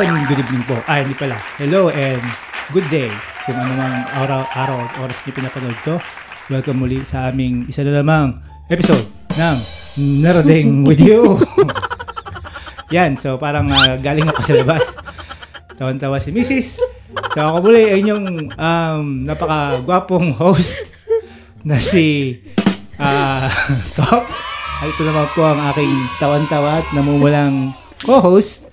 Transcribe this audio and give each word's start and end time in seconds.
and 0.00 0.24
good 0.32 0.40
evening 0.40 0.64
po. 0.64 0.80
Ay, 0.88 1.04
hindi 1.04 1.12
pala. 1.12 1.36
Hello 1.60 1.92
and 1.92 2.24
good 2.72 2.88
day. 2.88 3.12
Kung 3.44 3.52
ano 3.52 3.76
mang 3.76 4.08
araw, 4.16 4.48
araw 4.48 4.78
at 4.80 4.92
oras 4.96 5.18
niyo 5.28 5.36
pinapanood 5.36 5.76
to. 5.84 6.00
Welcome 6.48 6.80
muli 6.80 7.04
sa 7.04 7.28
aming 7.28 7.68
isa 7.68 7.84
na 7.84 8.00
namang 8.00 8.40
episode 8.72 9.04
ng 9.36 9.56
Nerding 10.24 10.70
with 10.88 11.04
you. 11.04 11.36
Yan, 12.96 13.20
so 13.20 13.36
parang 13.36 13.68
uh, 13.68 14.00
galing 14.00 14.24
ako 14.24 14.40
sa 14.40 14.56
labas. 14.56 14.96
Tawan-tawa 15.76 16.16
si 16.16 16.32
Mrs. 16.32 16.80
So 17.36 17.38
ako 17.44 17.68
muli 17.68 17.92
ay 17.92 18.00
inyong 18.00 18.56
um, 18.56 19.04
napaka-gwapong 19.28 20.32
host 20.32 20.80
na 21.60 21.76
si 21.76 22.40
uh, 22.96 23.52
Tops. 24.00 24.48
At 24.80 24.96
ito 24.96 25.04
naman 25.04 25.28
po 25.36 25.44
ang 25.44 25.60
aking 25.76 25.92
tawan-tawa 26.16 26.80
at 26.80 26.88
namumulang 26.96 27.76
co-host 28.00 28.69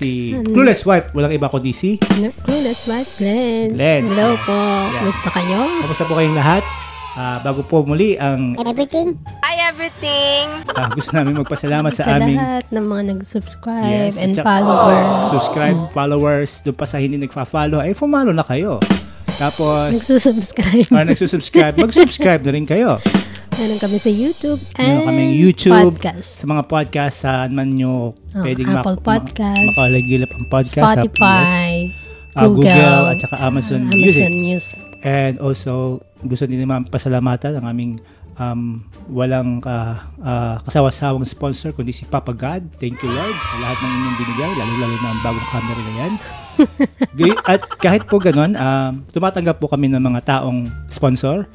si 0.00 0.32
Clueless 0.46 0.82
Wife. 0.82 1.12
Walang 1.12 1.30
iba 1.30 1.46
kundi 1.46 1.70
si 1.70 2.00
Clueless 2.40 2.88
Wife, 2.88 3.20
Glenn. 3.20 3.76
Glenn. 3.76 4.08
Hello 4.08 4.32
po. 4.40 4.56
Yeah. 4.56 5.04
Kumusta 5.04 5.28
kayo? 5.30 5.60
Kamusta 5.84 6.04
po 6.04 6.12
kayong 6.16 6.34
lahat? 6.34 6.64
Ah, 7.12 7.42
bago 7.42 7.60
po 7.60 7.82
muli 7.82 8.14
ang 8.16 8.54
and 8.56 8.64
everything. 8.64 9.18
Hi, 9.42 9.66
everything! 9.66 10.46
ah, 10.72 10.86
gusto 10.88 11.10
namin 11.10 11.36
magpasalamat 11.36 11.90
sa, 11.90 12.06
Sa 12.06 12.16
aming 12.16 12.38
lahat 12.38 12.64
ng 12.70 12.84
mga 12.86 13.02
nag-subscribe 13.12 14.14
and 14.14 14.32
at 14.32 14.38
saka- 14.38 14.46
followers. 14.46 15.18
subscribe, 15.28 15.78
followers, 15.90 16.50
doon 16.62 16.76
pa 16.78 16.86
sa 16.86 16.96
hindi 16.96 17.18
nagfa-follow, 17.18 17.82
ay 17.82 17.92
follow 17.92 18.30
na 18.30 18.46
kayo. 18.46 18.78
Tapos, 19.36 19.90
Nagsusubscribe. 19.90 20.86
or 20.88 21.02
nagsusubscribe, 21.02 21.74
mag-subscribe 21.82 22.46
na 22.46 22.52
rin 22.54 22.64
kayo. 22.64 23.02
Meron 23.50 23.78
kami 23.78 23.98
sa 23.98 24.10
YouTube 24.10 24.60
and 24.78 25.02
Meron 25.02 25.06
kaming 25.10 25.32
YouTube, 25.34 25.74
podcast. 25.74 26.42
sa 26.42 26.46
mga 26.46 26.62
podcast, 26.66 27.16
saan 27.22 27.50
man 27.52 27.68
nyo 27.70 28.14
Oh, 28.14 28.42
pwedeng 28.46 28.70
Apple 28.70 29.02
Podcast, 29.02 29.64
makalagilap 29.74 30.30
ang 30.30 30.46
podcast. 30.46 30.86
Spotify, 30.86 31.70
yes, 31.90 32.36
ah, 32.38 32.46
Google, 32.46 32.70
Google, 32.70 33.04
at 33.10 33.16
saka 33.18 33.36
Amazon, 33.42 33.80
Music. 33.90 34.22
Amazon 34.22 34.34
Music. 34.38 34.78
And 35.02 35.34
also, 35.42 35.98
gusto 36.22 36.46
din 36.46 36.62
naman 36.62 36.86
pasalamatan 36.86 37.58
ang 37.58 37.66
aming 37.66 37.92
um, 38.38 38.86
walang 39.10 39.58
ka, 39.58 40.06
ah, 40.22 40.56
kasawasawang 40.62 41.26
sponsor, 41.26 41.74
kundi 41.74 41.90
si 41.90 42.06
Papa 42.06 42.30
God. 42.30 42.70
Thank 42.78 43.02
you, 43.02 43.10
Lord, 43.10 43.34
sa 43.34 43.56
lahat 43.60 43.78
ng 43.82 43.92
inyong 43.92 44.16
binigay, 44.16 44.50
lalo-lalo 44.56 44.96
na 44.96 45.08
ang 45.10 45.20
bagong 45.20 45.48
camera 45.50 45.80
na 45.80 45.94
yan. 45.98 46.12
At 47.50 47.60
kahit 47.80 48.04
po 48.06 48.16
ganun, 48.20 48.54
um, 48.54 48.92
tumatanggap 49.10 49.58
po 49.58 49.66
kami 49.66 49.90
ng 49.90 50.00
mga 50.00 50.20
taong 50.22 50.70
sponsor. 50.86 51.50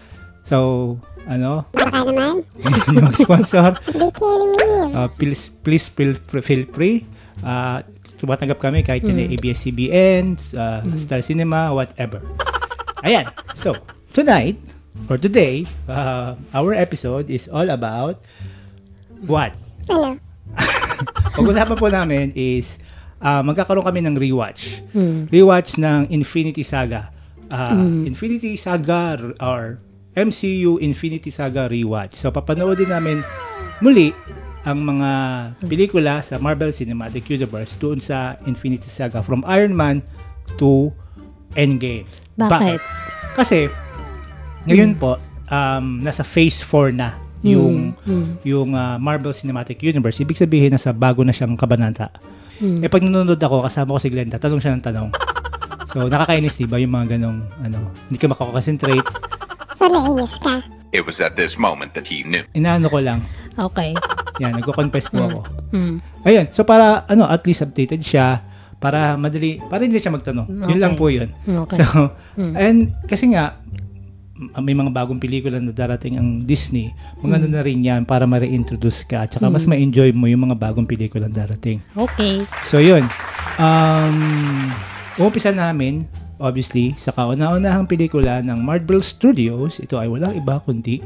So, 0.46 0.98
ano, 1.26 1.66
Baka 1.76 2.06
naman. 2.06 2.46
mag-sponsor. 2.62 3.78
Be 3.92 4.08
kidding 4.14 4.52
me. 4.54 4.70
Uh, 4.94 5.10
please, 5.10 5.50
please 5.62 5.86
feel, 5.90 6.14
feel 6.42 6.64
free. 6.70 7.06
Uh, 7.42 7.82
tumatanggap 8.16 8.58
kami 8.58 8.82
kahit 8.82 9.04
kina 9.04 9.28
ABS-CBN, 9.28 10.40
uh, 10.56 10.82
Star 10.96 11.20
Cinema, 11.20 11.74
whatever. 11.76 12.24
Ayan. 13.04 13.28
So, 13.54 13.76
tonight, 14.16 14.58
or 15.12 15.20
today, 15.20 15.68
uh, 15.86 16.34
our 16.56 16.74
episode 16.74 17.30
is 17.30 17.46
all 17.52 17.68
about 17.70 18.24
what? 19.28 19.54
Ano? 19.92 20.18
Pag-usapan 21.36 21.76
po 21.76 21.88
namin 21.92 22.32
is 22.34 22.80
uh, 23.20 23.44
magkakaroon 23.44 23.84
kami 23.84 24.02
ng 24.02 24.16
rewatch. 24.16 24.82
Hmm. 24.96 25.28
Rewatch 25.28 25.76
ng 25.78 26.08
Infinity 26.10 26.64
Saga. 26.64 27.12
Uh, 27.52 28.08
Infinity 28.08 28.58
Saga 28.58 29.20
or 29.38 29.78
MCU 30.16 30.80
Infinity 30.80 31.30
Saga 31.30 31.68
rewatch. 31.68 32.16
So 32.16 32.32
papanoodin 32.32 32.90
namin 32.90 33.20
muli 33.80 34.16
ang 34.66 34.82
mga 34.82 35.10
pelikula 35.62 36.26
sa 36.26 36.42
Marvel 36.42 36.74
Cinematic 36.74 37.30
Universe 37.30 37.78
doon 37.78 38.02
sa 38.02 38.40
Infinity 38.50 38.90
Saga 38.90 39.22
from 39.22 39.46
Iron 39.46 39.76
Man 39.76 40.02
to 40.58 40.90
Endgame. 41.54 42.10
Bakit? 42.34 42.80
Kasi 43.36 43.70
ngayon 44.66 44.98
po 44.98 45.22
um, 45.46 46.02
nasa 46.02 46.26
phase 46.26 46.66
4 46.66 46.96
na 46.96 47.14
yung 47.46 47.94
Hmm. 48.06 48.42
yung 48.42 48.74
uh, 48.74 48.98
Marvel 48.98 49.30
Cinematic 49.30 49.78
Universe. 49.82 50.18
Ibig 50.18 50.40
sabihin 50.40 50.74
nasa 50.74 50.90
bago 50.90 51.22
na 51.22 51.30
siyang 51.30 51.54
kabanata. 51.54 52.10
Hmm. 52.58 52.82
Eh 52.82 52.90
pag 52.90 53.06
nanonood 53.06 53.38
ako 53.38 53.68
kasama 53.68 53.94
ko 53.94 54.00
si 54.02 54.10
Glenda, 54.10 54.42
tanong 54.42 54.62
siya 54.64 54.74
ng 54.74 54.82
tanong. 54.82 55.10
So 55.92 56.10
nakakainis 56.10 56.58
'di 56.58 56.66
ba 56.66 56.82
yung 56.82 56.90
mga 56.90 57.20
ganong 57.20 57.46
ano, 57.62 57.94
hindi 58.10 58.18
ka 58.18 58.34
makakakonsentrate. 58.34 59.06
So, 59.76 59.88
nainis 59.88 60.34
ka? 60.40 60.64
It 60.90 61.04
was 61.04 61.20
at 61.20 61.36
this 61.36 61.60
moment 61.60 61.92
that 61.94 62.08
he 62.08 62.24
knew. 62.24 62.48
Inaano 62.56 62.88
ko 62.88 63.04
lang. 63.04 63.28
Okay. 63.56 63.92
Yan, 64.40 64.56
nagko-confess 64.56 65.12
po 65.12 65.28
ako. 65.28 65.40
Hmm. 65.72 66.00
Ayun, 66.24 66.48
so 66.50 66.64
para 66.64 67.04
ano, 67.06 67.28
at 67.28 67.44
least 67.44 67.62
updated 67.62 68.00
siya 68.00 68.44
para 68.80 69.16
madali, 69.16 69.60
para 69.68 69.84
hindi 69.84 70.00
siya 70.00 70.12
magtanong. 70.12 70.48
Yun 70.48 70.64
Okay. 70.68 70.80
lang 70.80 70.94
po 70.96 71.06
yun. 71.08 71.30
Okay. 71.44 71.80
So, 71.80 72.16
and 72.36 72.96
kasi 73.06 73.32
nga 73.32 73.60
may 74.60 74.76
mga 74.76 74.92
bagong 74.92 75.16
pelikula 75.16 75.64
na 75.64 75.72
darating 75.72 76.20
ang 76.20 76.44
Disney, 76.44 76.92
mga 77.24 77.40
ano 77.40 77.48
na 77.48 77.64
rin 77.64 77.80
yan 77.80 78.04
para 78.04 78.28
ma-reintroduce 78.28 79.08
ka 79.08 79.24
at 79.24 79.32
saka 79.32 79.48
mas 79.48 79.64
ma-enjoy 79.64 80.12
mo 80.12 80.28
yung 80.28 80.44
mga 80.44 80.60
bagong 80.60 80.84
pelikula 80.84 81.32
na 81.32 81.36
darating. 81.38 81.80
Okay. 81.96 82.44
So, 82.68 82.84
yun. 82.84 83.08
Um, 83.56 84.20
umpisa 85.16 85.56
namin, 85.56 86.04
obviously, 86.40 86.96
sa 87.00 87.16
kauna-unahang 87.16 87.88
pelikula 87.88 88.44
ng 88.44 88.60
Marvel 88.60 89.00
Studios. 89.00 89.80
Ito 89.80 90.00
ay 90.00 90.08
walang 90.12 90.36
iba 90.36 90.60
kundi 90.60 91.00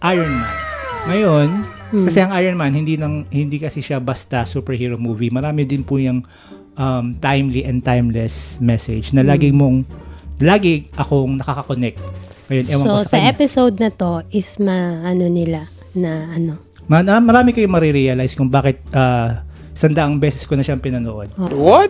Iron 0.00 0.32
Man. 0.32 0.48
Ngayon, 1.12 1.48
kasi 2.08 2.18
ang 2.24 2.32
Iron 2.40 2.56
Man 2.56 2.72
hindi 2.72 2.96
nang 2.96 3.28
hindi 3.28 3.60
kasi 3.60 3.84
siya 3.84 4.00
basta 4.00 4.48
superhero 4.48 4.96
movie. 4.96 5.28
Marami 5.28 5.68
din 5.68 5.84
po 5.84 6.00
yung 6.00 6.24
um, 6.80 7.12
timely 7.20 7.68
and 7.68 7.84
timeless 7.84 8.56
message 8.64 9.12
na 9.12 9.20
lagi 9.20 9.52
mong 9.52 9.84
lagi 10.40 10.88
akong 10.96 11.36
nakaka-connect. 11.36 12.00
Ngayon, 12.50 12.64
ewan 12.66 12.82
ko 12.82 12.88
So, 12.90 12.94
sa, 12.98 13.06
sa 13.06 13.16
kanya. 13.16 13.30
episode 13.30 13.74
na 13.78 13.88
to 13.88 14.10
is 14.28 14.58
ma, 14.58 14.76
ano 15.00 15.30
nila, 15.30 15.70
na 15.94 16.28
ano, 16.28 16.58
Ma- 16.84 17.06
marami 17.22 17.54
kayong 17.54 17.70
marirealize 17.70 18.34
kung 18.34 18.50
bakit 18.50 18.82
uh, 18.90 19.38
sandaang 19.72 20.18
beses 20.18 20.42
ko 20.42 20.58
na 20.58 20.66
siyang 20.66 20.82
pinanood. 20.82 21.30
o, 21.38 21.86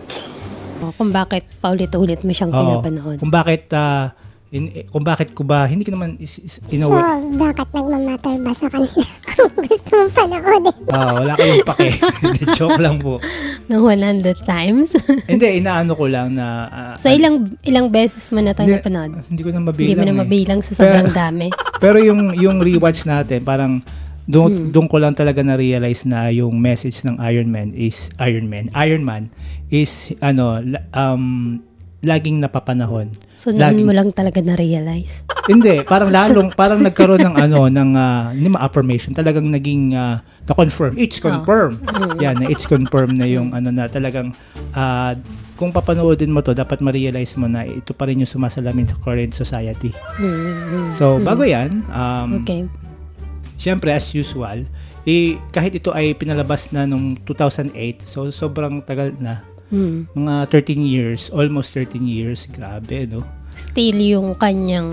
kung 0.93 1.09
bakit 1.09 1.49
paulit-ulit 1.57 2.21
mo 2.21 2.29
siyang 2.29 2.53
Oo. 2.53 2.61
pinapanood. 2.77 3.17
Kung 3.17 3.33
bakit 3.33 3.73
uh, 3.73 4.13
in, 4.51 4.67
eh, 4.69 4.83
kung 4.85 5.01
bakit 5.01 5.31
ko 5.31 5.41
ba 5.41 5.63
hindi 5.63 5.81
ko 5.81 5.91
naman 5.91 6.19
is, 6.19 6.35
is, 6.37 6.59
in 6.69 6.83
a 6.83 6.87
So, 6.87 6.91
way, 6.91 7.01
bakit 7.35 7.71
nagmamatter 7.71 8.35
ba 8.37 8.51
sa 8.51 8.67
kanila 8.67 8.99
kung 9.31 9.51
gusto 9.57 9.89
mong 9.89 10.11
panoodin? 10.11 10.75
ah, 10.89 11.11
wala 11.15 11.33
kayong 11.33 11.63
pake. 11.65 11.87
Joke 12.59 12.77
lang 12.77 12.99
po. 12.99 13.17
Ng 13.65 13.79
100 13.79 14.43
times. 14.43 14.91
Hindi, 15.31 15.47
inaano 15.57 15.95
ko 15.95 16.05
lang 16.05 16.35
na 16.35 16.45
ah, 16.67 16.93
so, 16.95 17.07
ilang 17.07 17.47
ilang 17.61 17.87
beses 17.87 18.27
mo 18.29 18.39
na 18.39 18.51
tayo 18.51 18.67
hindi, 18.67 18.77
napanood? 18.77 19.11
hindi 19.25 19.41
ko 19.41 19.49
na 19.49 19.61
mabilang. 19.61 19.87
Hindi 19.87 19.95
mo 19.95 20.03
na 20.03 20.13
eh. 20.13 20.19
mabilang 20.19 20.59
sa 20.59 20.71
sobrang 20.75 21.07
Pero- 21.07 21.15
dami. 21.17 21.47
Pero 21.79 21.97
yung 21.97 22.21
yung 22.35 22.57
rewatch 22.59 23.03
natin, 23.03 23.41
parang 23.41 23.79
doon 24.23 24.51
Hmm. 24.51 24.67
doon 24.69 24.87
ko 24.87 24.99
lang 24.99 25.11
talaga 25.11 25.41
na 25.41 25.55
realize 25.55 26.03
na 26.03 26.29
yung 26.29 26.53
message 26.55 27.01
ng 27.01 27.17
Iron 27.21 27.47
Man 27.47 27.73
is 27.73 28.11
Iron 28.19 28.45
Man. 28.45 28.67
Iron 28.73 29.01
Man 29.01 29.31
is 29.67 30.11
ano 30.19 30.59
um 30.91 31.57
laging 32.01 32.41
napapanahon. 32.41 33.13
So, 33.37 33.53
Laging- 33.53 33.85
mo 33.85 33.93
lang 33.93 34.09
talaga 34.09 34.41
na-realize. 34.41 35.21
Hindi, 35.45 35.81
parang 35.85 36.09
lalong 36.17 36.53
parang 36.53 36.81
nagkaroon 36.81 37.21
ng 37.21 37.35
ano 37.37 37.69
ng 37.69 37.89
uh, 37.93 38.33
hindi 38.33 38.49
ma 38.49 38.61
affirmation, 38.65 39.13
talagang 39.13 39.49
naging 39.49 39.93
ah, 39.93 40.21
na-confirm. 40.45 40.97
It's 40.97 41.21
confirm. 41.21 41.81
Yan, 42.17 42.41
na 42.41 42.49
it's 42.49 42.65
confirm 42.65 43.17
na 43.17 43.25
yung 43.29 43.53
ano 43.53 43.69
na 43.69 43.85
talagang 43.85 44.33
ah, 44.73 45.13
kung 45.57 45.69
papanoodin 45.69 46.33
mo 46.33 46.41
to, 46.41 46.57
dapat 46.57 46.81
ma-realize 46.81 47.37
mo 47.37 47.45
na 47.45 47.61
ito 47.61 47.93
pa 47.93 48.09
rin 48.09 48.25
yung 48.25 48.29
sumasalamin 48.29 48.89
sa 48.89 48.97
current 48.97 49.33
society. 49.37 49.93
Mm, 50.17 50.97
So, 50.97 51.21
bago 51.21 51.45
yan, 51.45 51.85
um, 51.93 52.41
Okay. 52.41 52.65
Siyempre, 53.61 53.93
as 53.93 54.09
usual, 54.09 54.65
eh, 55.05 55.37
kahit 55.53 55.77
ito 55.77 55.93
ay 55.93 56.17
pinalabas 56.17 56.73
na 56.73 56.89
nung 56.89 57.13
2008, 57.29 58.09
so 58.09 58.33
sobrang 58.33 58.81
tagal 58.81 59.13
na. 59.21 59.45
Mm. 59.71 60.11
Mga 60.13 60.35
13 60.51 60.83
years, 60.83 61.21
almost 61.31 61.71
13 61.73 62.03
years. 62.03 62.45
Grabe, 62.51 63.07
no? 63.07 63.23
Still 63.55 63.97
yung 63.99 64.35
kanyang 64.35 64.91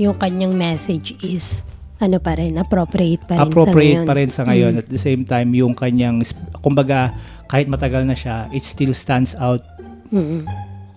yung 0.00 0.16
kanyang 0.16 0.54
message 0.56 1.14
is 1.20 1.66
ano 2.02 2.18
pa 2.18 2.34
rin, 2.34 2.58
appropriate 2.58 3.22
pa 3.22 3.38
rin 3.38 3.46
Appropriate 3.46 3.94
sa 3.94 4.02
ngayon. 4.02 4.08
pa 4.10 4.14
rin 4.18 4.30
sa 4.30 4.42
ngayon. 4.42 4.72
At 4.82 4.88
the 4.90 4.98
same 4.98 5.22
time, 5.22 5.54
yung 5.54 5.70
kanyang, 5.70 6.26
kumbaga, 6.58 7.14
kahit 7.46 7.70
matagal 7.70 8.02
na 8.02 8.18
siya, 8.18 8.50
it 8.50 8.66
still 8.66 8.90
stands 8.90 9.38
out. 9.38 9.62
Mm. 10.10 10.42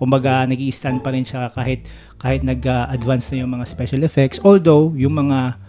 Kumbaga, 0.02 0.50
nag 0.50 0.58
stand 0.74 1.06
pa 1.06 1.14
rin 1.14 1.22
siya 1.22 1.54
kahit, 1.54 1.86
kahit 2.18 2.42
nag-advance 2.42 3.30
na 3.32 3.46
yung 3.46 3.54
mga 3.54 3.66
special 3.70 4.02
effects. 4.02 4.42
Although, 4.42 4.98
yung 4.98 5.14
mga 5.14 5.62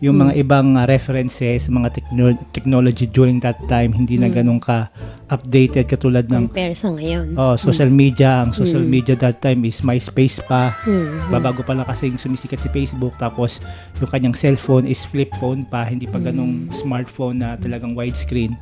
yung 0.00 0.16
mga 0.16 0.32
ibang 0.40 0.80
uh, 0.80 0.88
references, 0.88 1.68
mga 1.68 1.92
techno- 1.92 2.40
technology 2.56 3.04
during 3.04 3.36
that 3.44 3.60
time 3.68 3.92
hindi 3.92 4.16
na 4.16 4.32
ganun 4.32 4.56
ka 4.56 4.88
updated 5.28 5.86
katulad 5.86 6.24
ng 6.26 6.48
Compare 6.48 6.74
sa 6.74 6.88
ngayon. 6.88 7.36
oh, 7.36 7.54
social 7.60 7.92
media. 7.92 8.42
Ang 8.42 8.56
social 8.56 8.80
media 8.80 9.12
that 9.20 9.44
time 9.44 9.60
is 9.68 9.84
MySpace 9.84 10.40
pa. 10.48 10.72
Mm. 10.88 11.28
Babago 11.28 11.60
pa 11.60 11.76
lang 11.76 11.84
kasi 11.84 12.08
yung 12.08 12.18
sumisikat 12.18 12.64
si 12.64 12.72
Facebook 12.72 13.12
tapos 13.20 13.60
yung 14.00 14.08
kanyang 14.08 14.34
cellphone 14.34 14.88
is 14.88 15.04
flip 15.04 15.30
phone 15.36 15.68
pa, 15.68 15.84
hindi 15.84 16.08
pa 16.08 16.16
ganung 16.16 16.72
smartphone 16.72 17.44
na 17.44 17.60
talagang 17.60 17.92
widescreen. 17.92 18.56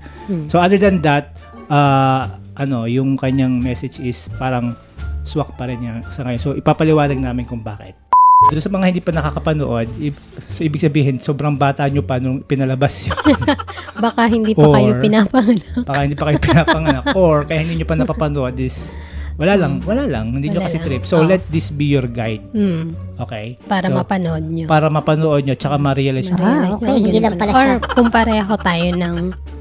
So 0.50 0.58
other 0.58 0.76
than 0.76 1.00
that, 1.06 1.38
uh, 1.70 2.34
ano, 2.58 2.90
yung 2.90 3.14
kanyang 3.14 3.62
message 3.62 4.02
is 4.02 4.26
parang 4.36 4.74
swak 5.22 5.54
pa 5.54 5.70
rin 5.70 5.78
niya 5.78 6.02
sa 6.10 6.26
ngayon. 6.26 6.40
So 6.42 6.58
ipapaliwanag 6.58 7.22
namin 7.22 7.46
kung 7.46 7.62
bakit. 7.62 8.07
Doon 8.38 8.62
sa 8.62 8.70
mga 8.70 8.86
hindi 8.86 9.02
pa 9.02 9.10
nakakapanood, 9.10 9.90
if, 9.98 10.14
so 10.48 10.62
ibig 10.62 10.78
sabihin, 10.78 11.18
sobrang 11.18 11.58
bata 11.58 11.82
nyo 11.84 12.06
pa 12.06 12.22
nung 12.22 12.38
pinalabas 12.38 13.02
yun. 13.02 13.18
Baka 13.98 14.30
hindi 14.30 14.54
pa 14.54 14.78
kayo 14.78 14.94
Or- 14.94 15.02
pinapanganak. 15.02 15.82
Baka 15.82 15.98
hindi 16.06 16.14
pa 16.14 16.24
kayo 16.24 16.38
pinapanganak. 16.38 17.04
Or 17.18 17.42
kaya 17.42 17.66
hindi 17.66 17.82
nyo 17.82 17.86
pa 17.90 17.98
napapanood 17.98 18.54
is, 18.56 18.94
wala 19.34 19.58
lang, 19.58 19.82
wala 19.82 20.06
lang. 20.06 20.30
Hindi 20.30 20.54
nyo 20.54 20.62
Wala 20.62 20.70
kasi 20.70 20.78
lang. 20.78 20.86
trip. 20.86 21.02
So 21.02 21.18
Oh. 21.18 21.26
let 21.26 21.42
this 21.50 21.66
be 21.68 21.90
your 21.90 22.06
guide. 22.06 22.46
Mm. 22.54 22.94
Okay? 23.18 23.58
Para 23.66 23.90
so, 23.90 23.98
mapanood 23.98 24.44
nyo. 24.46 24.66
Para 24.70 24.86
mapanood 24.86 25.42
nyo, 25.42 25.54
tsaka 25.58 25.74
ma-realize 25.74 26.30
nyo, 26.30 26.38
Ah, 26.38 26.70
okay. 26.72 26.94
Hindi 26.94 27.18
lang 27.18 27.34
pala 27.34 27.50
Or 27.52 27.58
siya. 27.58 27.90
kung 27.90 28.06
pareho 28.08 28.52
tayo 28.56 28.86
ng, 28.94 29.16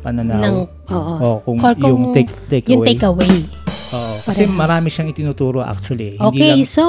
pananaw. 0.05 0.37
ng 0.37 0.55
oo. 0.87 1.13
Oh, 1.17 1.37
kung, 1.41 1.57
Or 1.59 1.73
kung 1.73 1.81
yung 1.81 2.03
take, 2.13 2.29
take 2.45 2.69
yung 2.69 2.85
away. 2.85 2.93
takeaway. 2.93 3.33
Oo, 3.89 4.13
kasi 4.21 4.45
Pareho. 4.45 4.53
marami 4.53 4.87
siyang 4.87 5.09
itinuturo 5.09 5.65
actually. 5.65 6.13
Hindi 6.13 6.29
Okay, 6.37 6.51
lang, 6.53 6.69
so, 6.69 6.85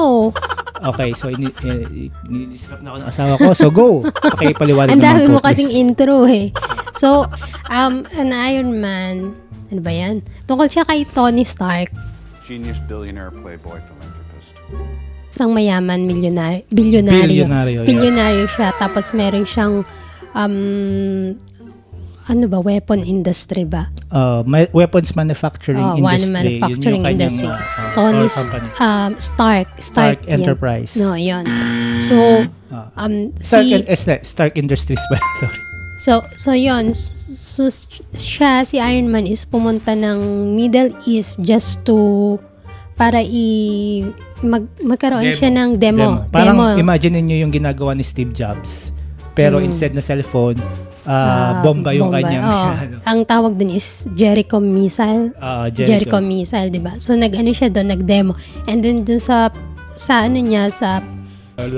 okay, 0.83 1.09
so 1.15 1.27
ini, 1.27 1.51
eh, 1.65 2.09
ni-disrupt 2.27 2.81
na 2.83 2.95
ako 2.95 2.97
ng 3.03 3.09
asawa 3.09 3.33
ko. 3.35 3.47
So 3.55 3.67
go! 3.69 4.03
Okay, 4.35 4.55
paliwanag 4.55 4.95
ang 4.95 5.01
naman 5.01 5.15
dami 5.15 5.23
mo 5.27 5.39
kasing 5.43 5.71
please. 5.71 5.81
intro 5.83 6.17
eh. 6.25 6.53
So, 6.95 7.27
um, 7.71 8.03
an 8.15 8.35
Iron 8.35 8.79
Man, 8.79 9.35
ano 9.71 9.79
ba 9.79 9.91
yan? 9.91 10.23
Tungkol 10.47 10.67
siya 10.67 10.83
kay 10.83 11.07
Tony 11.11 11.47
Stark, 11.47 11.91
Genius, 12.43 12.81
billionaire, 12.89 13.29
playboy, 13.29 13.77
philanthropist. 13.77 14.57
isang 15.29 15.53
mayaman, 15.53 16.09
milyonaryo, 16.09 16.65
bilyonaryo. 16.73 17.45
Bilyonaryo, 17.45 17.79
yes. 17.85 17.87
Bilyonaryo 17.87 18.45
siya, 18.49 18.69
tapos 18.75 19.13
meron 19.13 19.45
siyang, 19.45 19.85
um, 20.33 21.37
ano 22.29 22.45
ba, 22.45 22.61
weapon 22.61 23.01
industry 23.01 23.65
ba? 23.65 23.89
Uh, 24.07 24.45
ma- 24.45 24.69
weapons 24.71 25.17
manufacturing 25.17 25.81
Oh, 25.81 25.97
industry. 25.97 26.05
one 26.05 26.25
manufacturing 26.29 27.01
yun 27.01 27.13
industry. 27.17 27.49
uh, 27.49 27.57
uh, 27.57 27.91
Tony 27.97 28.29
um, 28.77 29.17
Stark. 29.17 29.17
Stark, 29.17 29.67
Stark 29.81 30.17
yan. 30.23 30.39
Enterprise. 30.39 30.93
No, 30.93 31.17
yun. 31.17 31.43
So, 31.97 32.45
Ah. 32.69 32.93
um, 33.01 33.25
Stark, 33.41 33.65
si, 33.65 33.73
eh, 33.81 33.97
Stark, 33.97 34.21
Stark 34.23 34.53
Industries 34.53 35.01
pala, 35.09 35.25
sorry. 35.41 35.57
so, 35.97 36.21
so 36.37 36.53
yun, 36.53 36.93
so, 36.93 37.65
siya, 38.13 38.61
si 38.61 38.77
Iron 38.77 39.09
Man 39.09 39.25
is 39.25 39.43
pumunta 39.43 39.97
ng 39.97 40.53
Middle 40.53 40.93
East 41.03 41.41
just 41.41 41.81
to, 41.83 42.37
para 42.93 43.25
i, 43.25 44.05
mag, 44.45 44.69
magkaroon 44.79 45.33
siya 45.33 45.49
ng 45.49 45.81
demo. 45.81 46.29
Parang 46.29 46.53
demo. 46.53 46.77
imagine 46.77 47.25
niyo 47.25 47.41
yung 47.41 47.49
ginagawa 47.49 47.97
ni 47.97 48.05
Steve 48.05 48.37
Jobs. 48.37 48.93
Pero 49.33 49.57
instead 49.57 49.95
na 49.95 50.03
cellphone, 50.03 50.59
ah, 51.03 51.11
Ah, 51.11 51.51
bomba 51.61 51.89
yung 51.91 52.09
bomba. 52.09 52.19
kanyang 52.19 52.43
ano, 52.83 52.95
Ang 53.03 53.19
tawag 53.23 53.53
dun 53.53 53.69
is 53.69 54.07
Jericho 54.11 54.57
Missile. 54.57 55.31
ah, 55.37 55.67
Jericho, 55.67 56.15
Jericho. 56.15 56.19
Missile, 56.19 56.67
'di 56.67 56.79
ba? 56.79 56.93
So 56.97 57.13
nag-ano 57.13 57.49
siya 57.49 57.69
doon, 57.69 57.87
nag-demo. 57.89 58.33
And 58.65 58.79
then 58.79 59.03
dun 59.03 59.19
sa 59.19 59.53
sa 59.93 60.25
ano 60.25 60.39
niya 60.39 60.67
sa 60.69 61.03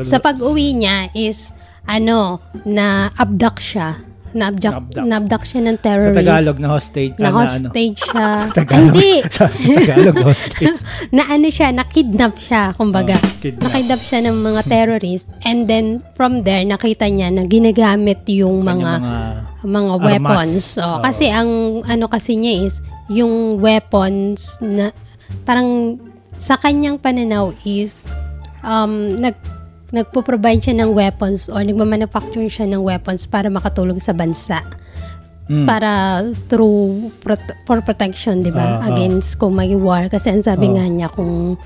sa 0.01 0.17
pag-uwi 0.17 0.75
niya 0.75 1.09
is 1.11 1.49
ano 1.83 2.37
na 2.63 2.87
abduct 3.15 3.57
siya. 3.59 3.97
Na-abduct, 4.31 4.73
Na-abduct. 4.73 5.05
na-abduct 5.07 5.45
siya 5.47 5.61
ng 5.67 5.77
Sa 5.77 5.83
terrorist. 5.83 6.19
Tagalog 6.19 6.57
na 6.57 6.67
hostage. 6.71 7.13
na 7.19 7.27
ah, 7.27 7.31
ano, 7.31 7.39
hostage 7.43 7.97
siya. 7.99 8.27
Tagalog. 8.59 8.93
Hindi. 8.95 9.11
sa, 9.27 9.43
sa 9.51 9.71
Tagalog 9.75 10.15
na 10.15 10.25
hostage. 10.31 10.77
na 11.17 11.23
ano 11.27 11.47
siya, 11.51 11.67
na-kidnap 11.75 12.33
siya, 12.39 12.63
kumbaga. 12.75 13.15
Oh, 13.19 13.35
kidnap. 13.43 13.61
Na-kidnap 13.67 14.01
siya 14.01 14.19
ng 14.27 14.37
mga 14.39 14.61
terrorist. 14.67 15.27
And 15.43 15.67
then, 15.67 15.99
from 16.15 16.47
there, 16.47 16.63
nakita 16.63 17.11
niya 17.11 17.29
na 17.31 17.43
ginagamit 17.43 18.23
yung 18.31 18.63
mga 18.63 18.91
mga 19.03 19.13
mga 19.61 19.93
weapons. 20.01 20.79
Oh, 20.81 20.97
Oo. 20.97 21.01
Kasi 21.05 21.29
ang 21.29 21.83
ano 21.85 22.05
kasi 22.09 22.33
niya 22.39 22.65
is, 22.65 22.81
yung 23.11 23.59
weapons 23.61 24.57
na 24.63 24.89
parang 25.45 25.99
sa 26.41 26.57
kanyang 26.57 26.97
pananaw 26.97 27.53
is 27.61 28.01
um, 28.65 29.19
nag 29.21 29.37
nagpo-provide 29.91 30.63
siya 30.63 30.75
ng 30.79 30.91
weapons 30.91 31.51
or 31.51 31.61
nagmamanufacture 31.61 32.47
siya 32.47 32.67
ng 32.67 32.79
weapons 32.79 33.27
para 33.27 33.51
makatulong 33.51 33.99
sa 33.99 34.11
bansa. 34.11 34.63
Mm. 35.51 35.67
Para 35.67 36.23
through 36.47 37.11
prot- 37.19 37.59
for 37.67 37.83
protection, 37.83 38.39
di 38.39 38.49
ba? 38.49 38.79
Ah, 38.79 38.87
ah. 38.87 38.89
Against 38.89 39.35
kung 39.35 39.59
may 39.59 39.75
war. 39.75 40.07
Kasi 40.07 40.31
ang 40.31 40.39
sabi 40.41 40.71
Ah. 40.71 40.79
nga 40.79 40.85
niya 40.87 41.07
kung 41.11 41.59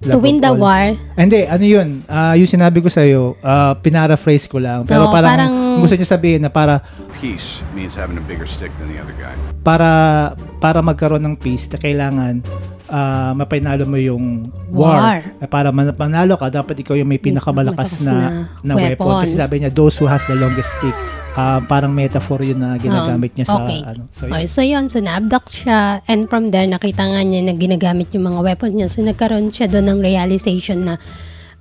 Love 0.00 0.16
to 0.16 0.18
win 0.24 0.40
the 0.40 0.48
all. 0.48 0.56
war, 0.56 0.96
Hindi, 1.12 1.44
ano 1.44 1.60
yun? 1.60 1.88
Ah, 2.08 2.32
yung 2.32 2.48
sinabi 2.48 2.80
ko 2.80 2.88
sa'yo, 2.88 3.36
ah, 3.44 3.76
pinaraphrase 3.76 4.48
ko 4.48 4.56
lang. 4.56 4.88
Pero 4.88 5.04
Oo, 5.04 5.12
parang, 5.12 5.28
parang- 5.28 5.76
gusto 5.84 5.92
niyo 5.92 6.08
sabihin 6.08 6.40
na 6.40 6.48
para 6.48 6.80
Peace 7.20 7.60
means 7.76 7.92
having 7.92 8.16
a 8.16 8.24
bigger 8.24 8.48
stick 8.48 8.72
than 8.80 8.88
the 8.88 8.96
other 8.96 9.12
guy. 9.20 9.36
para 9.60 10.32
para 10.56 10.80
magkaroon 10.80 11.20
ng 11.20 11.36
peace, 11.36 11.68
na 11.68 11.76
kailangan 11.76 12.40
ah, 12.88 13.36
mapanalo 13.36 13.84
mo 13.84 14.00
yung 14.00 14.48
war. 14.72 14.96
War. 14.96 15.20
Eh, 15.36 15.44
Para 15.44 15.68
man- 15.68 15.92
manalo 15.92 16.40
ka, 16.40 16.48
dapat 16.48 16.80
ikaw 16.80 16.96
yung 16.96 17.04
may 17.06 17.20
pinakamalakas 17.20 18.00
Malakas 18.00 18.08
na, 18.08 18.48
na 18.64 18.72
na, 18.72 18.74
weapon. 18.80 19.20
Kasi 19.20 19.36
sabi 19.36 19.60
niya, 19.60 19.68
those 19.68 20.00
who 20.00 20.08
has 20.08 20.24
the 20.24 20.34
longest 20.34 20.72
stick. 20.80 20.96
Ah, 21.32 21.62
parang 21.62 21.90
metaphor 21.90 22.42
yun 22.42 22.58
na 22.58 22.74
ginagamit 22.74 23.30
niya 23.32 23.46
sa 23.46 23.62
okay. 23.62 23.80
ano. 23.80 24.10
So, 24.10 24.26
Okay, 24.26 24.42
yun. 24.42 24.50
so 24.50 24.60
yun, 24.60 24.84
so 24.86 24.98
na-abduct 24.98 25.48
siya 25.52 25.78
and 26.04 26.26
from 26.26 26.50
there 26.50 26.66
nakita 26.66 27.02
nga 27.02 27.22
niya 27.22 27.46
na 27.46 27.54
ginagamit 27.54 28.10
yung 28.10 28.26
mga 28.26 28.40
weapons 28.44 28.74
niya. 28.74 28.88
So 28.88 29.00
nagkaroon 29.00 29.48
siya 29.48 29.66
doon 29.66 29.86
ng 29.88 30.00
realization 30.00 30.84
na 30.84 30.94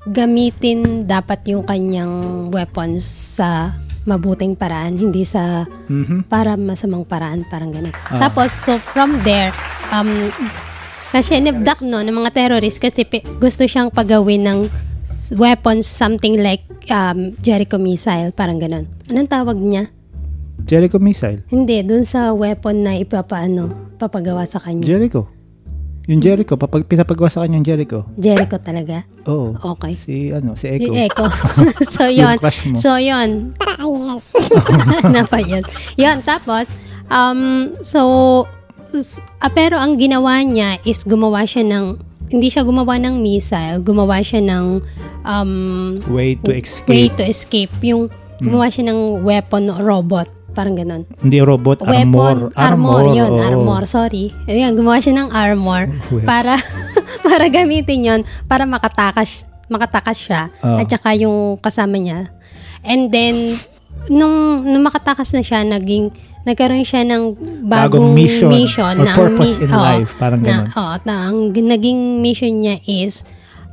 gamitin 0.06 1.06
dapat 1.06 1.46
yung 1.46 1.62
kanyang 1.64 2.10
weapons 2.50 3.06
sa 3.36 3.78
mabuting 4.04 4.58
paraan, 4.58 4.98
hindi 4.98 5.22
sa 5.22 5.68
Mhm. 5.86 6.26
para 6.26 6.56
masamang 6.56 7.06
paraan, 7.06 7.46
parang 7.46 7.70
ganun. 7.70 7.94
Ah. 8.10 8.26
Tapos, 8.26 8.50
so 8.50 8.80
from 8.82 9.22
there, 9.22 9.54
um, 9.92 10.10
kasi 11.10 11.38
inabduct 11.38 11.84
no, 11.84 12.00
ng 12.00 12.16
mga 12.16 12.32
terrorist 12.32 12.80
kasi 12.80 13.06
pi- 13.06 13.22
gusto 13.38 13.66
siyang 13.66 13.94
pagawin 13.94 14.42
ng 14.42 14.60
weapons, 15.36 15.86
something 15.86 16.42
like 16.42 16.66
um, 16.90 17.34
Jericho 17.40 17.78
missile, 17.78 18.32
parang 18.34 18.60
ganun. 18.60 18.90
Anong 19.10 19.30
tawag 19.30 19.58
niya? 19.58 19.90
Jericho 20.66 21.00
missile. 21.00 21.42
Hindi, 21.50 21.82
dun 21.82 22.04
sa 22.04 22.36
weapon 22.36 22.84
na 22.84 23.00
ipapaano, 23.00 23.96
papagawa 23.98 24.46
sa 24.46 24.60
kanya. 24.60 24.86
Jericho. 24.86 25.40
Yung 26.10 26.26
Jericho, 26.26 26.58
papag, 26.58 26.90
pinapagawa 26.90 27.30
sa 27.30 27.46
kanya 27.46 27.62
yung 27.62 27.68
Jericho. 27.70 28.02
Jericho 28.18 28.58
talaga. 28.58 29.06
Oo. 29.30 29.54
Okay. 29.78 29.94
Si 29.94 30.16
ano, 30.34 30.58
si 30.58 30.66
Si 30.66 30.90
Echo. 30.90 30.94
Echo. 30.98 31.26
so, 31.94 32.10
yun. 32.10 32.38
So, 32.74 32.98
yun. 32.98 33.54
Yes. 33.78 34.34
na 35.14 35.22
pa 35.30 35.38
yun. 35.38 35.62
Yun, 36.02 36.26
tapos, 36.26 36.74
um, 37.14 37.72
so, 37.86 38.02
ah, 39.38 39.54
pero 39.54 39.78
ang 39.78 40.02
ginawa 40.02 40.42
niya 40.42 40.82
is 40.82 41.06
gumawa 41.06 41.46
siya 41.46 41.62
ng, 41.62 42.02
hindi 42.30 42.48
siya 42.48 42.62
gumawa 42.62 42.96
ng 42.98 43.18
missile, 43.18 43.82
gumawa 43.82 44.22
siya 44.22 44.40
ng, 44.40 44.66
um, 45.24 45.52
Way 46.08 46.38
to 46.40 46.54
way 46.54 46.62
escape. 46.62 47.14
to 47.16 47.24
escape. 47.24 47.74
Yung, 47.82 48.08
gumawa 48.40 48.70
siya 48.70 48.88
ng 48.88 49.00
weapon 49.22 49.68
robot. 49.76 50.30
Parang 50.50 50.74
ganun. 50.74 51.06
Hindi 51.20 51.40
robot, 51.40 51.84
Weapon, 51.84 52.50
armor. 52.50 52.56
armor, 52.56 53.04
yun, 53.12 53.32
oo. 53.32 53.42
armor, 53.42 53.84
sorry. 53.86 54.34
Ayan, 54.46 54.74
gumawa 54.74 54.98
siya 54.98 55.14
ng 55.16 55.30
armor 55.30 55.90
Web. 56.14 56.26
para 56.26 56.58
para 57.26 57.46
gamitin 57.48 58.00
yon 58.02 58.22
para 58.46 58.66
makatakas 58.66 59.46
makatakas 59.70 60.18
siya 60.18 60.50
Ah. 60.60 60.82
at 60.82 60.90
saka 60.90 61.14
yung 61.14 61.58
kasama 61.58 61.96
niya. 61.96 62.34
And 62.82 63.10
then 63.10 63.62
nung, 64.08 64.64
nung 64.64 64.82
makatakas 64.82 65.30
na 65.32 65.42
siya, 65.42 65.62
naging 65.62 66.10
nagkaroon 66.48 66.86
siya 66.88 67.04
ng 67.04 67.36
bagong, 67.68 68.16
Bagong 68.16 68.50
mission 68.50 68.96
or 68.96 69.06
na 69.06 69.12
ang 69.12 69.18
purpose 69.18 69.54
in 69.60 69.70
oo, 69.70 69.84
life, 69.84 70.12
parang 70.16 70.40
na, 70.40 70.48
ganun. 70.48 70.68
oo, 70.72 70.94
na 71.04 71.16
ang 71.28 71.38
naging 71.52 72.24
mission 72.24 72.54
niya 72.64 72.80
is 72.88 73.28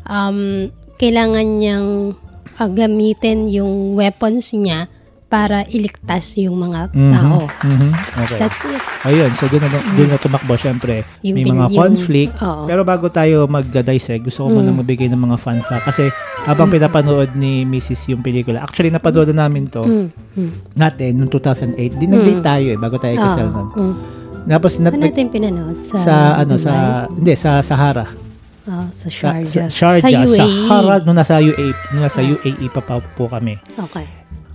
um, 0.06 0.68
kailangan 0.98 1.62
niyang 1.62 2.16
ah, 2.58 2.70
gamitin 2.70 3.46
yung 3.46 3.94
weapons 3.94 4.50
niya 4.56 4.90
para 5.26 5.66
iligtas 5.66 6.38
yung 6.38 6.54
mga 6.56 6.86
Mhm, 6.88 7.12
tao. 7.12 7.38
mhm, 7.60 7.90
Okay. 8.16 8.38
That's 8.38 8.62
it. 8.64 8.82
Ayun, 9.04 9.30
so 9.34 9.46
doon 9.46 9.58
na, 9.60 9.68
doon 9.92 10.08
na 10.08 10.18
tumakbo, 10.18 10.54
syempre. 10.54 11.02
Yung 11.20 11.34
may 11.34 11.44
mga 11.44 11.66
yung- 11.66 11.74
conflict. 11.76 12.32
oo. 12.38 12.62
Pero 12.64 12.80
bago 12.82 13.06
tayo 13.08 13.44
mag-dissect, 13.44 14.22
gusto 14.22 14.46
ko 14.46 14.52
muna 14.52 14.70
Mm. 14.70 14.78
magbigay 14.80 15.08
ng 15.08 15.18
mga 15.20 15.36
fun 15.36 15.58
fact. 15.60 15.82
Kasi 15.84 16.14
habang 16.42 16.70
pinapanood 16.70 17.34
ni 17.34 17.62
Mrs. 17.62 18.06
yung 18.08 18.22
pelikula, 18.22 18.62
actually 18.62 18.88
napanood 18.88 19.26
na 19.28 19.44
namin 19.44 19.66
to 19.66 19.82
Mm, 19.82 20.06
mm. 20.32 20.50
natin 20.74 21.10
noong 21.16 21.28
2008. 21.28 21.92
Di 21.92 22.06
nag-date 22.06 22.40
tayo 22.40 22.66
eh, 22.68 22.78
bago 22.78 22.94
tayo 22.96 23.14
kasal 23.16 23.46
nun. 23.48 23.68
Mm. 23.68 23.94
Tapos, 24.46 24.78
nat- 24.78 24.94
Saan 24.94 25.02
natin 25.04 25.26
pinanood? 25.28 25.76
Sa, 25.82 25.96
sa, 25.98 26.14
ano, 26.36 26.54
Dubai? 26.54 26.62
sa, 26.62 26.72
hindi, 27.08 27.32
sa 27.34 27.50
Sahara. 27.60 28.06
Oh, 28.64 28.86
sa 28.90 29.06
Sa, 29.06 29.30
Sharjah. 29.30 29.70
sa 29.70 29.70
Sharjah, 29.70 30.22
Sa 30.22 30.42
UAE. 30.42 30.66
Sahara, 30.66 30.94
nung 31.02 31.14
nasa 31.14 31.38
UAE, 31.38 31.70
nung 31.92 32.02
nasa 32.02 32.18
UAE 32.18 32.66
pa, 32.68 32.78
pa 32.78 32.98
po 32.98 33.26
kami. 33.26 33.58
Okay. 33.76 34.06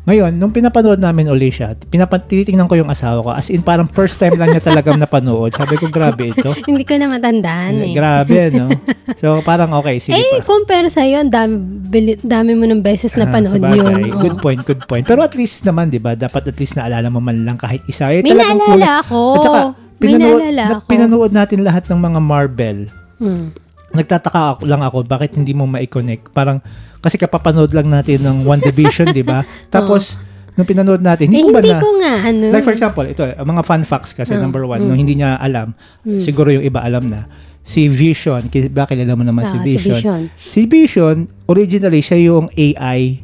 Ngayon, 0.01 0.33
nung 0.33 0.49
pinapanood 0.49 0.97
namin 0.97 1.29
uli 1.29 1.47
siya, 1.47 1.77
pinapa- 1.77 2.17
tinitingnan 2.17 2.65
ko 2.65 2.73
yung 2.73 2.89
asawa 2.89 3.21
ko. 3.21 3.29
As 3.29 3.47
in, 3.47 3.61
parang 3.61 3.85
first 3.85 4.17
time 4.17 4.33
lang 4.33 4.49
niya 4.49 4.59
talagang 4.59 4.97
napanood. 4.97 5.53
Sabi 5.53 5.77
ko, 5.77 5.87
grabe 5.87 6.33
ito. 6.33 6.57
Hindi 6.65 6.81
ko 6.81 6.97
na 6.97 7.05
matandaan 7.07 7.73
eh. 7.79 7.93
Grabe, 7.93 8.49
no? 8.49 8.73
So, 9.13 9.37
parang 9.41 9.69
okay, 9.75 10.01
sige 10.01 10.17
eh, 10.17 10.41
pa. 10.41 10.47
compare 10.47 10.89
sa'yo, 10.89 11.21
ang 11.21 11.29
dami, 11.29 11.53
bili- 11.85 12.17
dami 12.17 12.57
mo 12.57 12.65
ng 12.65 12.81
beses 12.81 13.13
na 13.13 13.23
Ah, 13.23 13.31
panood 13.31 13.53
sabagay. 13.53 13.77
yun. 13.77 14.01
Oh. 14.09 14.17
Good 14.19 14.37
point, 14.39 14.61
good 14.63 14.81
point. 14.83 15.05
Pero 15.05 15.21
at 15.21 15.37
least 15.37 15.61
naman, 15.61 15.87
di 15.87 16.01
ba, 16.01 16.15
dapat 16.15 16.47
at 16.47 16.57
least 16.57 16.73
naalala 16.73 17.05
mo 17.07 17.21
man 17.21 17.45
lang 17.45 17.53
kahit 17.55 17.85
isa. 17.85 18.09
Eh, 18.09 18.19
May 18.19 18.33
naalala 18.33 18.65
kulas- 18.73 18.97
ako. 19.05 19.21
At 19.21 19.41
saka, 19.43 19.61
May 19.69 20.01
pinanood, 20.01 20.33
naalala 20.39 20.57
na- 20.57 20.73
ako. 20.73 20.87
pinanood 20.87 21.31
natin 21.31 21.59
lahat 21.61 21.83
ng 21.85 21.99
mga 21.99 22.19
Marvel. 22.19 22.77
Hmm. 23.15 23.45
Nagtataka 23.91 24.41
ako, 24.49 24.61
lang 24.65 24.81
ako, 24.81 24.97
bakit 25.03 25.35
hindi 25.35 25.51
mo 25.51 25.67
ma-connect? 25.67 26.31
Parang, 26.31 26.57
kasi 27.01 27.17
kapapanood 27.17 27.73
lang 27.73 27.89
natin 27.89 28.21
ng 28.21 28.37
One 28.45 28.61
Division, 28.61 29.09
di 29.09 29.25
ba? 29.25 29.41
Tapos, 29.73 30.15
nung 30.53 30.63
pinanood 30.63 31.01
natin, 31.01 31.27
Eh, 31.27 31.41
hindi 31.41 31.43
ko 31.43 31.51
ba 31.51 31.59
hindi 31.59 31.73
na... 31.73 31.81
ko 31.81 31.89
nga, 31.97 32.13
ano. 32.29 32.45
Like 32.53 32.63
for 32.63 32.71
example, 32.71 33.03
ito, 33.03 33.25
eh, 33.25 33.33
mga 33.35 33.61
fun 33.65 33.81
facts 33.81 34.13
kasi, 34.13 34.37
Oh, 34.37 34.41
number 34.41 34.63
one, 34.63 34.83
mm. 34.83 34.87
nung 34.87 34.99
hindi 34.99 35.17
niya 35.17 35.35
alam, 35.35 35.73
siguro 36.21 36.53
yung 36.53 36.61
iba 36.61 36.79
alam 36.79 37.09
na, 37.09 37.25
si 37.61 37.89
Vision, 37.89 38.49
kilala 38.49 39.13
mo 39.13 39.21
naman 39.21 39.45
si 39.45 39.53
Ah, 39.53 39.61
si 39.61 39.65
Vision? 39.67 39.95
Vision. 39.97 40.21
Si 40.37 40.61
Vision, 40.65 41.17
originally, 41.45 42.01
siya 42.01 42.19
yung 42.21 42.45
AI 42.53 43.21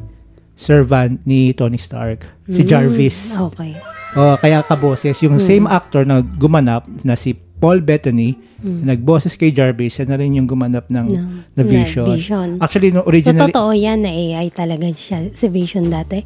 servant 0.57 1.21
ni 1.23 1.53
Tony 1.53 1.77
Stark, 1.77 2.25
si 2.49 2.65
Mm. 2.65 2.67
Jarvis. 2.67 3.17
Okay. 3.33 3.77
Oh, 4.17 4.33
kaya 4.33 4.65
kaboses, 4.65 5.21
yung 5.21 5.37
same 5.37 5.69
actor 5.69 6.01
na 6.01 6.25
gumanap 6.25 6.89
na 7.05 7.13
si 7.13 7.37
Paul 7.57 7.81
Bettany, 7.81 8.37
nagboses 8.59 9.33
kay 9.33 9.49
Jarvis, 9.49 9.97
siya 9.97 10.05
na 10.05 10.15
rin 10.15 10.33
yung 10.33 10.45
gumanap 10.45 10.87
ng, 10.87 11.07
na 11.07 11.21
na 11.51 11.61
Vision. 11.63 12.05
Vision. 12.07 12.49
Actually, 12.57 12.89
no, 12.89 13.01
So, 13.01 13.09
originally, 13.09 13.49
totoo 13.49 13.71
yan 13.71 14.01
na 14.01 14.09
AI 14.09 14.49
talaga 14.49 14.85
siya, 14.89 15.29
si 15.31 15.45
Vision 15.47 15.87
dati? 15.87 16.21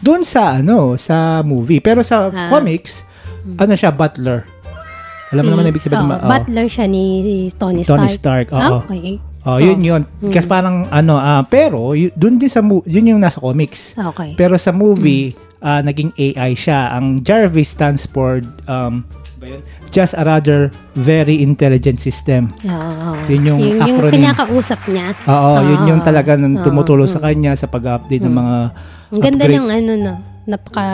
doon 0.00 0.20
sa, 0.20 0.60
ano, 0.60 0.96
sa 0.96 1.40
movie. 1.40 1.80
Pero 1.80 2.00
sa 2.00 2.28
Ah. 2.28 2.48
comics, 2.48 3.04
ano 3.56 3.72
siya, 3.72 3.88
butler. 3.88 4.44
Alam 5.30 5.42
mo 5.44 5.50
naman 5.56 5.66
ibig 5.66 5.80
sabihin. 5.80 6.04
Ma- 6.04 6.20
oh. 6.20 6.28
Butler 6.28 6.68
siya 6.68 6.86
ni 6.86 7.04
Tony 7.50 7.82
Stark. 7.82 7.98
Tony 7.98 8.08
Stark, 8.08 8.46
oo. 8.48 8.60
Ah, 8.60 8.70
okay. 8.80 9.16
Oh, 9.44 9.58
yun 9.58 9.80
yun. 9.80 10.02
Kasi 10.24 10.46
parang 10.46 10.88
ano, 10.88 11.16
ah, 11.16 11.42
pero 11.42 11.92
y- 11.92 12.12
dun 12.12 12.36
din 12.36 12.48
sa 12.48 12.60
yun 12.62 13.04
yung 13.06 13.20
nasa 13.20 13.40
comics. 13.40 13.92
Okay. 13.92 14.32
Pero 14.34 14.56
sa 14.56 14.72
movie, 14.72 15.32
ah, 15.58 15.80
naging 15.80 16.12
AI 16.14 16.52
siya. 16.54 16.92
Ang 16.92 17.20
Jarvis 17.20 17.68
stands 17.68 18.04
for 18.04 18.40
um 18.64 19.04
ba 19.44 19.48
yun? 19.50 19.60
just 19.90 20.12
a 20.12 20.22
rather 20.22 20.72
very 20.94 21.38
intelligent 21.38 22.00
system. 22.00 22.48
Oo. 22.60 23.12
Yun 23.26 23.42
yung 23.44 23.58
yung, 23.60 23.78
yung 23.78 23.98
acronym. 24.00 24.14
pinakausap 24.16 24.80
niya. 24.88 25.12
Oo, 25.24 25.52
yun 25.62 25.80
yung 25.86 26.00
Oo. 26.00 26.06
talaga 26.06 26.34
nang 26.34 26.56
Oo. 26.56 26.64
tumutulong 26.64 27.06
sa 27.06 27.20
kanya 27.20 27.52
sa 27.52 27.68
pag-update 27.68 28.20
ng 28.20 28.32
mga 28.32 28.56
Ang 29.10 29.20
ganda 29.20 29.44
upgrade. 29.44 29.54
ng 29.54 29.66
ano 29.68 29.92
no, 29.94 30.14
napaka 30.44 30.84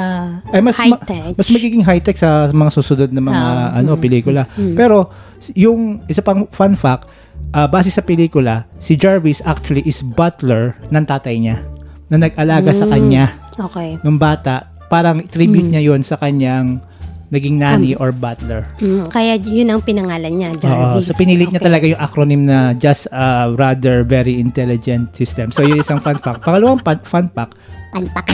Ay, 0.51 0.61
mas 0.61 0.77
ma- 0.77 0.83
high-tech. 0.93 1.33
mas 1.35 1.49
magiging 1.49 1.83
high-tech 1.83 2.15
sa 2.15 2.29
mga 2.47 2.71
susunod 2.73 3.09
na 3.09 3.21
mga 3.21 3.39
Ah, 3.41 3.79
ano 3.79 3.95
mm, 3.95 4.01
pelikula. 4.01 4.43
Pero 4.75 5.09
s- 5.37 5.55
yung 5.55 6.03
isa 6.05 6.21
pang 6.21 6.45
fun 6.49 6.75
fact, 6.75 7.07
ah, 7.51 7.65
base 7.65 7.89
sa 7.89 8.01
pelikula, 8.01 8.67
si 8.77 8.95
Jarvis 8.95 9.41
actually 9.41 9.83
is 9.83 10.03
butler 10.03 10.75
ng 10.87 11.03
tatay 11.03 11.35
niya 11.37 11.63
na 12.07 12.19
nag-alaga 12.21 12.71
sa 12.71 12.85
Mm. 12.85 12.93
kanya 12.93 13.25
Okay. 13.57 13.99
nung 14.03 14.17
bata. 14.17 14.67
Parang 14.87 15.23
tribute 15.25 15.67
niya 15.67 15.83
yon 15.85 16.03
sa 16.03 16.15
kanyang 16.15 16.83
naging 17.31 17.57
nanny 17.57 17.95
or 17.95 18.11
butler. 18.11 18.67
Mm, 18.77 19.07
kaya 19.07 19.35
yun 19.37 19.67
ang 19.67 19.81
pinangalan 19.81 20.31
niya, 20.31 20.51
Oo, 20.51 20.59
Jarvis. 20.61 21.07
so 21.07 21.15
pinilit 21.15 21.47
niya 21.47 21.57
Okay. 21.57 21.69
talaga 21.71 21.85
yung 21.87 22.01
acronym 22.01 22.43
na 22.43 22.59
just 22.73 23.07
a 23.09 23.49
rather 23.49 24.03
very 24.03 24.37
intelligent 24.37 25.11
system. 25.13 25.49
So 25.49 25.63
yun 25.63 25.79
isang 25.79 25.99
fun 25.99 26.19
fact. 26.19 26.43
Pangalawang 26.43 26.79
fun, 26.81 26.99
fun 27.01 27.27
fact, 27.29 27.55
Panpak. 27.91 28.27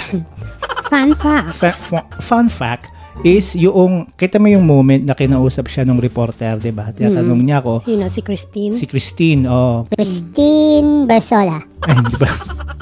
Fun 0.87 1.13
fact. 1.15 1.49
fa- 1.57 2.09
fun 2.19 2.47
fact 2.47 2.89
is 3.19 3.53
yung, 3.55 4.05
kita 4.13 4.37
mo 4.37 4.45
yung 4.47 4.63
moment 4.63 5.01
na 5.01 5.13
kinausap 5.13 5.67
siya 5.67 5.83
nung 5.83 5.97
reporter, 5.97 6.57
di 6.57 6.69
ba? 6.69 6.89
Tinatanong 6.91 7.41
niya 7.41 7.59
ako, 7.59 7.81
Sino? 7.83 8.09
Si 8.09 8.21
Christine? 8.21 8.73
si 8.73 8.85
Christine, 8.85 9.49
oh, 9.49 9.89
Christine 9.89 11.05
Bersola. 11.05 11.65
ay, 11.83 11.97
di 12.03 12.17
ba? 12.17 12.29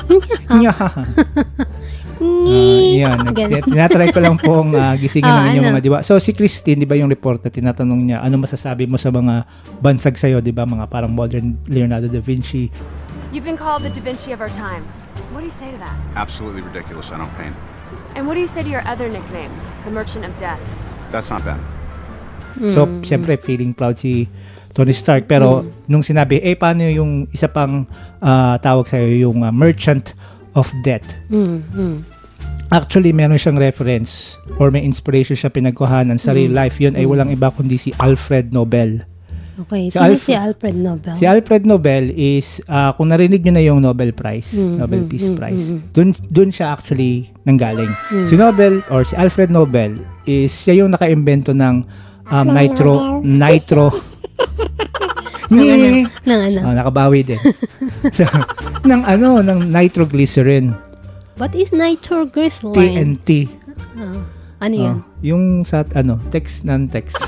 Nya. 0.58 0.74
Ngi. 2.24 3.00
yan, 3.00 3.18
tinatry 3.62 4.08
ko 4.08 4.20
lang 4.20 4.36
pong 4.36 4.72
ah, 4.74 4.94
gisingin 4.94 5.26
Oh, 5.26 5.38
ng 5.38 5.46
inyong 5.50 5.66
ano? 5.66 5.72
mga, 5.72 5.80
di 5.80 5.90
ba? 5.90 6.00
So, 6.00 6.16
si 6.16 6.32
Christine, 6.32 6.78
di 6.78 6.88
ba 6.88 6.94
yung 6.94 7.08
reporter, 7.08 7.48
tinatanong 7.48 8.00
niya, 8.02 8.18
ano 8.20 8.38
masasabi 8.38 8.84
mo 8.84 8.96
sa 8.96 9.08
mga 9.08 9.44
bansag 9.78 10.14
sa'yo, 10.14 10.40
di 10.40 10.50
ba? 10.50 10.64
Mga 10.64 10.88
parang 10.88 11.10
modern 11.10 11.56
Leonardo 11.66 12.06
da 12.06 12.18
Vinci. 12.18 12.68
You've 13.28 13.44
been 13.44 13.58
called 13.58 13.82
the 13.82 13.90
Da 13.90 13.98
Vinci 13.98 14.30
of 14.30 14.38
our 14.38 14.48
time. 14.48 14.86
What 15.34 15.42
do 15.42 15.46
you 15.46 15.54
say 15.54 15.66
to 15.68 15.78
that? 15.78 15.96
Absolutely 16.14 16.62
ridiculous. 16.62 17.10
I 17.10 17.18
don't 17.18 17.32
paint. 17.34 17.54
And 18.14 18.24
what 18.24 18.34
do 18.34 18.40
you 18.40 18.46
say 18.46 18.62
to 18.62 18.70
your 18.70 18.86
other 18.86 19.10
nickname, 19.10 19.50
the 19.82 19.90
Merchant 19.90 20.22
of 20.22 20.30
Death? 20.36 20.62
That's 21.10 21.28
not 21.28 21.42
bad. 21.42 21.58
So, 22.70 22.86
Mm. 22.86 23.02
syempre, 23.02 23.34
feeling 23.36 23.74
proud 23.74 23.98
si 23.98 24.30
Tony 24.70 24.94
Stark. 24.94 25.26
Pero, 25.26 25.66
nung 25.84 26.02
sinabi, 26.02 26.38
eh, 26.38 26.54
paano 26.54 26.86
yung 26.86 27.26
isa 27.28 27.50
pang 27.50 27.82
ah, 28.22 28.54
tawag 28.56 28.86
sa'yo, 28.86 29.26
yung 29.26 29.42
ah, 29.42 29.50
Merchant 29.50 30.14
of 30.54 30.70
Death? 30.80 31.18
Mm, 31.26 31.58
mm. 31.68 31.96
Actually, 32.74 33.14
meron 33.14 33.38
siyang 33.38 33.54
reference 33.54 34.34
or 34.58 34.74
may 34.74 34.82
inspiration 34.82 35.38
siya 35.38 35.54
pinagkuhanan 35.54 36.18
sa 36.18 36.34
real 36.34 36.50
life. 36.50 36.82
Yun 36.82 36.98
ay 36.98 37.06
walang 37.06 37.30
iba 37.30 37.54
kundi 37.54 37.78
si 37.78 37.94
Alfred 38.02 38.50
Nobel. 38.50 39.06
Okay. 39.54 39.86
Si 39.86 39.94
Sino 39.94 40.10
Alfred- 40.10 40.26
si 40.26 40.34
Alfred 40.34 40.74
Nobel? 40.74 41.14
Si 41.14 41.24
Alfred 41.30 41.62
Nobel 41.62 42.04
is, 42.10 42.58
ah, 42.66 42.90
kung 42.98 43.14
narinig 43.14 43.46
nyo 43.46 43.52
na 43.54 43.62
yung 43.62 43.78
Nobel 43.78 44.10
Prize, 44.10 44.50
Mm, 44.50 44.82
Nobel 44.82 45.02
mm, 45.06 45.10
Peace 45.14 45.30
mm, 45.30 45.36
Prize, 45.38 45.64
mm. 45.70 45.80
dun, 45.94 46.10
dun 46.26 46.50
siya 46.50 46.74
actually 46.74 47.30
nanggaling. 47.46 47.94
Si 48.26 48.34
Nobel 48.34 48.82
or 48.90 49.06
si 49.06 49.14
Alfred 49.14 49.54
Nobel 49.54 50.02
is 50.26 50.50
siya 50.50 50.82
yung 50.82 50.90
naka-imbento 50.90 51.54
ng 51.54 51.86
um, 52.26 52.46
nitro, 52.50 53.22
nitro, 53.22 53.94
Ngi! 55.54 56.08
Nang 56.24 56.40
ano? 56.40 56.58
Ah, 56.64 56.74
nakabawi 56.74 57.20
din. 57.22 57.40
so, 58.16 58.24
ng 58.82 59.02
ano, 59.04 59.44
ng 59.44 59.68
nitroglycerin, 59.68 60.72
What 61.34 61.52
is 61.52 61.74
nitroglycerin? 61.74 62.74
TNT. 63.18 63.50
Ah, 63.98 64.22
ano 64.60 64.74
yun? 64.74 64.96
Ah, 64.96 65.18
yung 65.20 65.44
sa 65.62 65.82
ano, 65.92 66.22
text 66.30 66.62
non 66.62 66.86
text. 66.86 67.18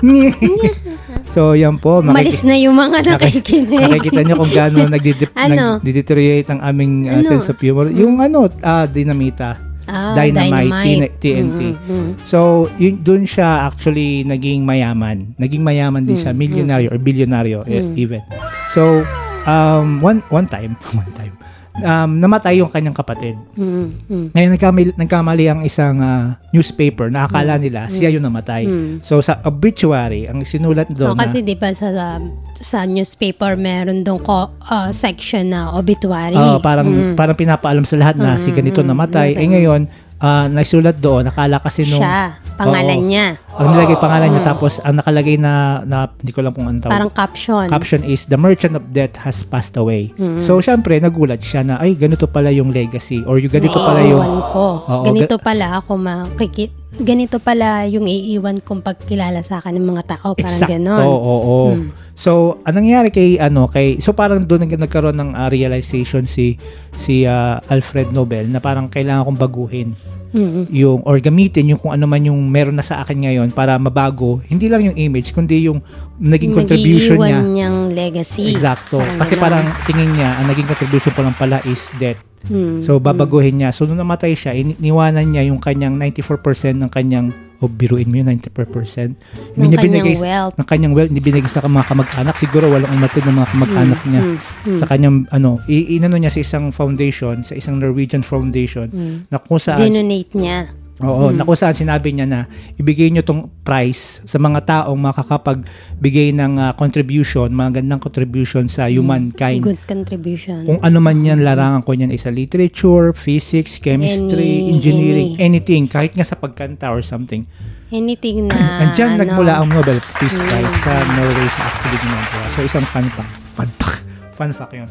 so 1.34 1.52
yan 1.52 1.76
po, 1.76 2.00
Malis 2.00 2.42
na 2.42 2.56
yung 2.56 2.74
mga 2.74 3.04
nakikinig. 3.06 3.86
Nakikita 3.86 4.20
niyo 4.24 4.34
kung 4.34 4.50
gaano 4.50 4.88
nagdidip, 4.90 5.30
Ano? 5.32 5.78
nagdeteriorate 5.78 6.48
ang 6.48 6.60
aming 6.60 7.06
uh, 7.06 7.20
Ano? 7.20 7.28
sense 7.28 7.46
of 7.46 7.56
humor. 7.56 7.86
Yung 7.86 8.18
ano, 8.18 8.50
ah, 8.60 8.84
dinamita. 8.84 9.60
Ah, 9.84 10.14
Dynamite, 10.14 11.18
TNT. 11.18 11.58
Mm, 11.58 11.82
mm, 11.82 11.90
mm. 11.90 12.10
So, 12.22 12.70
yun, 12.78 13.02
dun 13.02 13.26
siya 13.26 13.66
actually 13.66 14.22
naging 14.22 14.62
mayaman. 14.62 15.34
Naging 15.34 15.60
mayaman 15.60 16.06
din 16.06 16.14
siya, 16.14 16.30
milyonaryo 16.32 16.88
or 16.88 16.98
bilyonaryo 16.98 17.66
e- 17.66 17.82
Mm. 17.84 17.94
even. 17.96 18.22
So, 18.70 19.02
um, 19.44 19.98
one 19.98 20.22
one 20.30 20.46
time, 20.46 20.78
one 20.94 21.10
time, 21.12 21.34
um, 21.80 22.10
namatay 22.16 22.58
yung 22.58 22.68
kanyang 22.68 22.94
kapatid. 22.94 23.34
Mm, 23.54 23.88
mm. 24.06 24.26
Ngayon, 24.32 24.50
nagkamali, 24.54 24.90
nagkamali 24.96 25.44
ang 25.46 25.60
isang 25.62 25.98
ah, 25.98 26.38
newspaper 26.50 27.08
na 27.08 27.24
akala 27.24 27.56
nila 27.56 27.88
siya 27.88 28.08
yung 28.08 28.22
namatay. 28.22 28.64
Mm. 28.64 29.00
So, 29.00 29.18
sa 29.18 29.40
obituary, 29.42 30.24
ang 30.24 30.44
sinulat 30.44 30.88
Oh, 30.92 30.96
doon 30.96 31.16
na, 31.16 31.26
kasi 31.26 31.40
di 31.40 31.54
ba 31.54 31.70
sa, 31.72 31.88
sa, 31.90 32.08
sa 32.54 32.78
newspaper 32.84 33.54
meron 33.54 34.02
doon 34.02 34.20
ko 34.20 34.48
ah, 34.62 34.90
section 34.90 35.50
na 35.50 35.72
obituary. 35.72 36.34
Oo, 36.34 36.58
parang 36.58 36.88
Mm. 36.90 37.14
parang 37.14 37.36
pinapaalam 37.36 37.84
sa 37.84 37.96
lahat 37.96 38.16
na 38.16 38.34
si 38.34 38.50
ganito 38.50 38.80
namatay. 38.80 39.34
Eh 39.34 39.46
ngayon, 39.46 39.86
ah, 40.20 40.46
nasulat 40.46 41.00
doon, 41.00 41.26
nakala 41.26 41.56
kasi 41.58 41.88
nung 41.88 42.04
Siya, 42.04 42.36
pangalan 42.60 43.00
Oo. 43.00 43.08
niya. 43.08 43.26
ang 43.56 43.76
nilagay 43.76 43.96
pangalan 43.96 44.28
niya 44.32 44.42
tapos 44.44 44.80
ang 44.80 45.00
nakalagay 45.00 45.36
na, 45.36 45.84
na 45.84 46.08
hindi 46.16 46.32
ko 46.32 46.40
lang 46.44 46.52
kung 46.52 46.68
ano 46.68 46.80
tawag. 46.80 46.92
Parang 46.92 47.12
caption. 47.12 47.66
caption 47.68 48.00
is 48.04 48.28
the 48.28 48.36
merchant 48.36 48.76
of 48.76 48.84
death 48.92 49.16
has 49.20 49.40
passed 49.44 49.76
away. 49.80 50.12
So 50.40 50.60
syempre 50.60 50.96
nagulat 51.00 51.40
siya 51.40 51.64
na 51.64 51.80
ay 51.80 51.96
ganito 51.96 52.28
pala 52.28 52.52
yung 52.52 52.72
legacy 52.72 53.24
or 53.24 53.40
yung 53.40 53.52
ganito 53.52 53.76
pala 53.76 54.00
yung 54.04 54.20
Iiwan 54.20 54.36
ko. 54.52 54.66
Oo, 54.84 55.04
ganito 55.04 55.36
pala 55.40 55.66
ako 55.80 55.96
makikit. 56.00 56.72
Ganito 57.00 57.40
pala 57.40 57.88
yung 57.88 58.04
iiwan 58.04 58.60
kong 58.60 58.84
pagkilala 58.84 59.40
sa 59.40 59.62
akin 59.62 59.78
ng 59.78 59.88
mga 59.88 60.04
tao. 60.18 60.36
Parang 60.36 60.52
Exacto. 60.52 60.72
ganon. 60.74 61.00
Oo, 61.00 61.16
oo. 61.16 61.58
Hmm. 61.72 61.88
So, 62.12 62.60
anong 62.68 62.84
nangyari 62.84 63.08
kay 63.08 63.40
ano 63.40 63.64
kay 63.64 63.96
so 64.04 64.12
parang 64.12 64.44
doon 64.44 64.68
nag- 64.68 64.76
nagkaroon 64.76 65.16
ng 65.16 65.30
ah, 65.32 65.48
realization 65.48 66.28
si 66.28 66.60
si 66.92 67.24
ah, 67.24 67.64
Alfred 67.72 68.12
Nobel 68.12 68.52
na 68.52 68.60
parang 68.60 68.92
kailangan 68.92 69.24
kong 69.24 69.40
baguhin 69.40 69.88
Mm, 70.30 70.70
yung 70.70 71.02
or 71.02 71.18
gamitin 71.18 71.74
yung 71.74 71.80
kung 71.82 71.90
ano 71.90 72.06
man 72.06 72.22
yung 72.22 72.38
meron 72.46 72.78
na 72.78 72.86
sa 72.86 73.02
akin 73.02 73.18
ngayon 73.18 73.48
para 73.50 73.74
mabago 73.82 74.38
hindi 74.46 74.70
lang 74.70 74.86
yung 74.86 74.94
image 74.94 75.34
kundi 75.34 75.66
yung 75.66 75.82
naging 76.22 76.54
contribution 76.54 77.18
niya 77.18 77.42
niyang 77.42 77.90
legacy. 77.90 78.54
Exacto. 78.54 79.02
Parang 79.02 79.18
Kasi 79.18 79.34
ganon. 79.34 79.42
parang 79.42 79.64
tingin 79.84 80.10
niya, 80.14 80.30
ang 80.38 80.46
naging 80.46 80.68
contribution 80.70 81.12
ko 81.12 81.20
lang 81.26 81.34
pala 81.34 81.58
is 81.66 81.90
death. 81.98 82.29
Hmm. 82.48 82.80
So, 82.80 82.96
babaguhin 82.96 83.60
niya. 83.60 83.70
So, 83.70 83.84
nung 83.84 84.00
namatay 84.00 84.32
siya, 84.32 84.56
iniwanan 84.56 85.28
niya 85.28 85.44
yung 85.52 85.60
kanyang 85.60 86.00
94% 86.00 86.80
ng 86.80 86.88
kanyang, 86.88 87.28
o 87.60 87.68
biruin 87.68 88.08
mo 88.08 88.16
yun, 88.16 88.32
94%. 88.32 89.12
Ng 89.12 89.68
niya 89.68 89.76
kanyang 89.76 89.84
binigay, 89.84 90.16
wealth. 90.16 90.54
ng 90.56 90.64
kanyang 90.64 90.92
wealth, 90.96 91.10
hindi 91.12 91.20
binigay 91.20 91.50
sa 91.52 91.60
mga 91.60 91.84
kamag-anak. 91.84 92.34
Siguro 92.40 92.72
walang 92.72 92.88
umatid 92.96 93.28
ng 93.28 93.36
mga 93.36 93.48
kamag-anak 93.52 94.00
niya. 94.08 94.22
Hmm. 94.24 94.36
Hmm. 94.64 94.78
Sa 94.80 94.86
kanyang, 94.88 95.16
ano, 95.28 95.60
inano 95.68 96.16
niya 96.16 96.32
sa 96.32 96.40
isang 96.40 96.72
foundation, 96.72 97.44
sa 97.44 97.52
isang 97.52 97.76
Norwegian 97.76 98.24
foundation, 98.24 98.88
Hmm. 98.88 99.16
na 99.28 99.36
kung 99.36 99.60
saan, 99.60 99.84
Dinonate 99.84 100.32
niya. 100.32 100.72
Oo, 101.00 101.32
na 101.32 101.48
kung 101.48 101.56
saan 101.56 101.72
sinabi 101.72 102.12
niya 102.12 102.28
na 102.28 102.44
ibigay 102.76 103.08
niyo 103.08 103.24
tong 103.24 103.48
prize 103.64 104.20
sa 104.28 104.36
mga 104.36 104.60
taong 104.68 105.00
makakapagbigay 105.00 106.36
ng 106.36 106.60
ah, 106.60 106.72
contribution, 106.76 107.48
mga 107.48 107.80
gandang 107.80 108.00
contribution 108.00 108.68
sa 108.68 108.84
humankind. 108.84 109.64
Good 109.64 109.80
contribution. 109.88 110.68
Kung 110.68 110.80
ano 110.84 111.00
man 111.00 111.24
yan, 111.24 111.40
larangan 111.40 111.88
ko 111.88 111.96
niyan, 111.96 112.12
isa 112.12 112.28
literature, 112.28 113.16
physics, 113.16 113.80
chemistry, 113.80 114.68
Any- 114.68 114.76
engineering, 114.76 115.30
any. 115.40 115.56
anything, 115.56 115.88
kahit 115.88 116.12
nga 116.12 116.24
sa 116.24 116.36
pagkanta 116.36 116.92
or 116.92 117.00
something. 117.00 117.48
Anything 117.88 118.44
na, 118.52 118.84
Andyan 118.84 119.16
ano, 119.16 119.24
nagmula 119.24 119.56
ang 119.56 119.72
Nobel 119.72 119.96
Peace 120.20 120.36
Prize 120.36 120.74
sa 120.84 120.92
Norway 121.16 121.48
sa 121.48 121.62
actually 121.64 121.98
ginagawa. 121.98 122.44
So, 122.52 122.58
isang 122.62 122.86
fun 122.86 123.08
fact. 123.08 123.32
Fun 123.56 123.70
fact. 123.80 124.00
Fun 124.36 124.50
fact 124.52 124.72
yun. 124.76 124.90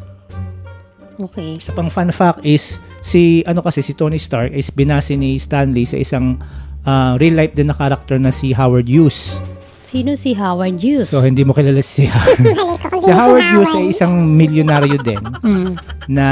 Okay. 1.19 1.59
Isa 1.59 1.75
pang 1.75 1.91
fun 1.91 2.09
fact 2.09 2.41
is, 2.41 2.79
si, 3.01 3.21
ano 3.43 3.59
kasi, 3.59 3.79
si 3.79 3.91
Tony 3.91 4.17
Stark 4.17 4.51
is 4.51 4.69
binasi 4.69 5.13
ni 5.13 5.35
Stanley 5.35 5.83
sa 5.83 5.95
isang 5.95 6.39
ah, 6.83 7.15
real 7.15 7.33
life 7.33 7.53
din 7.53 7.67
na 7.67 7.73
character 7.73 8.15
na 8.15 8.29
si 8.29 8.51
Howard 8.51 8.85
Hughes. 8.85 9.39
Sino 9.83 10.13
si 10.13 10.37
Howard 10.37 10.77
Hughes? 10.77 11.09
So, 11.09 11.19
hindi 11.19 11.41
mo 11.41 11.49
kilala 11.49 11.81
si 11.81 12.05
kung 12.93 13.01
Si 13.01 13.09
Howard 13.09 13.41
Hughes 13.49 13.73
ay 13.73 13.81
Howard. 13.81 13.89
isang 13.89 14.13
milyonaryo 14.29 15.01
din 15.01 15.17
Hmm. 15.39 15.73
na 16.05 16.25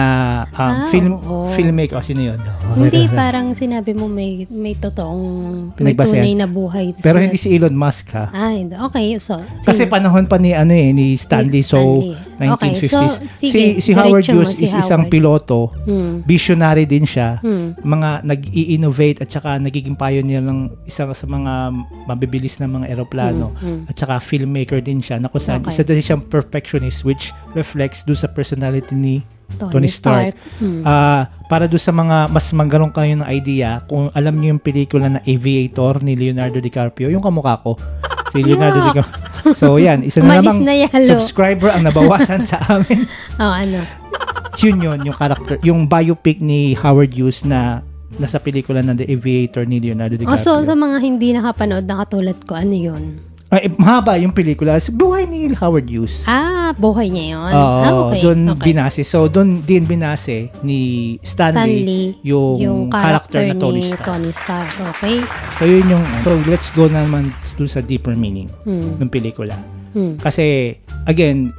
um, 0.48 0.62
Ah, 0.62 0.86
film 0.88 1.18
oo. 1.18 1.50
filmmaker. 1.50 1.98
Oh, 1.98 2.06
sino 2.06 2.22
yun? 2.22 2.38
Hindi, 2.76 3.10
parang 3.18 3.58
sinabi 3.58 3.98
mo 3.98 4.06
may 4.06 4.46
may 4.46 4.78
totoong, 4.78 5.74
may 5.76 5.98
tunay 5.98 6.38
na 6.38 6.46
buhay. 6.46 6.94
Pero 6.98 7.18
hindi 7.18 7.34
si 7.34 7.50
Elon 7.50 7.74
Musk 7.74 8.14
ha. 8.14 8.30
Ah, 8.30 8.54
hindi. 8.54 8.78
Okay, 8.78 9.18
so. 9.18 9.42
Kasi 9.64 9.86
sino? 9.86 9.90
panahon 9.90 10.30
pa 10.30 10.38
ni 10.38 10.54
ano 10.54 10.70
eh 10.70 10.94
ni 10.94 11.18
Stanley, 11.18 11.62
Ni 11.62 11.66
so 11.66 11.82
Stanley. 12.38 12.54
Okay, 12.54 12.70
1950s. 12.78 12.94
so, 12.94 13.00
si 13.42 13.46
sige, 13.50 13.68
si 13.82 13.92
Howard 13.92 14.22
diretso 14.22 14.32
mo, 14.32 14.46
Hughes 14.46 14.54
si 14.54 14.64
is 14.64 14.72
isang 14.72 15.04
Howard. 15.04 15.12
piloto. 15.12 15.60
Hmm. 15.84 16.22
Visionary 16.24 16.86
din 16.86 17.04
siya. 17.04 17.42
Hmm. 17.42 17.74
Mga 17.76 18.10
nag-i-innovate 18.24 19.18
at 19.20 19.30
saka 19.30 19.58
nagiging 19.58 19.98
pioneer 19.98 20.40
ng 20.40 20.86
isa 20.86 21.10
sa 21.10 21.26
mga 21.26 21.74
mabibilis 22.06 22.62
na 22.62 22.70
mga 22.70 22.88
eroplano. 22.88 23.58
Hmm, 23.58 23.84
hmm. 23.84 23.90
At 23.90 23.96
saka 23.98 24.22
filmmaker 24.22 24.80
din 24.80 25.02
siya 25.02 25.18
na 25.18 25.28
kung 25.28 25.42
saan 25.42 25.60
Okay. 25.60 25.74
isa 25.74 25.82
din 25.82 25.98
siyang 26.00 26.22
perfectionist 26.22 27.02
which 27.02 27.34
reflects 27.52 28.06
do 28.06 28.14
sa 28.14 28.30
personality 28.30 28.94
ni 28.94 29.16
Tony, 29.58 29.72
Tony 29.74 29.90
Stark. 29.90 30.36
Stark. 30.36 30.60
Hmm. 30.60 30.84
Ah, 30.84 31.32
para 31.48 31.66
do 31.66 31.80
sa 31.80 31.90
mga 31.90 32.28
mas 32.28 32.52
magkaroon 32.52 32.92
kayo 32.92 33.16
ng 33.16 33.28
idea, 33.28 33.80
kung 33.88 34.12
alam 34.12 34.36
niyo 34.36 34.54
yung 34.54 34.62
pelikula 34.62 35.08
na 35.08 35.24
Aviator 35.24 36.04
ni 36.04 36.14
Leonardo 36.14 36.60
DiCaprio, 36.60 37.08
yung 37.08 37.24
kamukha 37.24 37.56
ko. 37.64 37.80
Si 38.32 38.38
Leonardo 38.44 38.80
Yuck! 38.92 39.08
DiCaprio. 39.08 39.56
So, 39.56 39.80
yan. 39.80 40.04
Isa 40.04 40.20
na 40.20 40.40
Umalis 40.40 40.60
namang 40.60 40.62
na 40.66 40.76
yalo. 40.76 41.12
subscriber 41.18 41.70
ang 41.72 41.84
nabawasan 41.88 42.44
sa 42.44 42.60
amin. 42.68 43.08
Oh, 43.42 43.54
ano? 43.54 43.86
Yun 44.58 44.82
yun, 44.82 45.00
yung 45.06 45.14
character, 45.14 45.62
yung 45.62 45.86
biopic 45.86 46.42
ni 46.42 46.74
Howard 46.74 47.14
Hughes 47.14 47.46
na 47.46 47.86
nasa 48.18 48.42
pelikula 48.42 48.82
na 48.82 48.98
The 48.98 49.06
Aviator 49.06 49.70
ni 49.70 49.78
Leonardo 49.78 50.18
DiCaprio. 50.18 50.34
Oh, 50.34 50.42
so, 50.42 50.66
sa 50.66 50.74
mga 50.74 50.98
hindi 50.98 51.38
nakapanood 51.38 51.86
na 51.86 52.02
katulad 52.02 52.38
ko, 52.42 52.58
ano 52.58 52.74
yun? 52.74 53.22
Ay, 53.48 53.72
mahaba 53.80 54.20
yung 54.20 54.36
pelikula. 54.36 54.76
Buhay 54.92 55.24
ni 55.24 55.48
Howard 55.56 55.88
Hughes. 55.88 56.28
Ah, 56.28 56.76
buhay 56.76 57.08
niya 57.08 57.40
yun. 57.40 57.52
Oo, 57.56 57.80
ah, 57.80 57.92
okay. 58.12 58.20
doon 58.20 58.40
okay. 58.52 58.76
binase. 58.76 59.02
So, 59.08 59.32
doon 59.32 59.64
din 59.64 59.88
binase 59.88 60.52
ni 60.68 61.16
Stanley, 61.24 61.56
Stanley, 61.56 62.04
yung, 62.28 62.92
character, 62.92 63.48
na 63.48 63.56
Tony 63.56 63.80
Stark. 63.88 64.04
Tony 64.04 64.32
Stark. 64.36 64.68
Okay. 65.00 65.24
So, 65.56 65.64
yun 65.64 65.88
yung, 65.88 66.04
so 66.28 66.36
let's 66.52 66.68
go 66.76 66.92
naman 66.92 67.32
doon 67.56 67.72
sa 67.72 67.80
deeper 67.80 68.20
meaning 68.20 68.52
Hmm. 68.68 69.00
ng 69.00 69.08
pelikula. 69.08 69.56
Hmm. 69.96 70.20
Kasi, 70.20 70.76
again, 71.08 71.56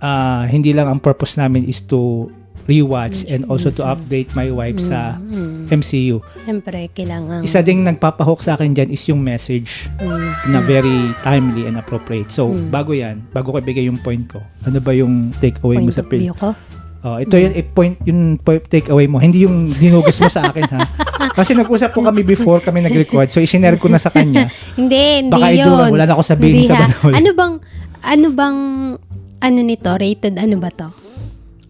ah, 0.00 0.48
hindi 0.48 0.72
lang 0.72 0.88
ang 0.88 1.00
purpose 1.04 1.36
namin 1.36 1.68
is 1.68 1.84
to 1.84 2.32
rewatch 2.66 3.22
and 3.24 3.46
also 3.46 3.70
to 3.70 3.82
update 3.82 4.30
my 4.32 4.50
wife 4.50 4.78
sa 4.78 5.14
Hmm. 5.16 5.66
MCU. 5.68 6.22
Siyempre, 6.44 6.90
kailangan... 6.90 7.42
Isa 7.42 7.58
ding 7.60 7.82
nagpapahok 7.82 8.38
sa 8.38 8.54
akin 8.54 8.70
dyan 8.70 8.90
is 8.90 9.02
yung 9.06 9.18
message 9.18 9.86
Hmm. 9.96 10.18
na 10.46 10.58
very 10.60 11.10
timely 11.20 11.64
and 11.64 11.74
appropriate. 11.74 12.28
So, 12.28 12.50
Mm. 12.50 12.68
bago 12.68 12.92
yan, 12.92 13.22
bago 13.30 13.50
ko 13.50 13.58
ibigay 13.58 13.86
yung 13.86 13.98
point 13.98 14.26
ko, 14.26 14.38
ano 14.62 14.78
ba 14.78 14.90
yung 14.90 15.30
takeaway 15.36 15.78
mo 15.78 15.86
point 15.86 15.94
sa 15.94 16.02
pelikula? 16.02 16.26
view 16.26 16.36
ko. 16.36 16.50
Oh, 17.02 17.22
ito 17.22 17.38
yung 17.38 17.54
eh, 17.54 17.62
point 17.62 17.94
yung 18.02 18.34
point 18.36 18.66
takeaway 18.66 19.06
mo. 19.06 19.22
Hindi 19.22 19.46
yung 19.46 19.70
dinugas 19.70 20.18
mo 20.18 20.26
sa 20.26 20.50
akin 20.50 20.66
ha. 20.66 20.82
Kasi 21.38 21.54
nag-usap 21.54 21.94
po 21.94 22.02
kami 22.02 22.26
before 22.26 22.58
kami 22.58 22.82
nag-record. 22.82 23.30
So 23.30 23.38
i-share 23.38 23.78
ko 23.78 23.86
na 23.86 24.02
sa 24.02 24.10
kanya. 24.10 24.50
Hindi, 24.74 25.22
hindi 25.22 25.30
Baka 25.30 25.46
yun. 25.48 25.62
idulan, 25.62 25.90
wala 25.94 26.04
na 26.04 26.12
ako 26.18 26.22
sabihin 26.26 26.54
Hindi 26.56 26.66
sa 26.66 26.74
ha. 26.74 26.86
Banol. 26.90 27.12
Ano 27.14 27.30
bang, 27.30 27.54
ano 28.02 28.26
bang, 28.32 28.58
ano 29.38 29.58
nito, 29.62 29.90
rated 29.92 30.34
ano 30.34 30.56
ba 30.58 30.66
to? 30.68 30.88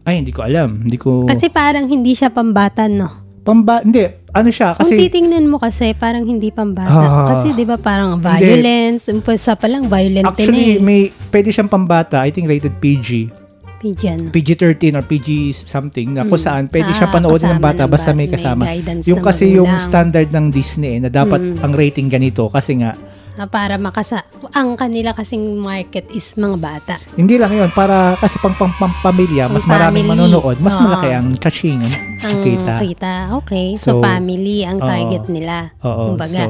Ay, 0.07 0.23
hindi 0.23 0.31
ko 0.31 0.40
alam. 0.40 0.87
Hindi 0.87 0.97
ko 0.97 1.27
Kasi 1.27 1.51
parang 1.51 1.85
hindi 1.85 2.14
siya 2.14 2.31
pambata, 2.31 2.87
no? 2.87 3.27
pamba 3.42 3.79
hindi 3.79 4.03
ano 4.35 4.51
siya 4.51 4.75
Kung 4.75 4.83
kasi 4.83 4.99
titingnan 4.99 5.47
mo 5.47 5.62
kasi, 5.62 5.95
parang 5.95 6.27
hindi 6.27 6.51
pambata. 6.51 6.90
Ah. 6.90 7.27
kasi 7.31 7.55
di 7.55 7.62
ba 7.62 7.79
parang 7.79 8.19
violence, 8.19 9.07
umpisa 9.07 9.55
pa 9.55 9.71
lang 9.71 9.87
violent 9.87 10.27
actually 10.27 10.77
eh. 10.77 10.83
may 10.83 11.01
pwede 11.31 11.55
siyang 11.55 11.71
pambata. 11.71 12.19
I 12.21 12.35
think 12.35 12.47
rated 12.47 12.75
PG. 12.77 13.31
Pigeon. 13.77 14.35
PG-13 14.35 14.99
or 14.99 15.05
PG 15.05 15.29
something 15.62 16.11
na 16.11 16.25
kung 16.25 16.35
Mm. 16.35 16.42
saan 16.42 16.64
pwede 16.66 16.90
Ah, 16.90 16.97
siya 16.97 17.07
panoodin 17.07 17.55
ng 17.55 17.62
bata 17.62 17.85
ng 17.85 17.92
basta 17.92 18.11
may 18.11 18.25
may 18.25 18.29
kasama. 18.29 18.62
guidance 18.66 19.05
Yung 19.07 19.21
ng 19.21 19.27
kasi 19.29 19.45
yung 19.53 19.71
standard 19.79 20.27
ng 20.27 20.47
Disney 20.51 20.97
eh, 20.97 21.01
na 21.01 21.09
dapat 21.09 21.38
Mm. 21.38 21.62
ang 21.62 21.73
rating 21.73 22.09
ganito 22.09 22.49
kasi 22.49 22.83
nga 22.83 22.99
para 23.44 23.77
makasa... 23.77 24.25
Ang 24.57 24.72
kanila 24.72 25.12
kasing 25.12 25.61
market 25.61 26.09
is 26.09 26.33
mga 26.33 26.57
bata. 26.57 26.94
hindi 27.12 27.37
lang 27.37 27.53
yun 27.53 27.68
para 27.68 28.16
kasi 28.16 28.40
pang, 28.40 28.57
pang, 28.57 28.72
pang 28.72 28.92
pamilya 29.03 29.53
mas 29.53 29.68
Pang 29.68 29.77
maraming 29.77 30.09
family. 30.09 30.33
manonood 30.33 30.57
mas 30.59 30.72
Oo. 30.72 30.85
malaki 30.88 31.09
ang 31.12 31.29
kaching 31.37 31.81
Ang 32.25 32.38
kita. 32.40 32.75
kita. 32.81 33.14
Okay. 33.44 33.77
So, 33.77 34.01
So, 34.01 34.01
family 34.01 34.64
ang 34.64 34.81
oo. 34.81 34.88
target 34.88 35.29
nila. 35.29 35.77
Oo. 35.85 36.16
Kumbaga. 36.16 36.49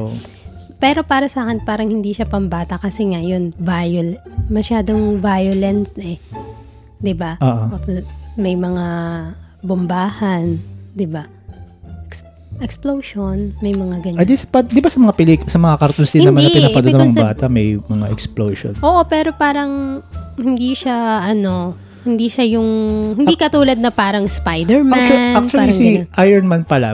So, 0.55 0.73
Pero 0.79 1.03
para 1.03 1.27
sa 1.27 1.45
akin, 1.45 1.61
parang 1.61 1.85
hindi 1.85 2.15
siya 2.15 2.25
pambata 2.25 2.79
kasi 2.79 3.05
nga 3.05 3.21
yun, 3.21 3.53
viol, 3.59 4.17
masyadong 4.47 5.21
violence 5.21 5.93
eh. 6.01 6.17
'Di 6.97 7.13
ba? 7.13 7.37
Oo. 7.37 7.77
May 8.37 8.57
mga 8.57 8.85
bombahan, 9.61 10.57
'di 10.93 11.05
ba? 11.05 11.29
Ex- 12.59 12.77
explosion, 12.77 13.53
may 13.59 13.71
mga 13.71 13.95
ganyan. 14.01 14.19
Ah, 14.19 14.25
di, 14.25 14.33
sa- 14.33 14.47
di 14.61 14.79
ba 14.79 14.87
sa 14.87 14.99
mga 14.99 15.13
pelik, 15.13 15.41
sa 15.45 15.57
mga 15.57 15.75
cartoons 15.77 16.09
din 16.09 16.23
naman 16.23 16.41
na 16.41 16.49
pinapanood 16.49 16.95
ng 16.95 17.13
bata, 17.13 17.45
may 17.47 17.77
mga 17.77 18.05
explosion. 18.07 18.73
Oo, 18.79 19.01
pero 19.05 19.31
parang 19.31 20.01
hindi 20.35 20.73
siya 20.73 21.21
ano, 21.23 21.73
hindi 22.03 22.27
siya 22.27 22.45
yung 22.49 22.69
hindi 23.13 23.35
katulad 23.35 23.75
na 23.75 23.89
parang 23.89 24.25
Spider-Man, 24.25 24.95
Actually, 24.95 25.35
actually 25.35 25.51
parang 25.59 25.73
si 25.73 25.87
ganun, 25.97 26.23
Iron 26.23 26.45
Man 26.45 26.63
pala, 26.63 26.89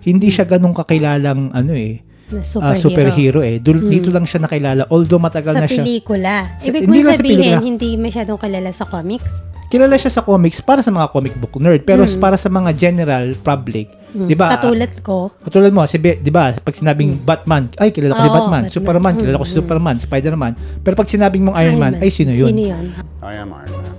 hindi 0.00 0.28
siya 0.28 0.44
ganun 0.44 0.72
kakilalang 0.72 1.52
ano 1.52 1.72
eh, 1.72 2.02
na 2.28 2.44
ah, 2.60 2.76
superhero 2.76 3.40
eh. 3.40 3.56
Dul- 3.56 3.80
Hmm. 3.80 3.90
Dito 3.90 4.08
lang 4.10 4.24
siya 4.24 4.44
nakilala, 4.44 4.84
although 4.88 5.16
matagal 5.16 5.54
sa 5.54 5.60
na 5.60 5.68
siya. 5.68 5.80
pelikula. 5.80 6.34
Sa- 6.58 6.68
Ibig 6.68 6.82
hindi 6.82 7.00
mo 7.00 7.10
sabihin, 7.10 7.38
pelikula. 7.38 7.58
hindi 7.62 7.90
masyadong 7.96 8.38
kilala 8.38 8.70
sa 8.70 8.84
comics? 8.84 9.32
Kilala 9.68 10.00
siya 10.00 10.08
sa 10.10 10.24
comics 10.24 10.64
para 10.64 10.80
sa 10.80 10.88
mga 10.88 11.12
comic 11.12 11.36
book 11.36 11.60
nerd, 11.60 11.84
pero 11.84 12.00
para 12.16 12.40
sa 12.40 12.48
mga 12.48 12.72
general 12.72 13.36
public, 13.38 13.92
Hmm. 14.08 14.24
'di 14.24 14.32
ba? 14.32 14.56
Katulad 14.56 14.92
ko, 15.04 15.28
Katulad 15.44 15.68
mo, 15.68 15.84
si 15.84 16.00
'di 16.00 16.32
ba, 16.32 16.56
pag 16.56 16.72
sinabing 16.72 17.20
Batman, 17.20 17.68
ay 17.76 17.92
kilala 17.92 18.16
ko 18.16 18.18
si 18.18 18.24
Hmm. 18.24 18.24
Oo, 18.24 18.36
Batman, 18.38 18.62
Batman. 18.64 18.72
Superman, 18.72 19.12
kilala 19.14 19.36
ko 19.36 19.44
si 19.44 19.52
Mm, 19.52 19.60
Superman, 19.60 19.96
Spider-Man. 20.00 20.52
Pero 20.80 20.94
pag 20.96 21.04
sinabing 21.04 21.44
mong 21.44 21.56
Iron, 21.60 21.76
Man, 21.76 22.00
ay 22.00 22.08
sino 22.08 22.32
'yun? 22.32 22.48
Sino 22.48 22.62
yun? 22.64 22.84
I 23.20 23.34
am 23.36 23.52
Iron 23.52 23.76
Man. 23.76 23.96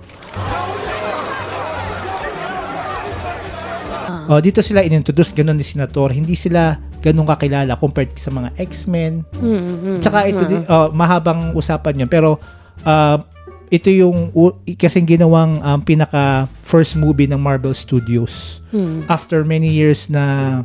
Oh, 4.28 4.38
dito 4.38 4.62
sila 4.62 4.82
inintroduce 4.82 5.34
ganun 5.34 5.54
ni 5.54 5.66
Senator, 5.66 6.10
hindi 6.10 6.34
sila 6.34 6.78
ganun 7.00 7.26
kakilala 7.26 7.78
compared 7.78 8.14
sa 8.14 8.30
mga 8.30 8.54
X-Men. 8.60 9.26
Hmm, 9.34 9.62
hmm, 9.76 9.98
Tsaka 10.02 10.26
ito 10.26 10.42
hmm. 10.42 10.50
di- 10.52 10.66
oh, 10.68 10.90
mahabang 10.90 11.54
usapan 11.54 11.94
'yun, 11.96 12.10
pero 12.10 12.38
ah, 12.82 13.22
ito 13.70 13.90
yung 13.90 14.34
kasing 14.66 15.06
ginawang 15.06 15.62
um, 15.62 15.80
pinaka 15.80 16.50
first 16.62 16.98
movie 16.98 17.30
ng 17.30 17.38
Marvel 17.38 17.74
Studios. 17.74 18.62
Hmm. 18.74 19.06
After 19.06 19.46
many 19.46 19.70
years 19.70 20.10
na 20.10 20.62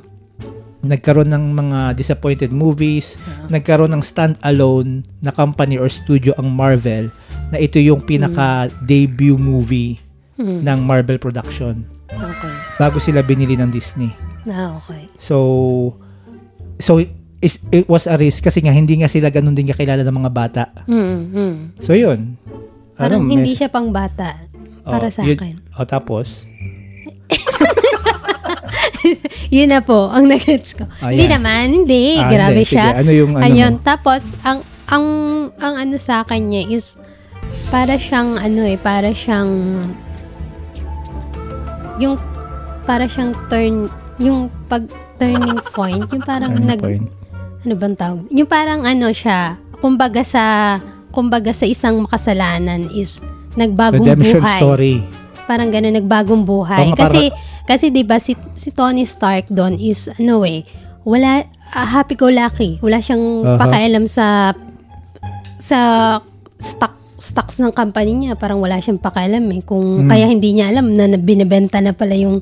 nagkaroon 0.80 1.32
ng 1.32 1.44
mga 1.52 1.78
disappointed 1.96 2.52
movies, 2.52 3.16
nagkaroon 3.48 3.92
ng 3.92 4.04
stand-alone 4.04 5.00
na 5.20 5.32
company 5.32 5.80
or 5.80 5.88
studio 5.88 6.36
ang 6.36 6.48
Marvel 6.48 7.08
na 7.48 7.56
ito 7.56 7.80
yung 7.80 8.04
pinaka 8.04 8.68
debut 8.84 9.36
movie 9.36 10.00
Hmm. 10.34 10.66
ng 10.66 10.78
Marvel 10.82 11.14
production 11.14 11.86
Okay. 12.10 12.54
bago 12.74 12.98
sila 12.98 13.22
binili 13.22 13.54
ng 13.54 13.70
Disney. 13.70 14.10
Ah, 14.50 14.82
okay. 14.82 15.06
So 15.14 15.94
so 16.76 16.98
is- 17.38 17.62
it 17.70 17.86
was 17.86 18.10
a 18.10 18.18
risk 18.18 18.42
kasi 18.42 18.58
nga 18.58 18.74
hindi 18.74 18.98
nga 18.98 19.06
sila 19.06 19.30
ganun 19.30 19.54
din 19.54 19.70
kakilala 19.70 20.02
ng 20.02 20.16
mga 20.18 20.32
bata. 20.34 20.64
Hmm, 20.90 21.20
hmm. 21.30 21.54
So 21.78 21.94
yun. 21.94 22.34
Parang 22.94 23.22
Ano, 23.22 23.28
hindi 23.28 23.52
mes- 23.52 23.58
siya 23.58 23.68
pang 23.68 23.90
bata 23.90 24.38
para 24.82 25.06
oh, 25.06 25.12
sa 25.12 25.22
yun- 25.22 25.36
akin. 25.36 25.54
Oh, 25.74 25.84
tapos 25.84 26.46
yun 29.50 29.68
na 29.68 29.80
po, 29.80 30.08
ang 30.08 30.24
nagets 30.24 30.72
ko. 30.72 30.84
Ayan. 31.00 31.10
Hindi 31.10 31.24
naman, 31.28 31.62
hindi. 31.72 32.02
Ah, 32.16 32.28
grabe 32.28 32.56
hindi. 32.56 32.66
Sige, 32.66 32.74
siya. 32.78 32.86
ano 32.96 33.10
yung 33.10 33.30
ano 33.34 33.42
Ayun, 33.44 33.72
mo? 33.76 33.82
tapos, 33.82 34.20
ang, 34.42 34.58
ang, 34.86 35.04
ang 35.58 35.74
ano 35.78 35.94
sa 35.96 36.22
kanya 36.22 36.62
is, 36.64 36.96
para 37.68 37.94
siyang, 37.94 38.36
ano 38.36 38.60
eh, 38.64 38.76
para 38.76 39.10
siyang, 39.12 39.50
yung, 41.98 42.14
para 42.84 43.04
siyang 43.06 43.32
turn, 43.48 43.88
yung 44.16 44.48
pag, 44.66 44.84
turning 45.16 45.58
point, 45.70 46.04
yung 46.10 46.24
parang 46.24 46.52
Turning 46.54 46.68
nag, 46.68 46.80
point. 46.80 47.04
ano 47.64 47.72
bang 47.76 47.94
tawag? 47.94 48.18
Yung 48.30 48.50
parang 48.50 48.80
ano 48.82 49.08
siya, 49.10 49.58
kumbaga 49.78 50.22
sa, 50.22 50.78
kumbaga 51.14 51.54
sa 51.54 51.64
isang 51.64 52.02
makasalanan 52.02 52.90
is, 52.90 53.22
nagbagong 53.54 54.02
Redemption 54.02 54.42
buhay. 54.42 54.58
story. 54.58 54.94
Parang 55.46 55.70
gano'n, 55.70 55.94
nagbagong 55.94 56.42
buhay. 56.42 56.90
Nga, 56.90 56.98
kasi, 56.98 57.22
kasi 57.64 57.88
'di 57.88 58.02
ba 58.02 58.18
si, 58.18 58.34
si 58.56 58.74
Tony 58.74 59.06
Stark 59.06 59.46
doon 59.46 59.78
is, 59.78 60.10
ano 60.10 60.42
eh, 60.42 60.66
wala, 61.04 61.44
ah, 61.70 61.86
happy-go-lucky. 61.86 62.80
Wala 62.80 62.98
siyang 62.98 63.44
Aha. 63.44 63.60
pakialam 63.60 64.08
sa, 64.08 64.56
sa 65.60 65.78
stock, 66.56 66.96
stocks 67.20 67.60
ng 67.60 67.70
company 67.70 68.16
niya. 68.16 68.32
Parang 68.34 68.58
wala 68.58 68.80
siyang 68.80 68.96
pakialam 68.96 69.44
eh. 69.52 69.60
Kung, 69.60 70.04
Hmm. 70.04 70.08
kaya 70.08 70.26
hindi 70.26 70.56
niya 70.56 70.72
alam 70.72 70.92
na 70.92 71.08
binibenta 71.14 71.78
na 71.78 71.92
pala 71.92 72.16
yung, 72.16 72.40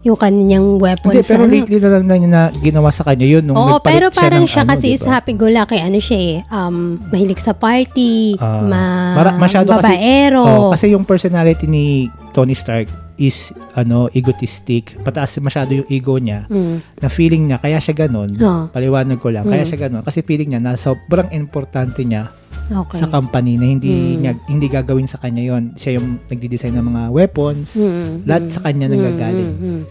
yung 0.00 0.14
kanyang 0.14 0.78
weapons. 0.78 1.10
Hindi, 1.10 1.26
pero 1.26 1.42
sa 1.42 1.44
ano. 1.44 1.52
lately 1.52 1.78
na 1.78 1.88
lang 1.90 2.04
na, 2.04 2.14
na 2.20 2.40
ginawa 2.54 2.90
sa 2.90 3.02
kanya 3.02 3.26
yun. 3.26 3.42
Nung 3.42 3.58
Oo, 3.58 3.82
pero 3.82 4.08
parang 4.08 4.42
ng 4.42 4.48
siya 4.48 4.62
ano, 4.62 4.70
kasi 4.72 4.86
is 4.90 5.02
diba? 5.02 5.12
happy-go-lucky. 5.12 5.78
Ano 5.78 5.98
siya 5.98 6.18
eh, 6.18 6.36
um, 6.48 6.76
mahilig 7.08 7.38
sa 7.38 7.52
party, 7.52 8.38
Ah, 8.38 8.62
ma, 8.62 8.82
mara- 9.14 9.36
masyado 9.36 9.68
kasi- 9.70 9.82
babaero. 9.90 10.42
Oh, 10.42 10.70
kasi 10.70 10.94
yung 10.94 11.02
personality 11.02 11.66
ni 11.66 11.84
Tony 12.30 12.54
Stark 12.54 12.86
is 13.18 13.50
ano 13.74 14.06
egotistic. 14.08 14.94
Pataas 15.02 15.34
masyado 15.38 15.74
yung 15.74 15.88
ego 15.88 16.14
niya 16.16 16.46
Mm. 16.46 17.02
na 17.02 17.08
feeling 17.10 17.50
niya 17.50 17.58
kaya 17.58 17.82
siya 17.82 18.06
ganun. 18.06 18.30
Oh. 18.38 18.70
Paliwanag 18.70 19.18
ko 19.18 19.28
lang, 19.28 19.42
kaya 19.42 19.62
Mm. 19.62 19.68
siya 19.68 19.78
ganun 19.80 20.06
kasi 20.06 20.22
feeling 20.22 20.54
niya 20.54 20.62
na 20.62 20.78
sobrang 20.78 21.26
importante 21.32 22.06
niya 22.06 22.30
Okay. 22.70 22.98
sa 22.98 23.06
company 23.06 23.56
na 23.56 23.66
hindi 23.66 23.88
Mm. 23.88 24.16
niya 24.18 24.32
hindi 24.44 24.66
gagawin 24.66 25.04
sa 25.04 25.16
kanya 25.16 25.42
yon. 25.42 25.72
Siya 25.72 25.96
yung 25.96 26.20
nagdi-design 26.22 26.72
ng 26.72 26.86
mga 26.86 27.02
weapons. 27.10 27.72
Mm, 27.74 28.24
Lahat 28.24 28.44
mm, 28.44 28.52
sa 28.52 28.60
kanya 28.60 28.86
nanggagaling. 28.86 29.50
mm, 29.50 29.58
mm, 29.58 29.72
mm. 29.74 29.82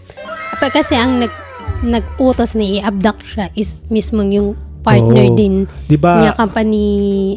Pa- 0.56 0.70
Kasi 0.70 0.94
ang 0.94 1.18
nag 1.18 1.32
nag-utos 1.80 2.52
na 2.52 2.64
i-abduct 2.64 3.22
siya 3.24 3.46
is 3.52 3.78
mismo 3.86 4.22
yung 4.22 4.54
partner 4.80 5.26
Oo. 5.26 5.36
din 5.36 5.54
'Di 5.84 5.94
niya 6.20 6.34
company 6.34 6.82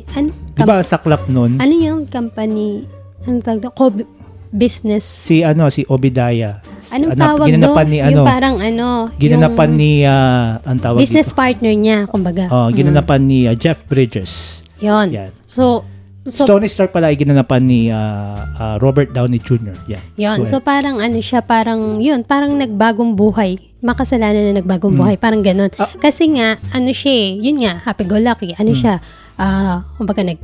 ano, 0.10 0.30
'Di 0.52 0.64
ba 0.64 0.82
sa 0.82 0.98
club 0.98 1.26
nun? 1.28 1.58
ano 1.58 1.74
yung 1.74 2.06
company 2.06 2.86
ano 3.22 3.38
tawag? 3.40 3.70
Co- 3.72 4.10
business 4.52 5.04
Si 5.04 5.42
ano 5.42 5.68
si 5.68 5.86
Obidaya. 5.86 6.60
anong 6.90 7.12
Ano, 7.12 7.22
tawag 7.24 7.40
doon 7.40 7.50
ginanapan 7.56 7.88
ni 7.88 7.98
ano? 8.00 8.12
yung 8.12 8.28
parang 8.28 8.56
ano 8.58 8.88
ginanapan 9.16 9.70
yung 9.70 9.80
ni 9.80 9.92
ah, 10.04 10.60
ang 10.62 10.78
tawag 10.78 11.00
business 11.00 11.30
dito. 11.30 11.38
partner 11.38 11.74
niya 11.74 11.98
kumbaga 12.06 12.44
Oh, 12.48 12.68
Mm. 12.68 12.76
ginanapan 12.76 13.22
ni 13.22 13.40
ah, 13.46 13.54
Jeff 13.54 13.80
Bridges. 13.86 14.61
Yon 14.82 15.08
Yan. 15.14 15.32
so 15.46 15.86
so 16.22 16.46
Tony 16.46 16.66
Stark 16.66 16.92
pala 16.92 17.10
ay 17.10 17.18
ginanapan 17.18 17.62
ni 17.64 17.90
ah, 17.90 18.46
ah, 18.54 18.76
Robert 18.78 19.10
Downey 19.10 19.38
Jr. 19.38 19.74
Yon. 20.18 20.42
Go 20.42 20.46
So 20.46 20.62
parang 20.62 21.02
ano 21.02 21.18
siya, 21.18 21.42
parang 21.42 21.98
yun, 21.98 22.22
parang 22.22 22.54
nagbagong 22.58 23.18
buhay. 23.18 23.58
Makasalanan 23.82 24.54
na 24.54 24.62
nagbagong 24.62 24.94
buhay, 24.94 25.18
parang 25.18 25.42
ganun. 25.42 25.74
Ah. 25.82 25.90
Kasi 25.98 26.30
nga, 26.38 26.62
ano 26.70 26.94
siya 26.94 27.10
eh, 27.10 27.30
yun 27.42 27.58
nga, 27.66 27.82
happy-go-lucky. 27.82 28.54
Ano 28.54 28.78
siya, 28.78 29.02
ah, 29.42 29.82
kumbaga 29.98 30.22
nag, 30.22 30.38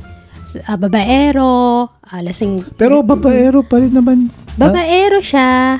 ah, 0.66 0.74
babaero, 0.74 1.86
ah, 2.02 2.18
lasing, 2.18 2.74
Pero 2.74 2.98
babaero 3.06 3.62
pa 3.62 3.78
rin 3.78 3.94
naman. 3.94 4.34
babaero 4.58 5.22
siya. 5.22 5.78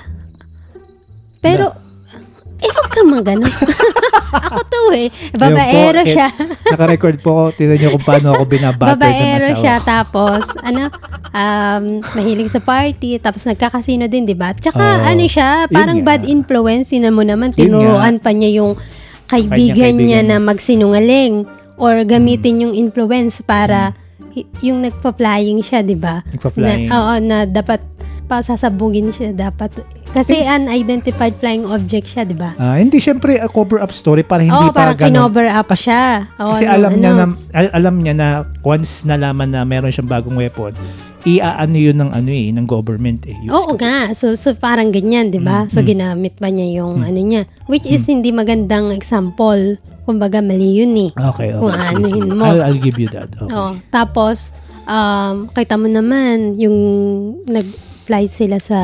Pero, 1.39 1.71
eh, 2.59 2.71
huwag 2.75 2.91
ka 2.91 3.01
mang 3.07 3.23
ganun. 3.23 3.51
Ako 4.29 4.61
to 4.69 4.83
eh. 4.93 5.09
Babaero 5.33 6.05
po, 6.05 6.09
eh, 6.09 6.13
siya. 6.13 6.29
Naka-record 6.69 7.17
po 7.25 7.31
ko. 7.33 7.45
Tingnan 7.55 7.81
niyo 7.81 7.89
kung 7.97 8.05
paano 8.05 8.37
ako 8.37 8.45
binabattle 8.45 8.93
ng 8.93 9.01
Babaero 9.01 9.49
siya, 9.57 9.81
tapos, 9.81 10.53
ano, 10.61 10.93
um, 11.33 11.85
mahilig 12.13 12.53
sa 12.53 12.61
party, 12.61 13.17
tapos 13.25 13.49
nagkakasino 13.49 14.05
din, 14.05 14.29
di 14.29 14.37
ba? 14.37 14.53
Tsaka, 14.53 15.01
Oo. 15.01 15.05
ano 15.09 15.25
siya, 15.25 15.65
parang 15.73 16.05
bad 16.05 16.29
influence, 16.29 16.93
yun 16.93 17.09
mo 17.09 17.25
naman, 17.25 17.57
tinuruan 17.57 18.21
pa 18.21 18.37
niya 18.37 18.61
yung 18.61 18.77
kaibigan, 19.29 19.97
niya 19.97 20.21
na 20.25 20.37
magsinungaling 20.37 21.49
or 21.81 22.03
gamitin 22.05 22.69
yung 22.69 22.75
influence 22.75 23.41
para 23.41 23.97
hi- 24.35 24.49
yung 24.61 24.85
nagpa-flying 24.85 25.61
siya, 25.65 25.81
di 25.81 25.97
ba? 25.97 26.21
Nagpa-flying. 26.27 26.89
Na, 26.89 26.97
oo, 26.97 27.13
na 27.23 27.37
dapat 27.45 27.81
pasasabugin 28.29 29.09
siya 29.09 29.33
dapat. 29.33 29.73
Kasi 30.09 30.41
unidentified 30.41 31.37
flying 31.37 31.65
object 31.65 32.09
siya, 32.09 32.25
di 32.25 32.33
ba? 32.33 32.57
Ah, 32.57 32.77
hindi, 32.77 32.97
syempre, 32.97 33.37
a 33.37 33.45
cover-up 33.45 33.89
story 33.91 34.21
para 34.21 34.41
hindi 34.41 34.55
Oo, 34.55 34.73
pa 34.73 34.93
parang 34.93 34.97
ganun. 34.97 35.09
kinover 35.09 35.47
up 35.49 35.69
siya. 35.73 36.29
Oo, 36.37 36.53
Kasi 36.53 36.65
nung 36.65 36.75
alam 36.75 36.93
niya 36.95 37.11
na 37.11 37.25
ano. 37.25 37.35
al- 37.53 37.73
alam 37.75 37.95
niya 37.99 38.15
na 38.15 38.29
once 38.63 39.05
nalaman 39.05 39.49
na 39.49 39.65
meron 39.65 39.89
siyang 39.89 40.09
bagong 40.09 40.37
weapon, 40.37 40.73
iaano 41.25 41.77
yun 41.77 41.97
ng 41.99 42.11
ano 42.11 42.31
eh, 42.31 42.49
ng 42.49 42.65
government 42.65 43.21
eh. 43.29 43.37
Oo 43.49 43.77
ko. 43.77 43.77
nga. 43.77 44.17
So, 44.17 44.33
so 44.33 44.57
parang 44.57 44.89
ganyan, 44.89 45.29
di 45.29 45.41
ba? 45.41 45.69
So, 45.69 45.85
ginamit 45.85 46.41
pa 46.41 46.49
niya 46.49 46.81
yung 46.81 47.05
ano 47.05 47.21
niya. 47.21 47.45
Which 47.69 47.85
is 47.85 48.05
hindi 48.05 48.33
magandang 48.33 48.93
example. 48.93 49.77
Kumbaga, 50.09 50.41
mali 50.41 50.81
yun 50.81 50.97
eh. 50.97 51.11
Okay, 51.13 51.53
okay. 51.53 51.61
Kung 51.61 51.75
anuhin 51.77 52.33
mo. 52.33 52.49
I'll, 52.49 52.65
I'll 52.65 52.81
give 52.81 52.97
you 52.97 53.13
that. 53.13 53.29
Okay. 53.29 53.53
Oo. 53.53 53.77
Tapos, 53.93 54.57
um, 54.89 55.53
kita 55.53 55.77
mo 55.77 55.85
naman, 55.85 56.57
yung 56.57 56.77
nag-fly 58.09 58.25
sila 58.25 58.57
sa 58.57 58.81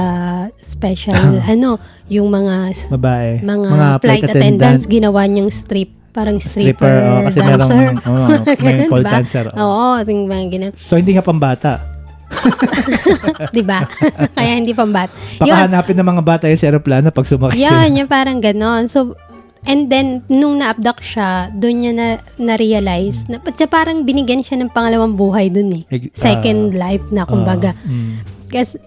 special, 0.60 1.40
ano, 1.56 1.80
yung 2.12 2.28
mga 2.28 2.76
Babae. 2.92 3.40
mga, 3.40 3.96
flight, 4.04 4.24
attendants, 4.28 4.84
ginawa 4.84 5.24
niyang 5.24 5.48
strip 5.48 5.88
parang 6.14 6.38
stripper, 6.38 6.78
Stripper, 6.78 7.10
oh, 7.10 7.20
kasi 7.26 7.38
merong- 7.42 7.58
dancer. 7.58 7.86
oh, 8.06 8.28
may 8.62 8.86
pole 8.86 9.02
ba? 9.02 9.10
dancer, 9.18 9.44
oh. 9.50 9.58
Oo, 9.58 9.86
ting 10.06 10.30
mga 10.30 10.46
ganun. 10.46 10.72
So, 10.78 10.94
hindi 10.94 11.10
nga 11.10 11.26
pambata. 11.26 11.90
Di 13.56 13.66
ba? 13.66 13.82
Kaya 14.30 14.54
hindi 14.54 14.70
pambat. 14.78 15.10
Baka 15.42 15.48
Yun, 15.50 15.58
hanapin 15.66 15.98
ng 15.98 16.06
mga 16.06 16.22
bata 16.22 16.44
yung 16.46 16.60
sa 16.60 16.70
aeroplano 16.70 17.10
pag 17.10 17.26
sumakay 17.26 17.58
sila. 17.58 17.66
Yan, 17.66 17.98
yung 17.98 18.06
parang 18.06 18.38
ganon. 18.38 18.86
So, 18.86 19.18
and 19.66 19.90
then, 19.90 20.22
nung 20.30 20.62
na-abduct 20.62 21.02
siya, 21.02 21.50
doon 21.50 21.82
niya 21.82 21.92
na, 21.98 22.06
na-realize, 22.38 23.26
na, 23.26 23.42
parang 23.66 24.06
binigyan 24.06 24.46
siya 24.46 24.62
ng 24.62 24.70
pangalawang 24.70 25.18
buhay 25.18 25.50
doon 25.50 25.82
eh. 25.82 25.98
Second 26.14 26.78
life 26.78 27.02
na, 27.10 27.26
kumbaga. 27.26 27.74
Ah, 27.74 27.90
mm. 27.90 28.33
Kasi, 28.54 28.78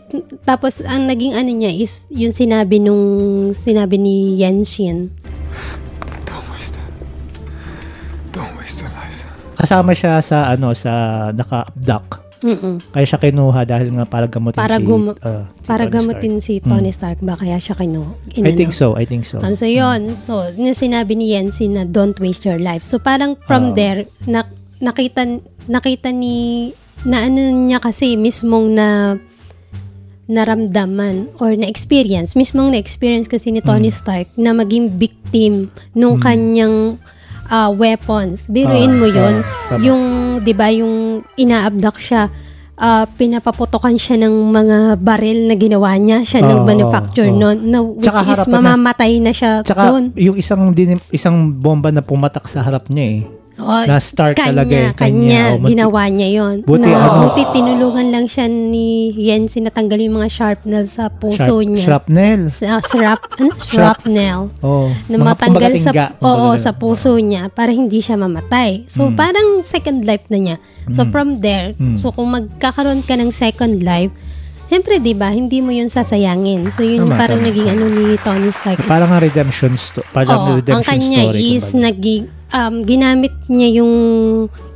tapos, 0.42 0.80
ang 0.80 1.04
naging 1.06 1.36
ano 1.36 1.52
niya 1.52 1.68
is, 1.70 2.08
yung 2.08 2.32
sinabi 2.32 2.80
nung, 2.80 3.04
sinabi 3.52 4.00
ni 4.00 4.16
Yenshin. 4.38 5.12
Don't 6.24 6.48
waste 6.50 6.76
it. 6.76 6.88
Don't 8.32 8.56
waste 8.56 8.80
your 8.80 8.92
life. 8.92 9.28
Kasama 9.56 9.92
siya 9.92 10.22
sa 10.22 10.48
ano 10.48 10.72
sa 10.72 10.92
naka-abduct. 11.32 12.24
Mm-mm. 12.38 12.78
Kaya 12.94 13.02
siya 13.04 13.18
kinuha 13.20 13.66
dahil 13.66 13.90
nga 13.92 14.06
para 14.06 14.30
gamutin 14.30 14.56
Para 14.56 14.78
si, 14.78 14.86
gum- 14.86 15.10
uh, 15.12 15.44
si 15.52 15.66
Para 15.66 15.84
Tony 15.84 15.92
gamutin 15.92 16.34
Stark. 16.38 16.46
si 16.46 16.62
Tony 16.62 16.92
Stark 16.94 17.18
ba, 17.20 17.34
kaya 17.34 17.58
siya 17.58 17.74
kinu, 17.74 18.06
Hmm. 18.30 18.46
I 18.46 18.54
think 18.54 18.72
so, 18.72 18.94
I 18.94 19.04
think 19.04 19.26
so. 19.26 19.42
Ah, 19.42 19.50
So, 19.52 19.66
yun. 19.66 20.14
So, 20.14 20.46
yung 20.54 20.72
sinabi 20.72 21.18
ni 21.18 21.34
Yancy 21.34 21.66
na 21.66 21.82
don't 21.82 22.14
waste 22.16 22.46
your 22.46 22.62
life. 22.62 22.86
So, 22.86 23.02
parang 23.02 23.42
from 23.44 23.74
Ah. 23.74 23.76
there, 23.76 24.00
na, 24.24 24.46
nakita, 24.78 25.26
nakita 25.66 26.14
ni, 26.14 26.70
na 27.02 27.26
ano 27.26 27.42
niya 27.42 27.82
kasi 27.82 28.14
mismong 28.14 28.70
na 28.70 29.18
naramdaman 30.28 31.32
or 31.38 31.56
na-experience, 31.56 32.36
mismong 32.36 32.72
na-experience 32.72 33.26
kasi 33.26 33.50
ni. 33.50 33.60
Tony 33.60 33.90
Stark 33.90 34.28
na 34.36 34.52
maging 34.52 34.94
victim 34.94 35.68
nung 35.92 36.16
kanyang 36.18 37.00
ah, 37.48 37.72
weapons. 37.72 38.44
Biruin 38.46 38.92
Ah, 38.92 38.98
mo 38.98 39.08
ah, 39.08 39.36
tama. 39.68 39.80
yung, 39.80 40.04
di 40.40 40.52
ba, 40.52 40.68
yung 40.68 40.96
ina-abduct 41.34 41.98
siya, 41.98 42.28
ah, 42.76 43.08
pinapaputokan 43.08 43.96
siya 43.96 44.20
ng 44.20 44.52
mga 44.52 44.78
baril 45.00 45.48
na 45.48 45.56
ginawa 45.56 45.96
niya. 45.96 46.22
Siya 46.22 46.44
Oo, 46.44 46.50
nag-manufacture 46.50 47.28
oo. 47.28 47.40
nun. 47.40 47.58
Na, 47.66 47.80
which 47.80 48.04
Tsaka 48.04 48.20
is 48.22 48.28
harapan 48.30 48.52
na- 48.52 48.56
mamamatay 48.70 49.12
na 49.18 49.32
siya 49.32 49.64
Tsaka 49.64 49.82
doon. 49.90 50.04
yung 50.14 50.36
isang 50.36 50.76
din, 50.76 51.00
isang 51.10 51.50
bomba 51.50 51.88
na 51.88 52.04
pumatak 52.04 52.46
sa 52.46 52.62
harap 52.62 52.92
niya 52.92 53.06
eh. 53.08 53.22
Oh, 53.58 53.84
na 53.84 53.98
Stark 53.98 54.36
kanya, 54.36 54.50
talaga 54.54 54.70
eh, 54.72 54.90
Kanya, 54.90 54.94
kanya. 54.94 55.42
Oh, 55.44 55.58
munti- 55.58 55.70
ginawa 55.74 56.02
niya 56.08 56.30
yon. 56.32 56.56
Buti 56.62 56.88
na, 56.88 56.98
ano- 57.00 57.20
buti 57.26 57.42
tinulungan 57.52 58.08
lang 58.08 58.26
siya 58.26 58.46
ni 58.46 58.88
Yensi 59.12 59.60
na 59.60 59.70
tanggalin 59.70 60.08
yung 60.08 60.18
mga 60.20 60.30
sharpnel 60.30 60.86
sa 60.86 61.10
puso 61.10 61.42
Sharp, 61.58 61.66
niya. 61.66 61.84
shrapnel. 61.84 62.42
Sa, 62.48 62.78
shrap, 62.80 63.22
ano? 63.36 63.52
Shrapnel. 63.58 64.40
Oh, 64.60 64.94
Na 65.06 65.16
matanggal 65.20 65.74
sa, 65.76 65.90
oo, 65.90 66.22
kumbaga. 66.22 66.60
sa 66.60 66.72
puso 66.72 67.18
niya 67.18 67.50
para 67.50 67.70
hindi 67.70 67.98
siya 67.98 68.14
mamatay. 68.16 68.86
So, 68.86 69.08
Hmm. 69.08 69.16
parang 69.16 69.48
second 69.62 70.04
life 70.04 70.30
na 70.30 70.38
niya. 70.38 70.58
So, 70.90 71.04
from 71.06 71.42
there, 71.42 71.74
Mm. 71.74 71.98
so 71.98 72.10
kung 72.10 72.30
magkakaroon 72.30 73.02
ka 73.02 73.14
ng 73.14 73.30
second 73.30 73.82
life, 73.82 74.14
Siyempre, 74.68 75.00
di 75.00 75.16
ba, 75.16 75.32
hindi 75.32 75.64
mo 75.64 75.72
yun 75.72 75.88
sasayangin. 75.88 76.68
So, 76.70 76.84
yun 76.84 77.08
Tama, 77.08 77.16
parang 77.18 77.40
tama. 77.40 77.48
naging 77.48 77.72
ano 77.72 77.88
ni 77.88 78.20
Tony 78.20 78.52
Stark. 78.52 78.84
Parang 78.84 79.08
nga 79.08 79.24
redemption 79.24 79.72
sto- 79.74 80.04
parang 80.12 80.44
Oo, 80.44 80.60
redemption 80.60 80.76
ang 80.76 80.84
kanya 80.84 81.24
story. 81.24 81.40
is 81.50 81.64
kumbaga. 81.66 81.84
naging 81.88 82.24
um, 82.54 82.84
ginamit 82.84 83.34
niya 83.48 83.82
yung 83.84 83.94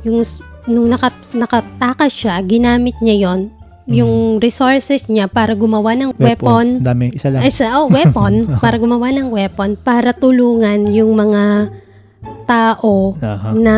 yung 0.02 0.18
nung 0.66 0.88
naka, 0.90 1.10
nakatakas 1.34 2.12
siya, 2.14 2.38
ginamit 2.42 2.94
niya 3.02 3.16
yon 3.28 3.40
yung 3.82 4.38
resources 4.38 5.10
niya 5.10 5.26
para 5.26 5.58
gumawa 5.58 5.98
ng 5.98 6.14
weapon. 6.14 6.78
Weapons. 6.78 6.86
Dami. 6.86 7.06
Isa 7.18 7.34
lang. 7.34 7.42
Ay, 7.42 7.50
sa, 7.50 7.82
oh, 7.82 7.90
weapon. 7.90 8.46
para 8.62 8.78
gumawa 8.78 9.10
ng 9.10 9.26
weapon 9.34 9.74
para 9.74 10.14
tulungan 10.14 10.86
yung 10.86 11.18
mga 11.18 11.66
tao 12.46 13.18
Aha. 13.18 13.50
na 13.58 13.76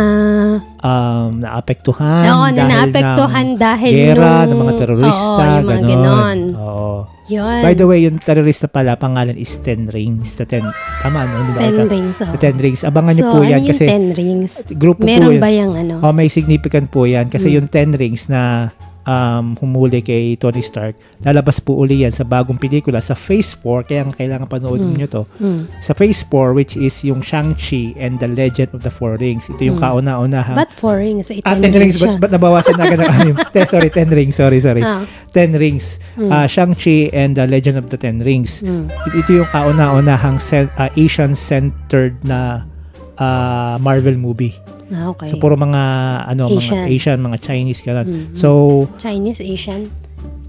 um, 0.85 1.41
naapektuhan 1.41 2.25
Oo, 2.29 2.47
na 2.53 2.53
dahil 2.53 2.69
naapektuhan 2.69 3.47
dahil 3.57 3.93
gera, 4.13 4.45
nung- 4.45 4.49
ng 4.53 4.61
mga 4.69 4.75
terorista, 4.77 5.41
Oo, 5.41 5.41
yung 5.41 5.69
mga 5.69 5.83
ganon. 5.89 5.89
ganon. 5.89 6.39
Oo. 6.61 6.97
Yun. 7.27 7.61
By 7.61 7.73
the 7.73 7.85
way, 7.85 8.03
yung 8.03 8.19
terorista 8.19 8.67
pala, 8.67 8.95
pangalan 8.95 9.35
is 9.35 9.57
Ten 9.61 9.87
Rings. 9.87 10.35
The 10.35 10.45
Ten, 10.45 10.65
tama, 11.01 11.25
no? 11.25 11.35
Hindi 11.39 11.53
ba? 11.53 11.61
ten 11.63 11.89
rings. 11.89 12.17
oh. 12.19 12.29
The 12.29 12.41
Ten 12.41 12.57
Rings. 12.57 12.83
Abangan 12.83 13.13
niyo 13.13 13.25
so, 13.25 13.31
po 13.31 13.39
ano 13.39 13.47
yan 13.47 13.61
yung 13.61 13.71
kasi 13.71 13.85
ten 13.85 14.05
rings? 14.11 14.53
grupo 14.73 15.01
po 15.01 15.07
Meron 15.07 15.31
yan. 15.31 15.41
ba 15.41 15.51
yung 15.51 15.73
ano? 15.75 15.95
Oh, 16.01 16.11
may 16.11 16.29
significant 16.29 16.89
po 16.89 17.05
yan. 17.05 17.27
Kasi 17.27 17.49
Mm. 17.49 17.55
yung 17.55 17.67
Ten 17.69 17.91
Rings 17.91 18.27
na 18.27 18.71
um, 19.05 19.57
humuli 19.57 20.01
kay 20.01 20.35
Tony 20.35 20.61
Stark, 20.61 20.97
lalabas 21.21 21.61
po 21.61 21.77
uli 21.77 22.03
yan 22.03 22.11
sa 22.11 22.25
bagong 22.25 22.57
pelikula 22.57 22.99
sa 22.99 23.13
Phase 23.13 23.57
4, 23.57 23.85
kaya 23.85 24.01
nga 24.05 24.15
kailangan 24.15 24.49
panoodin 24.49 24.93
Mm. 24.93 24.97
nyo 24.97 25.09
to. 25.09 25.23
Hmm. 25.39 25.69
Sa 25.81 25.93
Phase 25.93 26.25
4, 26.27 26.53
which 26.53 26.75
is 26.75 26.93
yung 27.01 27.21
Shang-Chi 27.21 27.95
and 27.97 28.19
the 28.19 28.29
Legend 28.29 28.73
of 28.73 28.83
the 28.83 28.91
Four 28.91 29.17
Rings. 29.17 29.47
Ito 29.47 29.63
yung 29.63 29.77
Mm. 29.79 29.85
kauna-unahan. 29.85 30.57
Ba't 30.57 30.73
four 30.75 30.99
rings? 30.99 31.29
Eh, 31.31 31.41
Ah, 31.45 31.55
ten, 31.57 31.71
ten 31.71 31.77
rings. 31.77 31.97
siya. 31.97 32.17
Ba't, 32.17 32.29
ba't 32.29 32.33
nabawasan 32.33 32.75
na 32.75 32.85
agad 32.85 33.01
ang 33.01 33.13
anim? 33.15 33.37
Te- 33.53 33.69
sorry, 33.69 33.89
ten 33.89 34.09
rings. 34.09 34.35
Sorry, 34.35 34.59
sorry. 34.59 34.83
Ah, 34.83 35.05
Ten 35.31 35.51
rings. 35.53 35.99
Mm. 36.15 36.31
Ah, 36.31 36.47
Shang-Chi 36.47 37.11
and 37.11 37.35
the 37.35 37.45
Legend 37.45 37.77
of 37.77 37.91
the 37.91 37.99
Ten 37.99 38.23
Rings. 38.23 38.63
mm. 38.63 38.87
It- 39.11 39.25
Ito 39.25 39.43
yung 39.43 39.51
kauna-unahang 39.51 40.39
ah, 40.77 40.91
Asian-centered 40.95 42.23
na 42.23 42.65
ah, 43.17 43.77
Marvel 43.79 44.17
movie. 44.17 44.55
Ah, 44.93 45.09
okay. 45.09 45.29
So, 45.31 45.41
puro 45.41 45.57
mga, 45.57 45.83
ano, 46.29 46.51
Asian. 46.51 46.85
mga 46.85 46.87
Asian, 46.91 47.19
mga 47.21 47.39
Chinese, 47.41 47.81
ganun. 47.81 48.07
Mm. 48.07 48.27
So, 48.37 48.49
Chinese, 49.01 49.41
Asian? 49.41 49.89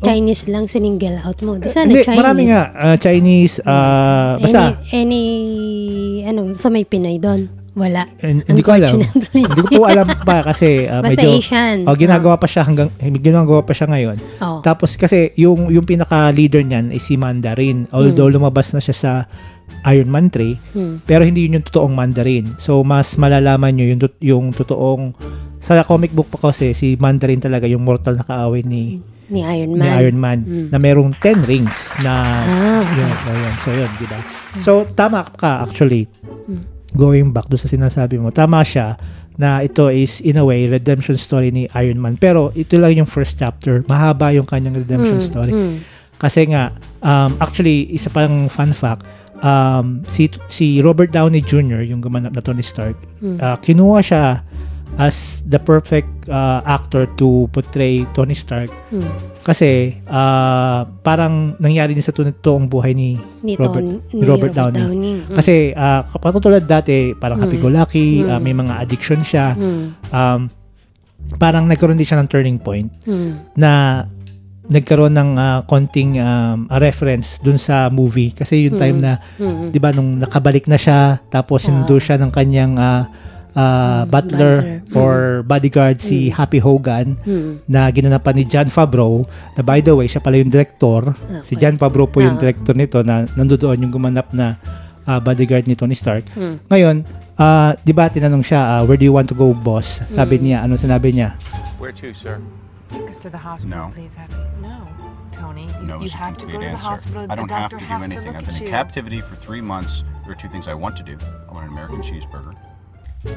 Chinese 0.03 0.45
lang 0.45 0.67
sininggle 0.67 1.17
out 1.23 1.39
mo. 1.41 1.57
Di 1.57 1.65
sana 1.65 1.87
Oh. 1.87 1.89
hindi, 1.89 2.03
Chinese. 2.03 2.19
marami 2.19 2.41
nga. 2.51 2.61
ah, 2.73 2.95
Chinese, 2.95 3.55
ah, 3.63 4.35
basta, 4.37 4.77
Any, 4.91 4.93
any, 4.93 5.23
ano, 6.27 6.53
so 6.53 6.67
may 6.67 6.83
Pinoy 6.83 7.17
doon? 7.17 7.47
Wala. 7.75 8.07
eh, 8.17 8.39
hindi 8.39 8.61
ko 8.61 8.71
alam. 8.71 9.03
Hindi 9.29 9.61
ko 9.61 9.67
po 9.69 9.83
alam 9.83 10.07
pa 10.23 10.39
kasi 10.49 10.83
ah, 10.85 11.03
Basta 11.03 11.11
medyo, 11.13 11.35
Asian. 11.35 11.83
oh, 11.83 11.93
ginagawa 11.93 12.39
pa 12.39 12.47
siya 12.47 12.63
hanggang, 12.63 12.87
eh, 12.97 13.11
ginagawa 13.11 13.61
pa 13.61 13.75
siya 13.75 13.87
ngayon. 13.87 14.17
Oh. 14.39 14.59
Tapos 14.59 14.95
kasi 14.95 15.35
yung 15.35 15.67
yung 15.69 15.83
pinaka 15.83 16.31
leader 16.31 16.61
niyan 16.61 16.89
ay 16.89 16.97
si 16.97 17.15
Mandarin. 17.15 17.91
Although 17.91 18.31
lumabas 18.31 18.71
na 18.71 18.79
siya 18.79 18.95
sa 18.95 19.11
Iron 19.85 20.07
Man 20.07 20.29
3, 20.29 20.55
Hmm. 20.71 21.03
pero 21.03 21.21
hindi 21.21 21.43
yun 21.43 21.59
yung 21.59 21.65
totoong 21.65 21.91
Mandarin. 21.91 22.55
So 22.55 22.79
mas 22.81 23.15
malalaman 23.15 23.75
niyo 23.75 23.91
yung 23.91 24.01
yung 24.19 24.45
totoong 24.49 25.11
sa 25.59 25.81
comic 25.83 26.09
book 26.09 26.29
pa 26.29 26.39
kasi 26.45 26.71
si 26.71 26.95
Mandarin 26.95 27.37
talaga 27.39 27.65
yung 27.65 27.81
mortal 27.81 28.15
na 28.15 28.23
kaaway 28.23 28.61
ni 28.61 29.01
Ni 29.25 29.41
Iron 29.41 29.73
ni 29.73 29.81
Man. 29.81 29.97
Iron 29.99 30.17
Man 30.17 30.39
Mm. 30.41 30.67
na 30.69 30.77
merong 30.77 31.11
10 31.17 31.43
rings 31.43 31.91
na 31.99 32.13
Ah, 32.39 32.85
yun, 32.87 33.09
yun. 33.27 33.53
So 33.59 33.69
yun, 33.73 33.89
di 33.91 34.05
ba? 34.05 34.17
So 34.61 34.71
tama 34.87 35.25
ka 35.27 35.59
actually. 35.59 36.05
Mm. 36.45 36.61
Going 36.95 37.29
back 37.29 37.47
do 37.47 37.55
sa 37.55 37.67
sinasabi 37.67 38.15
mo, 38.15 38.31
tama 38.31 38.63
siya 38.63 38.95
na 39.35 39.59
ito 39.59 39.91
is 39.91 40.23
in 40.23 40.35
a 40.35 40.43
way 40.43 40.63
redemption 40.65 41.15
story 41.15 41.51
ni 41.51 41.67
Iron 41.75 41.99
Man. 41.99 42.15
Pero 42.15 42.55
ito 42.55 42.79
lang 42.79 42.95
yung 42.95 43.05
first 43.05 43.35
chapter. 43.35 43.83
Mahaba 43.85 44.31
yung 44.31 44.47
kanyang 44.47 44.79
redemption 44.79 45.19
Mm, 45.19 45.25
story. 45.25 45.51
mm. 45.51 45.75
Kasi 46.15 46.47
nga, 46.47 46.71
um, 47.03 47.35
actually, 47.37 47.91
isa 47.91 48.07
pang 48.07 48.47
fun 48.47 48.71
fact, 48.71 49.03
um, 49.41 49.99
si, 50.07 50.31
si 50.47 50.79
Robert 50.79 51.11
Downey 51.11 51.43
Jr., 51.43 51.83
yung 51.83 51.99
gumanap 51.99 52.31
na 52.31 52.39
Tony 52.39 52.63
Stark, 52.63 52.95
Mm. 53.19 53.37
uh, 53.37 53.59
kinuha 53.59 53.99
siya 53.99 54.23
as 54.95 55.43
the 55.43 55.59
perfect 55.59 56.07
uh, 56.31 56.63
actor 56.63 57.03
to 57.19 57.51
portray 57.51 58.07
Tony 58.15 58.31
Stark 58.31 58.71
Mm. 58.87 59.03
Kasi 59.45 60.01
uh, 60.03 60.89
parang 60.99 61.53
nangyari 61.57 61.93
din 61.93 62.01
sa 62.01 62.09
totoong 62.09 62.65
buhay 62.65 62.91
ni 62.91 63.13
Ni, 63.39 63.53
Robert, 63.53 63.77
Ton- 63.77 64.01
ni 64.09 64.25
Robert 64.25 64.51
Downey. 64.51 64.81
Mm. 64.81 65.19
Kasi 65.31 65.69
uh, 65.71 66.01
patutulad 66.17 66.65
dati, 66.65 67.13
parang 67.13 67.37
Mm. 67.37 67.43
happy-go-lucky, 67.45 68.07
uh, 68.23 68.35
Mm. 68.35 68.41
may 68.41 68.55
mga 68.55 68.73
addiction 68.81 69.21
siya. 69.21 69.53
Mm. 69.53 69.83
Um, 70.09 70.41
parang 71.37 71.65
nagkaroon 71.65 71.93
din 71.93 72.03
siya 72.03 72.17
ng 72.17 72.27
turning 72.27 72.57
point 72.57 72.89
Mm. 73.03 73.53
na 73.53 73.71
nagkaroon 74.65 75.13
ng 75.13 75.29
ah, 75.35 75.61
konting 75.63 76.17
um, 76.17 76.65
a 76.67 76.77
reference 76.77 77.37
dun 77.37 77.53
sa 77.55 77.85
movie 77.87 78.33
kasi 78.33 78.65
yung 78.65 78.75
time 78.75 78.97
Mm. 78.97 79.03
na 79.03 79.13
Mm. 79.37 79.69
'di 79.69 79.77
ba 79.77 79.93
nung 79.93 80.17
nakabalik 80.17 80.65
na 80.65 80.73
siya 80.73 81.21
tapos 81.23 81.61
Ah. 81.61 81.69
sinundo 81.69 81.97
siya 81.97 82.17
ng 82.17 82.29
kanyang 82.29 82.73
ah, 82.75 83.05
ah, 83.55 84.03
Mm, 84.03 84.11
butler, 84.11 84.55
butler. 84.55 84.93
or 84.93 85.15
bodyguard 85.41 85.97
si 85.97 86.29
Happy 86.29 86.59
Hogan 86.59 87.15
Mm. 87.23 87.63
na 87.65 87.87
ginanapan 87.87 88.35
ni 88.35 88.43
John 88.43 88.67
Favreau 88.67 89.23
na 89.55 89.61
by 89.61 89.79
the 89.79 89.91
way 89.91 90.05
siya 90.05 90.19
pala 90.19 90.35
yung 90.35 90.51
director 90.51 91.15
si 91.43 91.55
Okay. 91.55 91.57
John 91.57 91.75
Favreau 91.75 92.05
po 92.05 92.19
yung 92.19 92.35
Ah. 92.35 92.41
director 92.41 92.73
nito 92.73 92.99
na 93.01 93.23
nandoon 93.31 93.79
yung 93.79 93.91
gumanap 93.91 94.29
na 94.31 94.59
ah, 95.03 95.17
bodyguard 95.17 95.65
ni 95.65 95.73
Tony 95.73 95.95
Stark 95.95 96.27
Mm. 96.35 96.67
ngayon 96.67 96.95
ah, 97.35 97.73
'di 97.79 97.91
ba 97.91 98.07
tinanong 98.07 98.43
siya 98.43 98.61
ah, 98.61 98.81
where 98.83 98.99
do 98.99 99.03
you 99.03 99.13
want 99.13 99.25
to 99.25 99.35
go 99.35 99.49
boss 99.51 100.03
sabi 100.11 100.35
Mm. 100.35 100.43
niya 100.43 100.57
ano 100.61 100.75
sinabi 100.75 101.09
niya 101.11 101.39
Where 101.79 101.91
to, 101.91 102.11
sir? 102.11 102.39
Take 102.87 103.07
us 103.09 103.17
to 103.19 103.29
the 103.29 103.37
hospital, 103.37 103.89
No. 103.89 103.91
please, 103.91 104.15
Happy. 104.15 104.37
No, 104.63 104.87
Tony. 105.33 105.67
You, 105.67 105.85
No 105.85 105.95
you 105.99 106.07
have 106.09 106.37
to 106.39 106.45
go 106.47 106.55
to 106.55 106.63
the 106.63 106.71
answer. 106.71 106.87
hospital. 106.87 107.27
I 107.27 107.27
The 107.27 107.35
don't 107.35 107.51
have 107.51 107.69
to 107.75 107.81
do 107.81 107.85
anything. 107.85 108.31
I've 108.31 108.45
been 108.47 108.55
in 108.55 108.63
you. 108.63 108.71
captivity 108.71 109.19
for 109.19 109.35
three 109.35 109.59
months. 109.59 110.05
There 110.23 110.31
are 110.31 110.39
two 110.39 110.47
things 110.47 110.65
I 110.71 110.73
want 110.77 110.95
to 110.97 111.05
do. 111.05 111.19
I 111.19 111.51
want 111.51 111.67
an 111.67 111.73
American 111.75 111.99
cheeseburger. 112.01 112.55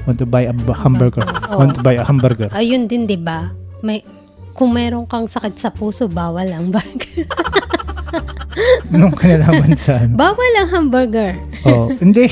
Want 0.05 0.17
to 0.17 0.25
buy 0.25 0.45
a 0.45 0.53
hamburger 0.75 1.25
Oh. 1.49 1.59
want 1.59 1.73
to 1.73 1.81
buy 1.81 1.95
a 1.95 2.05
hamburger 2.05 2.49
Ayun 2.53 2.85
din, 2.85 3.05
di 3.05 3.17
ba? 3.17 3.53
May, 3.81 4.03
kung 4.53 4.75
meron 4.75 5.07
kang 5.07 5.25
sakit 5.25 5.55
sa 5.55 5.71
puso, 5.71 6.07
bawal 6.07 6.49
ang 6.49 6.69
burger. 6.69 7.25
Nung 8.91 9.15
kanalaman 9.15 9.79
sa 9.79 10.03
ano. 10.03 10.17
bawal 10.17 10.53
ang 10.59 10.69
hamburger. 10.73 11.37
oh, 11.63 11.87
hindi. 11.95 12.27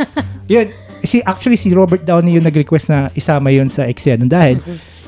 yun. 0.52 0.68
Si, 1.00 1.22
actually, 1.22 1.54
si 1.54 1.70
Robert 1.70 2.02
Downey 2.02 2.34
yung 2.34 2.44
nag-request 2.44 2.90
na 2.90 3.06
isama 3.14 3.54
yun 3.54 3.70
sa 3.70 3.86
eksena 3.86 4.26
dahil 4.26 4.58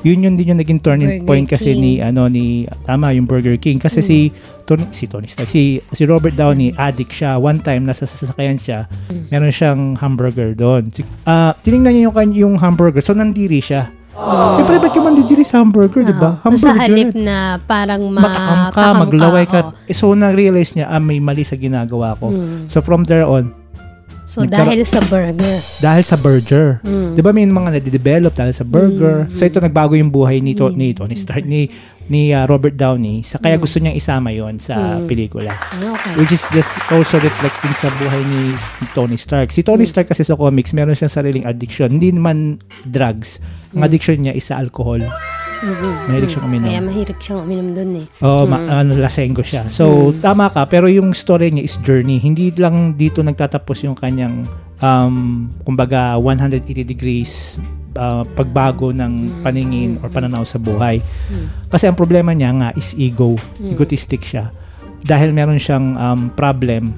yun 0.01 0.21
yun 0.21 0.33
din 0.33 0.53
yung 0.53 0.59
naging 0.59 0.81
turning 0.81 1.21
Burger 1.21 1.27
point 1.27 1.45
kasi 1.45 1.73
King. 1.73 1.81
ni 1.81 1.91
ano 1.97 2.25
ni 2.25 2.65
tama 2.83 3.13
yung 3.13 3.25
Burger 3.25 3.57
King 3.57 3.77
kasi 3.77 4.01
si 4.01 4.33
Tony 4.65 4.89
si 4.89 5.05
Tony 5.05 5.29
Stark 5.29 5.47
si 5.47 5.77
si 5.93 6.03
Robert 6.05 6.33
Downey 6.33 6.73
addict 6.73 7.13
siya 7.13 7.37
one 7.37 7.61
time 7.61 7.85
nasa 7.85 8.03
sasakyan 8.03 8.57
siya 8.57 8.89
meron 9.29 9.53
siyang 9.53 9.81
hamburger 9.95 10.53
doon 10.53 10.89
Si- 10.89 11.05
ah 11.23 11.53
tiningnan 11.61 11.93
niya 11.93 12.03
yung 12.09 12.15
yung 12.33 12.55
hamburger 12.57 13.01
so 13.01 13.13
nandiri 13.13 13.61
siya 13.61 13.93
Siyempre, 14.11 14.75
ba't 14.77 14.93
yung 14.93 15.07
mandidiri 15.07 15.41
sa 15.41 15.63
hamburger, 15.63 16.03
di 16.03 16.13
ba? 16.13 16.37
Sa 16.37 16.51
Hamburger. 16.51 16.77
halip 16.77 17.09
na 17.15 17.57
parang 17.63 18.05
matakam 18.11 18.35
ka, 18.35 18.67
matakam 18.69 18.95
maglaway 19.07 19.45
ka. 19.47 19.59
oo. 19.63 19.87
Eh, 19.87 19.95
so, 19.95 20.11
na-realize 20.11 20.75
niya, 20.75 20.91
ah, 20.91 20.99
may 20.99 21.17
mali 21.17 21.41
sa 21.41 21.55
ginagawa 21.55 22.13
ko. 22.19 22.29
Mm. 22.29 22.67
So, 22.67 22.83
from 22.83 23.07
there 23.07 23.23
on, 23.23 23.55
So, 24.31 24.47
Nagkara- 24.47 24.71
dahil 24.71 24.87
sa 24.87 25.03
burger. 25.03 25.55
dahil 25.83 26.03
sa 26.07 26.15
burger. 26.15 26.67
Mm. 26.81 27.11
'Di 27.11 27.21
ba 27.21 27.31
may 27.31 27.43
mga 27.43 27.69
nade-develop 27.75 28.31
dahil 28.31 28.55
sa 28.55 28.63
burger. 28.63 29.27
So 29.35 29.43
ito 29.43 29.59
nagbago 29.59 29.91
yung 29.91 30.07
buhay 30.07 30.39
ni 30.39 30.55
to, 30.55 30.71
ni 30.71 30.95
Tony 30.95 31.19
Stark 31.19 31.43
ni 31.43 31.67
ni 32.07 32.31
uh, 32.31 32.47
Robert 32.47 32.71
Downey. 32.73 33.21
Sa 33.21 33.37
kaya 33.37 33.59
gusto 33.59 33.77
niyang 33.77 33.93
isama 33.93 34.31
'yon 34.31 34.55
sa 34.55 34.97
Mm. 34.97 35.05
pelikula. 35.05 35.51
Okay. 35.51 36.15
Which 36.15 36.31
is 36.31 36.47
this 36.49 36.63
also 36.87 37.19
reflects 37.19 37.59
din 37.59 37.75
sa 37.75 37.91
buhay 37.91 38.23
ni, 38.23 38.55
ni 38.55 38.85
Tony 38.89 39.19
Stark. 39.19 39.51
Si 39.51 39.59
Mm. 39.59 39.67
Tony 39.67 39.83
Stark 39.83 40.07
kasi 40.07 40.23
sa 40.23 40.33
comics, 40.33 40.71
meron 40.71 40.95
siyang 40.95 41.11
sariling 41.11 41.43
addiction. 41.43 41.91
Hindi 41.91 42.15
naman 42.15 42.63
drugs. 42.81 43.43
Ang 43.71 43.83
addiction 43.83 44.15
niya 44.17 44.31
is 44.31 44.43
sa 44.45 44.55
alcohol. 44.57 45.03
Mm-mm. 45.61 45.93
Mahilig 46.09 46.29
siyang 46.33 46.45
uminom. 46.49 46.67
Kaya 46.67 46.81
mahilig 46.81 47.19
siyang 47.21 47.39
uminom 47.45 47.67
dun 47.77 47.91
eh. 48.01 48.05
Oh, 48.25 48.49
ma- 48.49 48.81
ano, 48.81 48.97
lasenggo 48.97 49.45
siya. 49.45 49.69
So, 49.69 50.09
tama 50.17 50.49
ka. 50.49 50.65
Pero 50.65 50.89
yung 50.89 51.13
story 51.13 51.53
niya 51.53 51.63
is 51.69 51.77
journey. 51.85 52.17
Hindi 52.17 52.49
lang 52.57 52.97
dito 52.97 53.21
nagtatapos 53.21 53.85
yung 53.85 53.93
kanyang, 53.93 54.49
um, 54.81 55.45
kumbaga, 55.61 56.17
180 56.17 56.81
degrees 56.81 57.61
uh, 57.93 58.25
pagbago 58.33 58.89
ng 58.89 59.43
paningin 59.45 60.01
or 60.01 60.09
pananaw 60.09 60.41
sa 60.41 60.57
buhay. 60.57 60.97
Kasi 61.69 61.85
ang 61.85 61.95
problema 61.95 62.33
niya 62.33 62.51
nga 62.57 62.69
is 62.73 62.97
ego. 62.97 63.37
Egotistic 63.61 64.25
siya. 64.25 64.49
Dahil 65.01 65.33
meron 65.33 65.57
siyang 65.57 65.97
um, 65.97 66.21
problem 66.33 66.93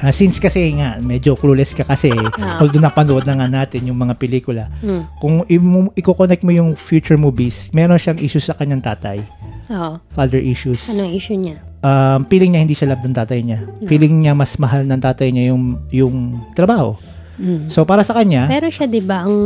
Ah, 0.00 0.10
since 0.10 0.40
kasi 0.40 0.72
nga, 0.72 0.96
medyo 0.96 1.36
clueless 1.36 1.76
ka 1.76 1.84
kasi, 1.84 2.08
although 2.56 2.80
napanood 2.80 3.28
na 3.28 3.36
nga 3.36 3.48
natin 3.48 3.84
yung 3.84 4.00
mga 4.00 4.16
pelikula, 4.16 4.72
Mm. 4.80 5.02
kung 5.20 5.44
i- 5.44 5.60
i-connect 5.94 6.40
mo 6.40 6.50
yung 6.50 6.72
future 6.72 7.20
movies, 7.20 7.68
meron 7.70 8.00
siyang 8.00 8.16
issues 8.16 8.48
sa 8.48 8.56
kanyang 8.56 8.80
tatay. 8.80 9.20
Oo. 9.68 10.00
Father 10.10 10.40
issues. 10.40 10.88
Anong 10.88 11.12
issue 11.12 11.36
niya? 11.36 11.60
Um, 11.80 12.24
feeling 12.28 12.52
niya 12.52 12.60
hindi 12.60 12.76
siya 12.76 12.92
love 12.92 13.04
ng 13.04 13.16
tatay 13.16 13.40
niya. 13.40 13.60
Feeling 13.84 14.24
niya 14.24 14.32
mas 14.32 14.56
mahal 14.56 14.84
ng 14.84 15.00
tatay 15.00 15.32
niya 15.32 15.52
yung 15.52 15.80
yung 15.88 16.16
trabaho. 16.52 16.96
Mm. 17.40 17.72
So 17.72 17.88
para 17.88 18.04
sa 18.04 18.12
kanya, 18.12 18.48
Pero 18.48 18.68
siya 18.68 18.84
'di 18.84 19.00
ba 19.00 19.24
ang 19.24 19.36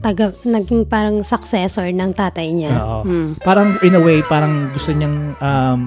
taga 0.00 0.32
naging 0.42 0.88
parang 0.88 1.20
successor 1.22 1.86
ng 1.86 2.10
tatay 2.16 2.50
niya. 2.50 2.72
Oo. 2.74 2.98
Mm. 3.04 3.30
parang 3.42 3.78
in 3.82 3.94
a 3.94 4.02
way, 4.02 4.24
parang 4.24 4.72
gusto 4.72 4.90
niyang 4.90 5.36
um, 5.38 5.82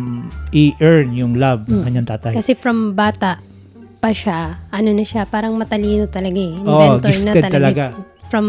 i-earn 0.53 1.11
yung 1.11 1.35
love 1.35 1.65
ng 1.65 1.81
kanyang 1.81 2.07
tatay. 2.07 2.35
Kasi 2.35 2.53
from 2.53 2.93
bata 2.93 3.41
pa 4.03 4.11
siya, 4.11 4.59
ano 4.67 4.91
na 4.91 5.07
siya, 5.07 5.23
parang 5.23 5.55
matalino 5.55 6.11
talaga 6.11 6.35
eh. 6.35 6.59
Oo, 6.59 6.99
Inventor 6.99 7.07
na 7.07 7.31
gifted 7.31 7.43
talaga. 7.47 7.55
talaga. 7.55 7.85
From 8.27 8.47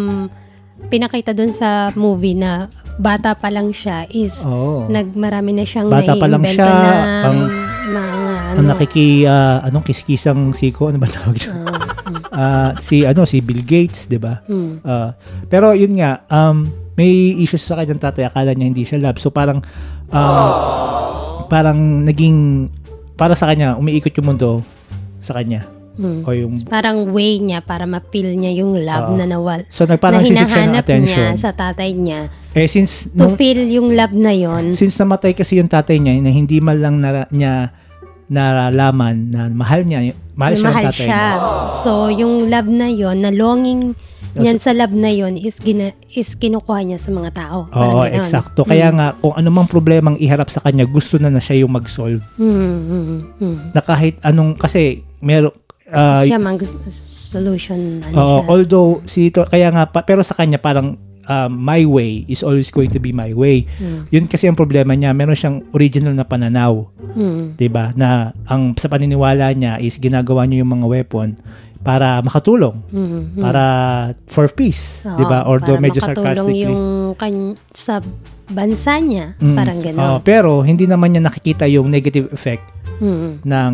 pinakita 0.90 1.30
dun 1.30 1.54
sa 1.54 1.94
movie 1.94 2.34
na 2.34 2.66
bata 2.98 3.38
pa 3.38 3.46
lang 3.46 3.70
siya 3.70 4.10
is 4.10 4.42
Oo. 4.42 4.90
nagmarami 4.90 5.54
na 5.54 5.62
siyang 5.62 5.86
Bata 5.86 6.18
pa 6.18 6.26
lang 6.26 6.42
siya, 6.42 6.66
na 6.66 6.92
ang- 7.22 7.46
mga 7.86 8.02
ano. 8.50 8.58
ang 8.58 8.66
nakiki 8.66 9.06
ah, 9.22 9.62
anong 9.62 9.86
kiskisang 9.86 10.50
siko 10.50 10.90
ano 10.90 10.98
ba 10.98 11.06
tawag 11.06 11.38
doon? 11.38 11.62
Ah, 12.34 12.74
si 12.82 13.06
ano 13.06 13.22
si 13.22 13.38
Bill 13.38 13.62
Gates, 13.62 14.10
'di 14.10 14.18
ba? 14.18 14.42
Hmm. 14.44 14.82
Ah, 14.82 15.14
pero 15.46 15.70
yun 15.70 15.94
nga, 15.94 16.26
um, 16.26 16.66
may 16.98 17.30
issues 17.38 17.62
sa 17.62 17.78
kanyang 17.78 18.02
tatay. 18.02 18.26
Akala 18.26 18.50
niya 18.50 18.66
hindi 18.66 18.82
siya 18.82 18.98
love. 18.98 19.22
So 19.22 19.30
parang, 19.30 19.62
um, 20.10 20.50
parang 21.46 21.78
naging, 22.02 22.68
para 23.14 23.38
sa 23.38 23.46
kanya, 23.46 23.78
umiikot 23.78 24.10
yung 24.18 24.34
mundo 24.34 24.66
sa 25.24 25.40
kanya. 25.40 25.64
Hmm. 25.94 26.26
O 26.26 26.34
yung, 26.34 26.58
Parang 26.66 27.14
way 27.14 27.38
niya 27.38 27.62
para 27.62 27.86
ma-feel 27.86 28.34
niya 28.34 28.50
yung 28.66 28.74
love 28.82 29.14
Oo. 29.14 29.16
na 29.16 29.30
nawal. 29.30 29.62
so 29.70 29.86
nagparang 29.86 30.26
na 30.26 30.28
sisik 30.28 30.50
siya 30.50 30.66
ng 30.66 30.74
attention. 30.74 31.06
niya 31.06 31.38
sa 31.38 31.54
tatay 31.54 31.94
niya. 31.94 32.20
eh 32.50 32.66
since, 32.66 33.06
To 33.14 33.30
nung, 33.30 33.38
feel 33.38 33.62
yung 33.70 33.94
love 33.94 34.10
na 34.10 34.34
yon 34.34 34.74
since 34.74 34.98
namatay 34.98 35.38
kasi 35.38 35.62
yung 35.62 35.70
tatay 35.70 36.02
niya, 36.02 36.18
na 36.18 36.34
hindi 36.34 36.58
man 36.58 36.82
lang 36.82 36.98
nara, 36.98 37.30
niya 37.30 37.70
naralaman 38.26 39.30
na 39.30 39.40
mahal 39.54 39.86
niya, 39.86 40.18
mahal 40.34 40.54
siya 40.58 40.66
mahal 40.66 40.84
tatay 40.90 40.98
siya. 40.98 41.06
niya. 41.06 41.26
So, 41.86 42.10
yung 42.10 42.50
love 42.50 42.66
na 42.66 42.88
yon 42.90 43.22
na 43.22 43.30
longing 43.30 43.94
niyan 44.34 44.58
sa 44.58 44.74
love 44.74 44.90
na 44.90 45.14
yon 45.14 45.38
is, 45.38 45.62
gina, 45.62 45.94
is 46.10 46.34
kinukuha 46.34 46.82
niya 46.82 46.98
sa 46.98 47.14
mga 47.14 47.30
tao. 47.38 47.70
Oo, 47.70 48.02
ganon. 48.02 48.18
eksakto. 48.18 48.66
Kaya 48.66 48.90
nga, 48.90 49.14
kung 49.14 49.30
anumang 49.38 49.70
problemang 49.70 50.18
iharap 50.18 50.50
sa 50.50 50.58
kanya, 50.58 50.90
gusto 50.90 51.22
na 51.22 51.30
na 51.30 51.38
siya 51.38 51.62
yung 51.62 51.70
mag-solve. 51.70 52.18
Hmm, 52.34 52.50
hmm, 52.50 53.18
hmm. 53.38 53.56
Na 53.70 53.78
kahit 53.78 54.18
anong, 54.26 54.58
kasi, 54.58 55.06
meron, 55.24 55.52
ah, 55.88 56.20
siya 56.20 56.36
mang 56.36 56.60
solution 56.60 57.98
ano 58.02 58.14
Oo, 58.14 58.26
siya. 58.38 58.46
although 58.46 58.90
si 59.04 59.20
kaya 59.28 59.72
nga 59.72 59.84
pa, 59.86 60.04
pero 60.04 60.20
sa 60.20 60.36
kanya 60.36 60.56
parang 60.56 60.94
um, 61.24 61.50
my 61.50 61.82
way 61.82 62.22
is 62.26 62.44
always 62.44 62.68
going 62.68 62.88
to 62.88 63.00
be 63.00 63.10
my 63.10 63.32
way. 63.32 63.64
Hmm. 63.74 64.04
Yun 64.08 64.28
kasi 64.28 64.44
ang 64.44 64.54
problema 64.54 64.92
niya, 64.92 65.10
meron 65.10 65.34
siyang 65.34 65.64
original 65.72 66.12
na 66.12 66.22
pananaw, 66.22 66.86
Hmm. 67.10 67.56
'di 67.56 67.68
ba? 67.68 67.90
Na 67.94 68.30
ang 68.44 68.76
sa 68.76 68.86
paniniwala 68.86 69.50
niya 69.50 69.80
is 69.80 69.96
ginagawa 69.96 70.44
niya 70.44 70.62
yung 70.62 70.72
mga 70.74 70.86
weapon 70.86 71.28
para 71.80 72.20
makatulong, 72.20 72.80
Hmm. 72.88 73.36
para 73.36 73.64
for 74.26 74.48
peace, 74.48 75.02
Oo, 75.02 75.16
'di 75.16 75.24
ba? 75.24 75.42
Although 75.42 75.76
medyo 75.78 76.00
sarcastically. 76.00 76.64
yung 76.64 77.12
kan- 77.14 77.56
sa 77.72 77.98
bansa 78.44 79.00
niya. 79.00 79.32
Mm. 79.38 79.56
Parang 79.56 79.78
gano'n. 79.80 80.20
pero 80.20 80.60
hindi 80.60 80.84
naman 80.84 81.08
niya 81.10 81.24
nakikita 81.24 81.64
yung 81.64 81.88
negative 81.88 82.28
effect 82.28 82.60
Hmm. 83.00 83.40
ng 83.40 83.72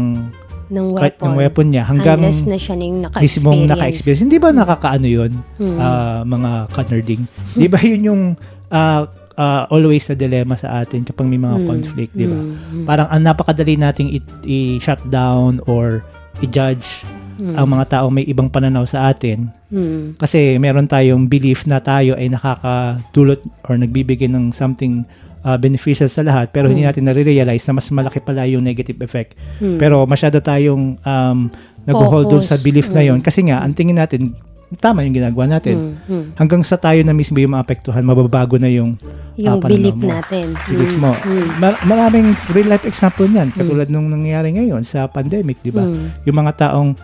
Ng 0.71 0.95
weapon. 0.95 1.25
ng 1.25 1.35
weapon 1.37 1.67
niya 1.69 1.83
hanggang 1.85 2.23
Unless 2.23 2.47
na 2.47 2.55
siya 2.55 2.75
yung 2.75 3.03
naka-experience. 3.03 3.37
mismong 3.37 3.61
naka-experience. 3.67 4.23
Hindi 4.23 4.39
ba 4.39 4.49
nakakaano 4.51 5.05
yun, 5.05 5.33
Mm. 5.59 5.77
ah, 5.77 6.21
mga 6.23 6.51
kanerding? 6.71 7.23
Di 7.53 7.67
ba 7.67 7.79
yun 7.81 8.03
yung 8.05 8.23
ah, 8.69 9.03
ah, 9.35 9.67
always 9.67 10.07
na 10.07 10.15
dilemma 10.15 10.55
sa 10.55 10.79
atin 10.79 11.03
kapag 11.03 11.27
may 11.27 11.37
mga 11.37 11.59
Mm. 11.59 11.67
conflict, 11.67 12.13
di 12.13 12.23
ba? 12.25 12.39
Mm. 12.39 12.85
Parang 12.85 13.09
ang 13.09 13.19
napakadali 13.21 13.75
nating 13.75 14.09
i- 14.13 14.31
i-shut 14.47 15.03
down 15.05 15.59
or 15.65 16.07
i-judge 16.39 17.03
Mm. 17.37 17.57
ang 17.57 17.67
mga 17.69 17.85
tao 17.91 18.07
may 18.09 18.23
ibang 18.23 18.47
pananaw 18.47 18.85
sa 18.85 19.09
atin 19.09 19.49
Hmm. 19.67 20.13
kasi 20.15 20.55
meron 20.57 20.85
tayong 20.85 21.25
belief 21.25 21.65
na 21.65 21.81
tayo 21.81 22.13
ay 22.15 22.29
nakakadulot 22.29 23.41
or 23.65 23.75
nagbibigay 23.75 24.27
ng 24.27 24.51
something 24.51 25.09
ah, 25.43 25.57
beneficial 25.57 26.07
sa 26.07 26.21
lahat 26.21 26.49
pero 26.49 26.67
hindi 26.67 26.83
natin 26.83 27.03
nare-realize 27.03 27.65
na 27.65 27.73
mas 27.73 27.89
malaki 27.89 28.19
pala 28.19 28.45
yung 28.45 28.61
negative 28.61 29.01
effect. 29.01 29.35
Hmm. 29.57 29.77
Pero 29.77 30.05
masyado 30.05 30.39
tayong 30.39 30.97
um, 30.99 31.39
nag-hold 31.83 32.29
doon 32.29 32.45
sa 32.45 32.57
belief 32.57 32.89
na 32.89 33.01
Mm. 33.01 33.09
yon 33.09 33.21
kasi 33.21 33.41
nga 33.43 33.59
ang 33.59 33.73
tingin 33.73 33.97
natin 33.97 34.37
tama 34.77 35.03
yung 35.03 35.17
ginagawa 35.17 35.51
natin. 35.51 35.99
Hmm. 35.99 36.07
Hmm. 36.07 36.25
Hanggang 36.37 36.63
sa 36.63 36.77
tayo 36.77 37.03
na 37.03 37.11
mismo 37.11 37.35
yung 37.37 37.51
maapektuhan, 37.51 38.01
mababago 38.01 38.55
na 38.55 38.69
yung 38.69 38.95
Yung 39.35 39.59
pananaw 39.59 39.67
belief 39.67 39.97
mo. 39.97 40.07
natin. 40.07 40.47
belief 40.63 40.93
Hmm. 40.93 41.01
mo. 41.01 41.13
Hmm. 41.13 41.49
Mar- 41.59 41.81
maraming 41.85 42.27
real 42.51 42.69
life 42.69 42.85
example 42.85 43.27
niyan 43.27 43.51
katulad 43.51 43.89
nung 43.89 44.07
nangyayari 44.07 44.55
ngayon 44.55 44.85
sa 44.85 45.09
pandemic, 45.09 45.59
di 45.59 45.73
ba? 45.73 45.83
Hmm. 45.83 46.15
Yung 46.23 46.37
mga 46.37 46.53
taong 46.61 46.95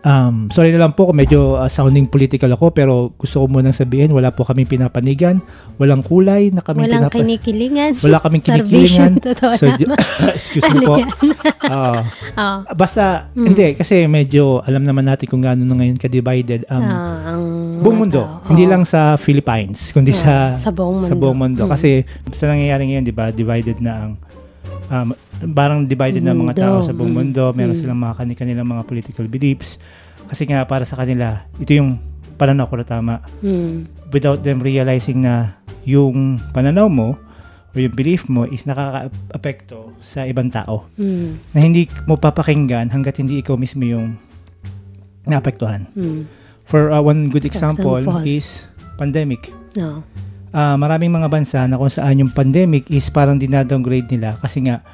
um, 0.00 0.48
sorry 0.48 0.70
na 0.70 0.80
lang 0.80 0.92
po 0.92 1.04
kung 1.04 1.16
medyo 1.16 1.54
uh, 1.54 1.66
sounding 1.66 2.04
political 2.04 2.48
ako 2.48 2.70
pero 2.70 2.92
gusto 3.14 3.38
ko 3.38 3.46
munang 3.46 3.72
sabihin 3.72 4.10
wala 4.10 4.28
po 4.28 4.42
kaming 4.42 4.66
pinapanigan, 4.66 5.44
walang 5.76 6.00
kulay 6.00 6.48
na 6.48 6.60
kaming 6.60 6.86
Walang 6.86 7.02
pinapa- 7.06 7.18
kinikilingan. 7.18 7.92
wala 7.98 8.16
kaming 8.18 8.40
kinikilingan. 8.40 9.12
totoo 9.20 9.52
So, 9.54 9.68
excuse 10.32 10.64
me 10.70 10.82
po. 10.82 10.96
Oo. 10.96 11.94
Oo. 12.34 12.58
Basta, 12.80 13.04
Hmm. 13.32 13.46
hindi, 13.46 13.72
kasi 13.72 14.04
medyo 14.04 14.60
alam 14.62 14.82
naman 14.82 15.04
natin 15.04 15.24
kung 15.24 15.40
gaano 15.40 15.62
na 15.62 15.74
ngayon 15.74 15.96
ka-divided 15.96 16.64
ang 16.66 16.82
Ah, 16.82 17.32
ang 17.32 17.42
buong 17.80 17.98
mundo. 17.98 18.20
tao. 18.20 18.44
Hindi 18.46 18.64
lang 18.64 18.82
sa 18.82 19.16
Philippines, 19.16 19.90
kundi 19.90 20.10
Oo, 20.10 20.18
sa, 20.18 20.52
sa 20.54 20.70
buong 20.70 20.96
mundo. 20.98 21.08
sa 21.08 21.14
buong 21.14 21.38
mundo. 21.38 21.62
Mm. 21.62 21.70
Kasi 21.70 21.90
sa 22.30 22.46
nangyayari 22.46 22.82
ngayon, 22.86 23.04
di 23.04 23.10
ba, 23.10 23.28
divided 23.28 23.78
na 23.78 23.92
ang 23.98 24.12
um, 24.92 25.16
parang 25.50 25.82
divided 25.82 26.20
na 26.20 26.30
ang 26.30 26.40
mga 26.40 26.52
Mundo. 26.52 26.62
tao 26.62 26.76
sa 26.78 26.92
buong 26.92 27.08
Mm. 27.08 27.18
mundo. 27.18 27.44
Meron 27.50 27.72
Mm. 27.72 27.80
silang 27.80 27.98
mga 27.98 28.14
kanilang 28.36 28.68
mga 28.68 28.82
political 28.84 29.26
beliefs. 29.26 29.80
Kasi 30.22 30.44
nga, 30.44 30.62
para 30.62 30.84
sa 30.84 30.94
kanila, 30.94 31.48
ito 31.56 31.72
yung 31.72 31.96
pananaw 32.34 32.66
ko 32.66 32.76
na 32.76 32.84
tama. 32.84 33.14
Hmm. 33.38 33.84
Without 34.08 34.40
them 34.40 34.58
realizing 34.58 35.20
na 35.20 35.56
yung 35.82 36.40
pananaw 36.50 36.86
mo 36.86 37.16
or 37.70 37.78
yung 37.78 37.92
belief 37.92 38.26
mo 38.26 38.44
is 38.44 38.64
nakaka-apekto 38.64 39.92
sa 39.98 40.24
ibang 40.24 40.48
tao 40.48 40.88
Hmm. 40.94 41.40
na 41.50 41.60
hindi 41.60 41.86
mo 42.04 42.16
papakinggan 42.16 42.88
hanggat 42.88 43.16
hindi 43.16 43.38
ikaw 43.38 43.54
mismo 43.54 43.82
yung 43.82 44.16
naapektuhan. 45.24 45.86
Hmm. 45.92 46.26
For 46.64 46.88
uh, 46.88 46.98
one 46.98 47.28
good 47.28 47.44
example, 47.44 47.98
Example. 47.98 48.24
is 48.24 48.64
pandemic. 48.96 49.50
No. 49.74 50.02
Ah, 50.52 50.76
maraming 50.76 51.08
mga 51.10 51.28
bansa 51.28 51.64
na 51.64 51.74
kung 51.74 51.88
saan 51.88 52.12
yung 52.14 52.28
pandemic 52.28 52.84
is 52.86 53.08
parang 53.08 53.36
dinadowngrade 53.36 54.04
nila 54.06 54.36
kasi 54.36 54.60
nga 54.60 54.84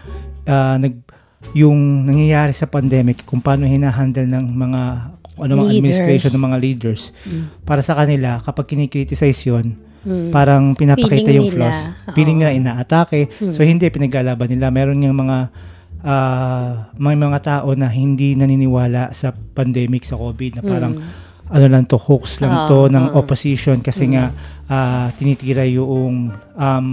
ah, 0.44 0.78
nag 0.78 1.02
yung 1.50 1.76
nangyayari 2.04 2.50
sa 2.50 2.64
pandemic 2.64 3.22
kung 3.22 3.38
paano 3.38 3.62
hinahandle 3.62 4.22
ng 4.24 4.44
mga 4.48 4.80
kung 5.28 5.42
ano 5.44 5.52
mga 5.56 5.70
administration 5.72 6.30
ng 6.30 6.44
mga 6.44 6.58
leaders 6.58 7.10
Mm. 7.20 7.62
para 7.62 7.78
sa 7.78 7.94
kanila 7.94 8.38
kapag 8.38 8.66
kinikriticize 8.68 9.42
yun 9.44 9.74
Hmm. 9.98 10.30
parang 10.30 10.72
pinapakita 10.72 11.26
Feeling 11.26 11.36
yung 11.36 11.48
nila. 11.48 11.56
flaws 11.68 11.80
Oo. 11.84 12.14
feeling 12.14 12.38
nila 12.38 12.54
inaatake 12.54 13.26
Mm. 13.36 13.50
so 13.50 13.60
hindi 13.60 13.86
pinaglalaban 13.88 14.46
nila 14.48 14.66
meron 14.68 14.98
yung 15.00 15.14
mga 15.16 15.50
ah, 16.00 16.70
may 16.94 17.14
mga 17.14 17.38
tao 17.40 17.74
na 17.74 17.86
hindi 17.86 18.34
naniniwala 18.34 19.10
sa 19.10 19.30
pandemic 19.30 20.02
sa 20.02 20.14
COVID 20.14 20.52
na 20.54 20.62
parang 20.62 20.94
Hmm. 20.94 21.26
Ano 21.48 21.66
lang 21.66 21.84
to, 21.84 21.96
hoax 21.96 22.38
lang 22.38 22.52
Oo, 22.54 22.66
to 22.66 22.78
ng 22.88 23.06
oo. 23.08 23.16
opposition 23.16 23.80
kasi 23.80 24.04
Mm. 24.04 24.12
nga 24.12 24.24
ah, 24.68 25.08
tinitira 25.16 25.64
yung 25.64 26.28
um, 26.54 26.86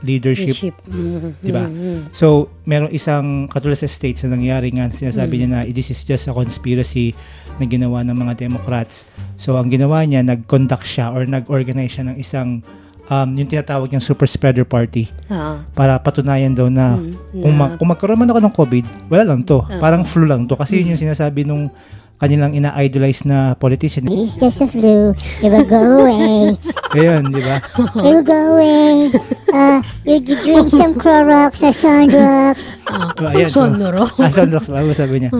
leadership. 0.00 0.54
Leadership. 0.54 0.78
Hmm. 0.86 1.34
Diba? 1.42 1.66
Hmm. 1.66 2.06
So, 2.14 2.26
merong 2.62 2.94
isang 2.94 3.50
katulad 3.50 3.74
sa 3.74 3.90
states 3.90 4.22
na 4.22 4.38
nangyari 4.38 4.70
nga, 4.70 4.86
sinasabi 4.88 5.34
Mm. 5.34 5.40
niya 5.40 5.48
na 5.48 5.60
this 5.66 5.90
is 5.90 6.00
just 6.00 6.26
a 6.26 6.32
conspiracy 6.32 7.18
na 7.58 7.66
ginawa 7.66 8.00
ng 8.00 8.14
mga 8.14 8.38
Democrats. 8.40 9.10
So, 9.34 9.58
ang 9.58 9.68
ginawa 9.68 10.06
niya, 10.06 10.22
nag-conduct 10.22 10.86
siya 10.86 11.10
or 11.10 11.26
nag-organize 11.26 11.90
siya 11.92 12.06
ng 12.06 12.16
isang 12.16 12.62
um, 13.06 13.28
yung 13.34 13.46
tinatawag 13.46 13.86
niyang 13.86 14.02
super 14.02 14.26
spreader 14.26 14.62
party 14.62 15.10
Oo. 15.26 15.62
para 15.72 15.94
patunayan 15.96 16.54
daw 16.54 16.66
na 16.66 16.94
Hmm. 16.94 17.10
kung, 17.38 17.54
ma- 17.54 17.74
kung 17.74 17.86
magkaroon 17.86 18.18
man 18.18 18.30
ako 18.30 18.38
ng 18.40 18.54
COVID, 18.54 18.84
wala 19.06 19.24
lang 19.24 19.42
to. 19.42 19.62
Oo. 19.62 19.78
Parang 19.78 20.02
flu 20.02 20.22
lang 20.22 20.46
to. 20.46 20.54
Kasi 20.54 20.78
yun 20.78 20.86
Mm. 20.86 20.92
yung 20.94 21.02
sinasabi 21.06 21.42
nung 21.42 21.70
kanilang 22.16 22.56
ina-idolize 22.56 23.28
na 23.28 23.52
politician. 23.54 24.08
It's 24.08 24.36
just 24.36 24.60
a 24.60 24.66
flu. 24.66 25.12
It 25.44 25.50
will 25.52 25.68
go 25.68 25.82
away. 26.00 26.56
Ayun, 26.96 27.28
di 27.28 27.40
ba? 27.44 27.60
It 28.00 28.10
will 28.16 28.24
go 28.24 28.40
away. 28.56 29.12
Uh, 29.52 29.80
you, 30.08 30.16
you 30.24 30.36
drink 30.40 30.68
some 30.72 30.96
Clorox 30.96 31.60
or 31.60 31.76
Sunrox. 31.76 32.72
Oh, 32.88 33.28
ayan, 33.32 33.48
so- 33.52 33.68
Sonoro. 33.68 34.08
Ah, 34.16 34.32
Sunrox, 34.32 34.64
bago 34.68 34.90
sabi 34.96 35.28
niya. 35.28 35.30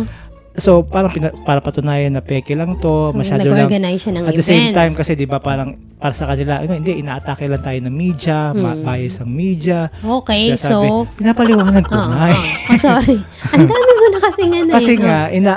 So, 0.56 0.80
parang 0.82 1.12
pina- 1.12 1.36
para 1.44 1.60
patunayan 1.60 2.10
na 2.10 2.20
peke 2.20 2.52
lang 2.52 2.76
to, 2.76 3.12
So, 3.12 3.12
masyado 3.12 3.44
lang. 3.44 3.68
siya 3.68 4.12
ng 4.14 4.24
At 4.24 4.32
the 4.32 4.40
events. 4.40 4.48
same 4.48 4.72
time, 4.72 4.92
kasi 4.92 5.12
di 5.12 5.24
ba 5.24 5.36
parang 5.36 5.70
para 5.96 6.12
sa 6.12 6.24
kanila, 6.26 6.60
ano, 6.60 6.72
hindi, 6.72 6.96
inaatake 6.96 7.44
lang 7.44 7.60
tayo 7.60 7.78
ng 7.78 7.92
media, 7.92 8.36
ma- 8.52 8.72
Hmm. 8.72 8.80
bias 8.82 9.20
ang 9.20 9.28
media. 9.28 9.92
Okay, 9.98 10.56
Sinasabi, 10.56 10.88
so... 10.88 11.04
pinapaliwanag 11.12 11.84
ko 11.84 11.92
Oo, 11.98 12.08
na 12.08 12.28
eh. 12.28 12.40
Oh, 12.68 12.78
sorry. 12.78 13.16
Ang 13.52 13.64
dami 13.64 13.90
mo 13.90 14.06
na 14.08 14.18
kasi 14.18 14.42
nga 14.42 14.58
na 14.58 14.72
Kasi 14.72 14.92
nga, 14.96 15.18
ina, 15.30 15.52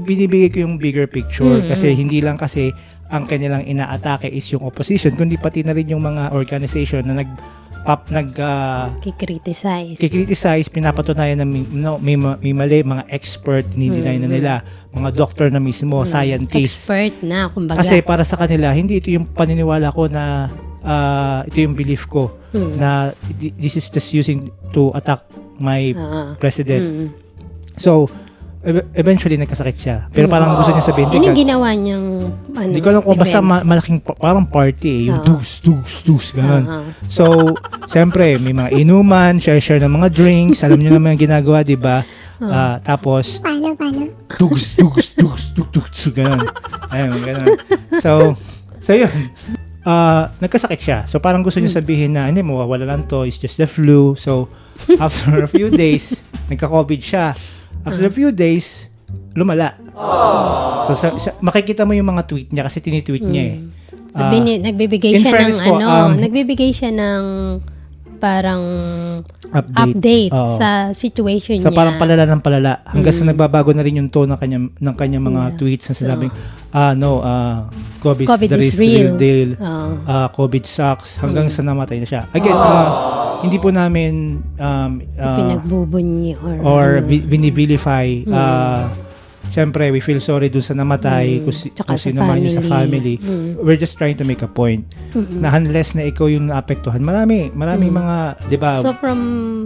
binibigay 0.00 0.50
ko 0.50 0.58
yung 0.62 0.78
bigger 0.78 1.06
picture 1.06 1.56
Mm, 1.56 1.68
kasi 1.68 1.90
hindi 1.90 2.18
lang 2.18 2.34
kasi 2.34 2.70
ang 3.06 3.26
kanilang 3.26 3.62
inaatake 3.62 4.26
is 4.28 4.48
yung 4.48 4.62
opposition, 4.62 5.12
kundi 5.12 5.36
pati 5.36 5.62
na 5.62 5.70
rin 5.70 5.86
yung 5.86 6.02
mga 6.02 6.30
organization 6.30 7.04
na 7.04 7.14
nag 7.16 7.30
pap 7.84 8.08
nag 8.08 8.32
ah, 8.40 8.88
Kikriticize. 8.98 9.94
kikriticize, 9.94 10.66
pinapatunayan 10.66 11.36
na 11.36 11.44
may, 11.44 11.62
no, 11.62 12.00
may, 12.00 12.16
ma- 12.16 12.40
may 12.40 12.50
mali, 12.50 12.80
mga 12.80 13.04
expert, 13.08 13.68
dinideny 13.68 14.16
na 14.16 14.24
Mm, 14.24 14.32
nila, 14.32 14.52
mga 14.90 15.10
doctor 15.12 15.46
na 15.48 15.60
mismo, 15.60 16.00
scientist. 16.02 16.88
Expert 16.88 17.20
na, 17.20 17.46
kumbaga. 17.46 17.78
Kasi 17.78 18.00
para 18.00 18.24
sa 18.24 18.34
kanila, 18.34 18.72
hindi 18.72 18.98
ito 18.98 19.08
yung 19.08 19.28
paniniwala 19.28 19.92
ko 19.92 20.08
na 20.08 20.48
ah, 20.80 21.44
ito 21.44 21.60
yung 21.60 21.72
belief 21.72 22.04
ko 22.04 22.28
Hmm. 22.50 22.76
na 22.76 23.10
thi- 23.34 23.52
this 23.54 23.74
is 23.74 23.86
just 23.86 24.12
using 24.12 24.46
to 24.70 24.92
attack 24.92 25.24
my 25.56 25.92
Oo. 25.92 26.36
president. 26.36 26.80
Mm. 26.80 27.08
So, 27.74 28.06
e- 28.64 28.88
eventually 28.94 29.36
nagkasakit 29.36 29.76
siya. 29.76 29.96
Pero 30.08 30.26
parang 30.26 30.56
gusto 30.56 30.70
niya 30.70 30.82
sabihin, 30.82 31.08
Yun 31.10 31.22
yung 31.22 31.30
"Teka, 31.30 31.42
ginawa 31.44 31.68
niyang 31.70 32.06
ano, 32.50 32.64
hindi 32.64 32.80
ko 32.80 32.88
alam 32.88 33.00
kung 33.00 33.14
basta 33.14 33.38
event. 33.38 33.46
ma- 33.46 33.66
malaking 33.66 33.98
pa- 33.98 34.16
parang 34.16 34.44
party 34.44 34.88
eh, 34.88 35.00
yung 35.06 35.20
Oo. 35.20 35.26
dus, 35.36 35.60
dus, 35.60 35.94
dus, 36.02 36.26
ganun. 36.30 36.64
Oo. 36.64 36.82
So, 37.06 37.24
syempre, 37.86 38.36
may 38.36 38.50
mga 38.50 38.74
inuman, 38.74 39.36
share-share 39.36 39.78
ng 39.78 39.92
mga 39.92 40.08
drinks, 40.10 40.60
alam 40.60 40.76
niyo 40.76 40.90
naman 40.90 41.14
yung 41.14 41.24
ginagawa, 41.24 41.60
di 41.60 41.76
ba? 41.76 42.02
Ah, 42.36 42.76
tapos, 42.78 43.38
Paano, 43.38 43.72
paano? 43.72 44.10
dugs, 44.30 44.74
dugs, 44.74 45.14
dugs, 45.14 45.44
dugs, 45.52 45.70
dugs, 45.70 46.00
ganun. 46.10 46.44
Ayun, 46.88 47.14
ganun. 47.20 47.48
So, 47.98 48.34
so 48.78 48.90
yun. 48.92 49.08
Ah, 49.80 50.32
nagkasakit 50.38 50.80
siya. 50.80 50.98
So, 51.04 51.20
parang 51.20 51.40
gusto 51.40 51.60
niya 51.60 51.72
sabihin 51.74 52.12
na, 52.12 52.24
hindi, 52.24 52.40
mawawala 52.40 52.84
lang 52.86 53.04
to, 53.04 53.22
it's 53.22 53.36
just 53.36 53.56
the 53.56 53.64
flu. 53.64 54.16
So, 54.16 54.48
after 54.96 55.40
a 55.40 55.48
few 55.48 55.68
days, 55.70 56.18
nagka-COVID 56.48 57.00
siya. 57.00 57.36
After 57.84 58.04
a 58.04 58.10
few 58.10 58.30
days, 58.30 58.88
lumala. 59.32 59.76
So, 60.84 60.92
sa, 60.94 61.08
sa- 61.16 61.36
makikita 61.38 61.84
mo 61.84 61.92
yung 61.92 62.06
mga 62.06 62.24
tweet 62.24 62.48
niya 62.50 62.64
kasi 62.64 62.80
tinitweet 62.80 63.22
niya 63.22 63.44
eh. 63.46 63.56
Sabi 64.10 64.36
Ah, 64.36 64.42
niya, 64.42 64.54
nagbibigay 64.62 65.10
in 65.12 65.20
siya 65.20 65.42
ng 65.42 65.58
po, 65.58 65.74
ano, 65.74 65.84
um, 65.84 66.12
nagbibigay 66.16 66.70
siya 66.70 66.90
ng 66.90 67.22
parang 68.16 68.62
update. 69.50 69.76
update 69.76 70.32
Oo. 70.32 70.54
sa 70.54 70.68
situation 70.90 71.58
Sa 71.58 71.68
niya. 71.68 71.76
parang 71.76 71.96
palala 71.98 72.24
ng 72.24 72.40
palala. 72.40 72.80
Hanggang 72.86 73.12
sa 73.12 73.24
nagbabago 73.26 73.70
na 73.70 73.82
rin 73.82 74.00
yung 74.00 74.08
tone 74.08 74.30
ng 74.30 74.38
kanyang, 74.38 74.64
ng 74.72 74.94
kanyang 74.94 75.24
mga 75.24 75.42
Yeah. 75.44 75.56
tweets 75.58 75.86
na 75.86 75.94
sinabing, 75.94 76.32
ah, 76.70 76.94
no, 76.94 77.20
ah, 77.20 77.68
COVID, 78.00 78.24
COVID 78.24 78.50
is 78.54 78.70
is 78.70 78.72
the 78.72 78.80
real 78.80 78.94
real." 79.10 79.16
deal. 79.16 79.50
Oo. 79.58 79.88
Ah, 80.06 80.28
COVID 80.30 80.64
sucks. 80.64 81.18
Hanggang 81.18 81.48
sa 81.48 81.60
namatay 81.60 81.98
na 81.98 82.06
siya. 82.06 82.22
Again, 82.30 82.54
ah, 82.54 82.88
hindi 83.44 83.58
po 83.60 83.68
namin 83.70 84.40
um, 84.56 84.90
ah, 85.20 85.36
pinagbubunyi 85.36 86.34
or, 86.40 86.54
or 86.64 86.84
ano. 86.98 87.06
vi- 87.06 87.24
binivilify. 87.24 88.06
ah, 88.32 88.90
Siyempre, 89.50 89.92
we 89.92 90.00
feel 90.00 90.18
sorry 90.18 90.48
dun 90.48 90.62
sa 90.64 90.72
namatay, 90.72 91.44
kung, 91.44 91.54
si, 91.54 91.70
kung 91.74 91.98
sa 91.98 92.10
sino 92.10 92.24
man 92.24 92.40
yung 92.42 92.56
sa 92.56 92.64
family. 92.64 93.18
family. 93.18 93.60
We're 93.60 93.78
just 93.78 93.98
trying 93.98 94.16
to 94.18 94.26
make 94.26 94.40
a 94.40 94.50
point. 94.50 94.86
Na 95.14 95.54
unless 95.54 95.94
na 95.94 96.06
ikaw 96.06 96.26
yung 96.26 96.48
naapektuhan, 96.50 97.02
marami, 97.02 97.54
marami 97.54 97.90
mga, 97.90 98.16
di 98.50 98.58
ba, 98.58 98.80
So 98.82 98.94
from 98.98 99.20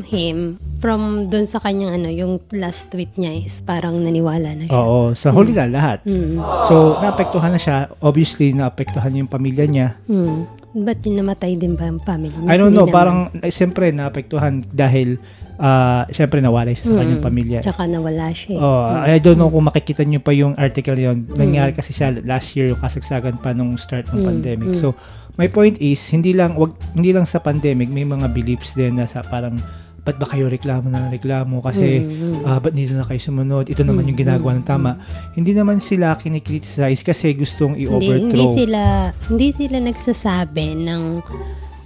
him, 0.05 0.59
from 0.79 1.27
dun 1.33 1.49
sa 1.49 1.59
kanyang 1.59 2.03
ano, 2.03 2.09
yung 2.09 2.39
last 2.55 2.91
tweet 2.93 3.15
niya 3.19 3.35
is 3.35 3.61
parang 3.65 3.99
naniwala 4.03 4.55
na 4.55 4.65
siya. 4.69 4.77
Oo, 4.77 5.17
sa 5.17 5.35
huli 5.35 5.57
na 5.57 5.67
lahat. 5.67 6.05
Mm. 6.07 6.39
So, 6.69 6.99
naapektuhan 7.03 7.53
na 7.55 7.61
siya. 7.61 7.91
Obviously, 7.99 8.55
naapektuhan 8.55 9.15
yung 9.19 9.31
pamilya 9.31 9.67
niya. 9.67 9.89
Hmm. 10.07 10.47
Ba't 10.79 11.01
yung 11.09 11.19
namatay 11.25 11.57
din 11.59 11.75
ba 11.75 11.89
ang 11.91 11.99
family? 12.05 12.31
I 12.47 12.61
don't 12.61 12.77
know, 12.77 12.87
parang, 12.87 13.33
eh, 13.41 13.51
siyempre, 13.51 13.91
naapektuhan 13.91 14.63
dahil, 14.69 15.19
ah, 15.59 16.07
siyempre, 16.09 16.39
nawala 16.39 16.71
siya 16.71 16.87
sa 16.87 16.95
Mm. 16.95 17.01
kanyang 17.01 17.23
pamilya. 17.23 17.59
Tsaka 17.61 17.83
nawala 17.85 18.31
siya. 18.31 18.55
eh. 18.55 18.63
Oh, 18.63 18.83
I 19.05 19.19
don't 19.19 19.35
know 19.35 19.47
kung 19.47 19.65
makikita 19.65 20.03
niyo 20.03 20.19
pa 20.19 20.31
yung 20.31 20.55
article 20.55 20.95
yon. 20.95 21.27
Mm. 21.27 21.35
Nangyari 21.35 21.71
kasi 21.73 21.91
siya 21.91 22.15
last 22.23 22.55
year 22.55 22.67
yung 22.69 22.79
kasagsagan 22.79 23.37
pa 23.37 23.51
nung 23.51 23.75
start 23.75 24.07
ng 24.09 24.17
Mm, 24.17 24.25
pandemic. 24.25 24.69
mm. 24.71 24.79
So, 24.79 24.95
my 25.35 25.47
point 25.47 25.79
is 25.79 25.99
hindi 26.09 26.31
lang 26.33 26.55
wag 26.55 26.75
hindi 26.93 27.11
lang 27.11 27.23
sa 27.23 27.39
pandemic 27.39 27.87
may 27.89 28.03
mga 28.03 28.27
beliefs 28.29 28.73
din 28.73 28.95
na 28.95 29.05
sa 29.05 29.21
parang 29.21 29.55
ba't 30.01 30.17
ba 30.17 30.27
kayo 30.27 30.49
reklamo 30.49 30.89
na 30.89 31.07
reklamo 31.07 31.61
kasi 31.61 32.01
Mm, 32.01 32.11
mm. 32.33 32.43
ah, 32.43 32.59
ba't 32.59 32.73
dito 32.73 32.91
na 32.91 33.05
kayo 33.05 33.21
sumunod 33.21 33.67
ito 33.67 33.83
naman 33.83 34.03
yung 34.05 34.17
ginagawa 34.17 34.51
ng 34.53 34.65
tama 34.65 34.99
hindi 35.33 35.53
naman 35.53 35.79
sila 35.79 36.17
kinikriticize 36.17 37.03
kasi 37.03 37.35
gustong 37.35 37.75
hindi, 37.75 37.85
i-overthrow 37.85 38.25
hindi 38.25 38.47
sila 38.57 38.83
hindi 39.29 39.49
sila 39.53 39.77
nagsasabi 39.81 40.67
ng 40.81 41.03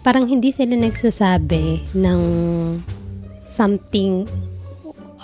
parang 0.00 0.24
hindi 0.24 0.48
sila 0.48 0.72
nagsasabi 0.74 1.64
ng 1.92 2.20
something 3.52 4.24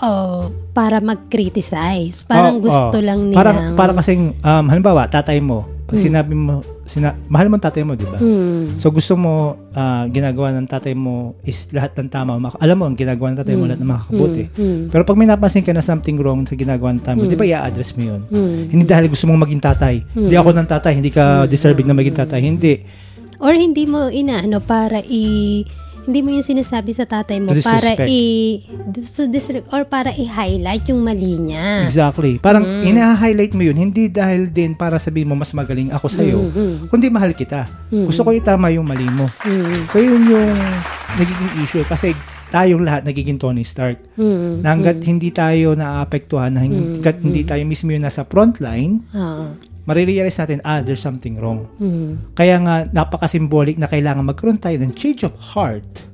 oh, 0.05 0.53
para 0.77 1.01
mag-criticize. 1.01 2.21
Parang 2.29 2.61
Oh, 2.61 2.69
gusto 2.69 2.97
oh. 2.97 3.03
lang 3.03 3.33
nilang 3.33 3.39
parang 3.41 3.57
parang 3.73 3.95
kasing 3.97 4.37
um, 4.39 4.65
halimbawa 4.69 5.09
tatay 5.09 5.41
mo 5.41 5.79
pag 5.89 5.97
sinabi 5.97 6.37
mo 6.37 6.61
sina, 6.85 7.17
mahal 7.25 7.49
mo 7.49 7.57
ang 7.57 7.65
tatay 7.65 7.81
mo 7.81 7.97
di 7.97 8.05
ba 8.05 8.21
Hmm. 8.21 8.77
So 8.77 8.93
gusto 8.93 9.17
mo 9.17 9.57
ah, 9.73 10.05
ginagawa 10.05 10.53
ng 10.53 10.69
tatay 10.69 10.93
mo 10.93 11.33
is 11.41 11.65
lahat 11.73 11.97
ng 11.97 12.13
tama. 12.13 12.37
Mak- 12.37 12.61
alam 12.61 12.77
mo 12.77 12.85
ang 12.85 12.93
ginagawa 12.93 13.33
ng 13.33 13.39
tatay 13.41 13.55
mo 13.57 13.65
lahat 13.65 13.81
ng 13.81 13.89
makakabuti. 13.89 14.43
Hmm. 14.53 14.93
Pero 14.93 15.01
pag 15.01 15.17
may 15.17 15.25
napansin 15.25 15.65
ka 15.65 15.73
na 15.73 15.81
something 15.81 16.21
wrong 16.21 16.45
sa 16.45 16.53
ginagawa 16.53 16.93
ng 16.93 17.01
tatay 17.01 17.17
mo, 17.17 17.25
di 17.25 17.33
ba 17.33 17.45
i-address 17.49 17.97
mo 17.97 18.01
yun? 18.05 18.21
Hmm. 18.29 18.69
Hindi 18.69 18.85
dahil 18.85 19.09
gusto 19.09 19.25
mong 19.25 19.49
maging 19.49 19.61
tatay. 19.65 19.95
Hindi 20.13 20.35
ako 20.37 20.49
ng 20.53 20.67
tatay, 20.69 20.91
hindi 20.93 21.09
ka 21.09 21.49
deserving 21.49 21.89
na 21.89 21.97
maging 21.97 22.17
tatay. 22.21 22.39
Hindi. 22.45 22.73
Or 23.41 23.57
hindi 23.57 23.89
mo 23.89 24.13
inaano 24.13 24.61
para 24.61 25.01
i 25.01 25.65
hindi 26.09 26.25
mo 26.25 26.33
yung 26.33 26.41
sinasabi 26.41 26.97
sa 26.97 27.05
tatay 27.05 27.37
mo 27.37 27.53
para 27.61 27.93
i 28.09 28.65
so 29.05 29.29
disre- 29.29 29.61
or 29.69 29.85
para 29.85 30.09
i-highlight 30.09 30.89
yung 30.89 31.05
mali 31.05 31.37
niya. 31.37 31.85
Exactly. 31.85 32.41
Parang 32.41 32.65
ina-highlight 32.81 33.53
mo 33.53 33.61
yun, 33.61 33.77
hindi 33.77 34.09
dahil 34.09 34.49
din 34.49 34.73
para 34.73 34.97
sabihin 34.97 35.29
mo 35.29 35.37
mas 35.37 35.53
magaling 35.53 35.93
ako 35.93 36.09
sa'yo, 36.09 36.39
kundi 36.89 37.13
mahal 37.13 37.37
kita. 37.37 37.69
Gusto 37.93 38.25
ko 38.25 38.33
itama 38.33 38.73
yung 38.73 38.89
mali 38.89 39.05
mo. 39.05 39.29
Mm. 39.45 39.85
So 39.93 40.01
yun 40.01 40.25
yung 40.25 40.49
nagiging 41.13 41.51
issue 41.61 41.85
kasi 41.85 42.17
tayong 42.49 42.81
lahat 42.81 43.05
nagiging 43.05 43.37
Tony 43.37 43.61
Stark. 43.61 44.01
Mm. 44.17 44.65
Na 44.65 44.73
hanggat 44.73 44.97
hindi 45.05 45.29
tayo 45.29 45.77
naapektuhan, 45.77 46.57
na 46.57 46.65
hanggat 46.65 47.21
hindi 47.21 47.45
tayo 47.45 47.61
mismo 47.69 47.93
yung 47.93 48.09
nasa 48.09 48.25
front 48.25 48.57
line, 48.57 49.05
Ah. 49.13 49.53
Marirealize 49.89 50.37
natin, 50.37 50.61
ah, 50.61 50.79
there's 50.79 51.01
something 51.01 51.41
wrong. 51.41 51.65
Mm. 51.81 52.37
Kaya 52.37 52.61
nga, 52.61 52.75
napaka-symbolic 52.85 53.81
na 53.81 53.89
kailangan 53.89 54.21
magkaroon 54.21 54.61
tayo 54.61 54.77
ng 54.77 54.93
change 54.93 55.25
of 55.25 55.33
heart. 55.33 56.05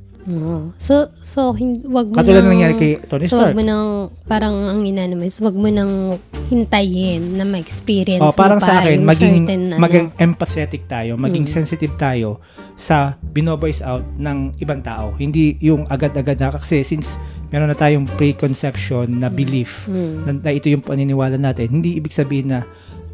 So, 0.82 1.14
so, 1.22 1.54
hin- 1.54 1.86
wag 1.86 2.10
mo 2.10 2.18
Katulad 2.18 2.42
nang, 2.42 2.50
ng 2.50 2.54
nangyari 2.58 2.74
kay 2.74 2.92
Tony 2.98 3.30
so, 3.30 3.38
Stark. 3.38 3.54
wag 3.54 3.62
mo 3.62 3.62
nang, 3.62 3.86
parang 4.26 4.56
ang 4.58 4.82
inano 4.82 5.14
mo 5.14 5.22
is, 5.22 5.38
wag 5.38 5.54
mo 5.54 5.70
nang 5.70 6.18
hintayin 6.50 7.38
na 7.38 7.46
ma-experience 7.46 8.26
Oh, 8.26 8.34
parang 8.34 8.58
mo 8.58 8.66
sa 8.66 8.82
pa 8.82 8.90
akin, 8.90 8.98
yung 8.98 9.06
maging, 9.06 9.36
certain, 9.46 9.62
ano, 9.70 9.82
maging 9.86 10.08
empathetic 10.18 10.90
tayo, 10.90 11.14
maging 11.14 11.46
Mm. 11.46 11.54
sensitive 11.54 11.94
tayo 11.94 12.42
sa 12.74 13.22
binovoice 13.22 13.86
out 13.86 14.02
ng 14.18 14.58
ibang 14.58 14.82
tao. 14.82 15.14
Hindi 15.14 15.62
yung 15.62 15.86
agad-agad 15.86 16.42
na, 16.42 16.50
kasi 16.50 16.82
since 16.82 17.22
meron 17.54 17.70
na 17.70 17.78
tayong 17.78 18.10
preconception 18.18 19.22
na 19.22 19.30
belief 19.30 19.86
Mm. 19.86 20.16
na, 20.26 20.32
na 20.42 20.50
ito 20.50 20.74
yung 20.74 20.82
paniniwala 20.82 21.38
natin, 21.38 21.70
hindi 21.70 22.02
ibig 22.02 22.10
sabihin 22.10 22.50
na 22.50 22.66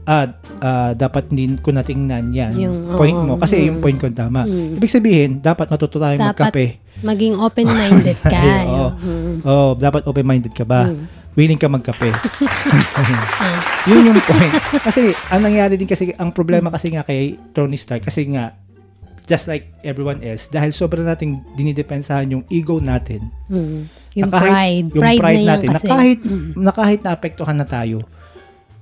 ah, 0.04 0.26
ah, 0.60 0.92
dapat 0.94 1.30
hindi 1.30 1.58
ko 1.60 1.70
natingnan 1.70 2.34
yan. 2.34 2.54
Yung- 2.58 2.98
point 2.98 3.18
oo, 3.18 3.28
mo. 3.28 3.34
Kasi 3.38 3.62
mm. 3.62 3.66
yung 3.70 3.78
point 3.80 3.98
ko 3.98 4.08
tama. 4.10 4.46
Mm. 4.46 4.78
Ibig 4.82 4.92
sabihin, 4.92 5.32
dapat 5.40 5.70
matuto 5.70 6.02
Dapat 6.02 6.18
magkape. 6.20 6.66
maging 7.02 7.34
open-minded 7.38 8.18
ka. 8.34 8.40
Ay, 8.42 8.66
oo. 8.66 8.90
Mm. 8.98 9.36
Oh, 9.46 9.72
dapat 9.74 10.06
open-minded 10.06 10.54
ka 10.54 10.66
ba? 10.66 10.90
Mm. 10.90 11.06
Willing 11.32 11.62
ka 11.62 11.72
magkape. 11.72 12.12
Yun 13.90 14.12
yung 14.12 14.20
point. 14.22 14.54
Kasi, 14.84 15.16
ang 15.30 15.42
nangyari 15.42 15.80
din 15.80 15.88
kasi, 15.88 16.12
ang 16.18 16.30
problema 16.30 16.70
kasi 16.70 16.92
nga 16.92 17.02
kay 17.02 17.40
Tony 17.56 17.80
Stark, 17.80 18.04
kasi 18.04 18.28
nga, 18.30 18.58
just 19.26 19.48
like 19.48 19.72
everyone 19.82 20.20
else, 20.22 20.52
dahil 20.52 20.76
sobrang 20.76 21.08
nating 21.08 21.40
dinidepensahan 21.56 22.28
yung 22.28 22.44
ego 22.50 22.82
natin, 22.82 23.32
Mm. 23.48 23.88
Yung 24.12 24.28
na 24.28 24.36
kahit- 24.36 24.52
pride. 24.52 24.88
yung 24.92 25.04
pride, 25.08 25.22
pride 25.24 25.32
na 25.32 25.40
yun 25.40 25.48
natin, 25.48 25.70
kasi. 25.72 25.86
na 25.88 25.92
kahit, 25.96 26.20
Mm. 26.20 26.50
na 26.58 26.72
kahit 26.76 27.00
naapektuhan 27.00 27.56
na 27.56 27.64
tayo, 27.64 28.04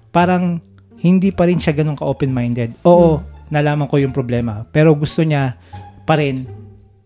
parang 0.10 0.58
hindi 1.00 1.32
pa 1.32 1.48
rin 1.48 1.60
siya 1.60 1.76
ganun 1.76 1.96
ka-open-minded. 1.96 2.84
Oo, 2.84 3.24
nalaman 3.50 3.88
ko 3.88 3.98
yung 3.98 4.12
problema. 4.12 4.68
Pero 4.70 4.94
gusto 4.94 5.24
niya 5.24 5.56
pa 6.04 6.20
rin, 6.20 6.46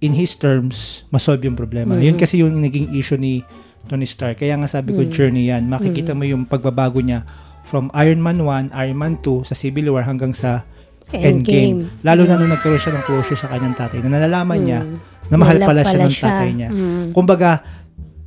in 0.03 0.11
his 0.11 0.35
terms, 0.35 1.07
masolve 1.13 1.45
yung 1.45 1.55
problema. 1.55 1.95
Yun 1.95 2.19
kasi 2.19 2.41
yung 2.43 2.57
naging 2.59 2.91
issue 2.91 3.15
ni 3.15 3.45
Tony 3.87 4.07
Stark. 4.07 4.39
Kaya 4.39 4.55
nga 4.59 4.67
sabi 4.67 4.91
ko, 4.95 5.05
journey 5.07 5.47
yan. 5.51 5.67
Makikita 5.67 6.11
mo 6.15 6.27
yung 6.27 6.43
pagbabago 6.47 6.99
niya 6.99 7.23
from 7.67 7.87
Iron 7.95 8.19
Man 8.19 8.43
1, 8.43 8.75
Iron 8.75 8.97
Man 8.99 9.13
2, 9.23 9.47
sa 9.47 9.55
Civil 9.55 9.91
War 9.91 10.03
hanggang 10.03 10.35
sa 10.35 10.67
Endgame. 11.11 11.43
Endgame. 11.43 11.79
Lalo 12.01 12.21
na 12.25 12.35
nung 12.39 12.51
nagkaroon 12.51 12.79
siya 12.79 12.95
ng 12.95 13.03
closure 13.05 13.37
sa 13.37 13.51
kanyang 13.51 13.75
tatay 13.75 13.99
na 14.01 14.17
nalalaman 14.17 14.59
niya 14.63 14.81
na 15.29 15.35
mahal 15.35 15.59
Mahal 15.59 15.69
pala 15.69 15.81
siya 15.83 15.99
pala 15.99 16.07
ng 16.07 16.15
tatay 16.15 16.49
niya. 16.55 16.69
Mm. 16.71 17.05
Kumbaga, 17.11 17.49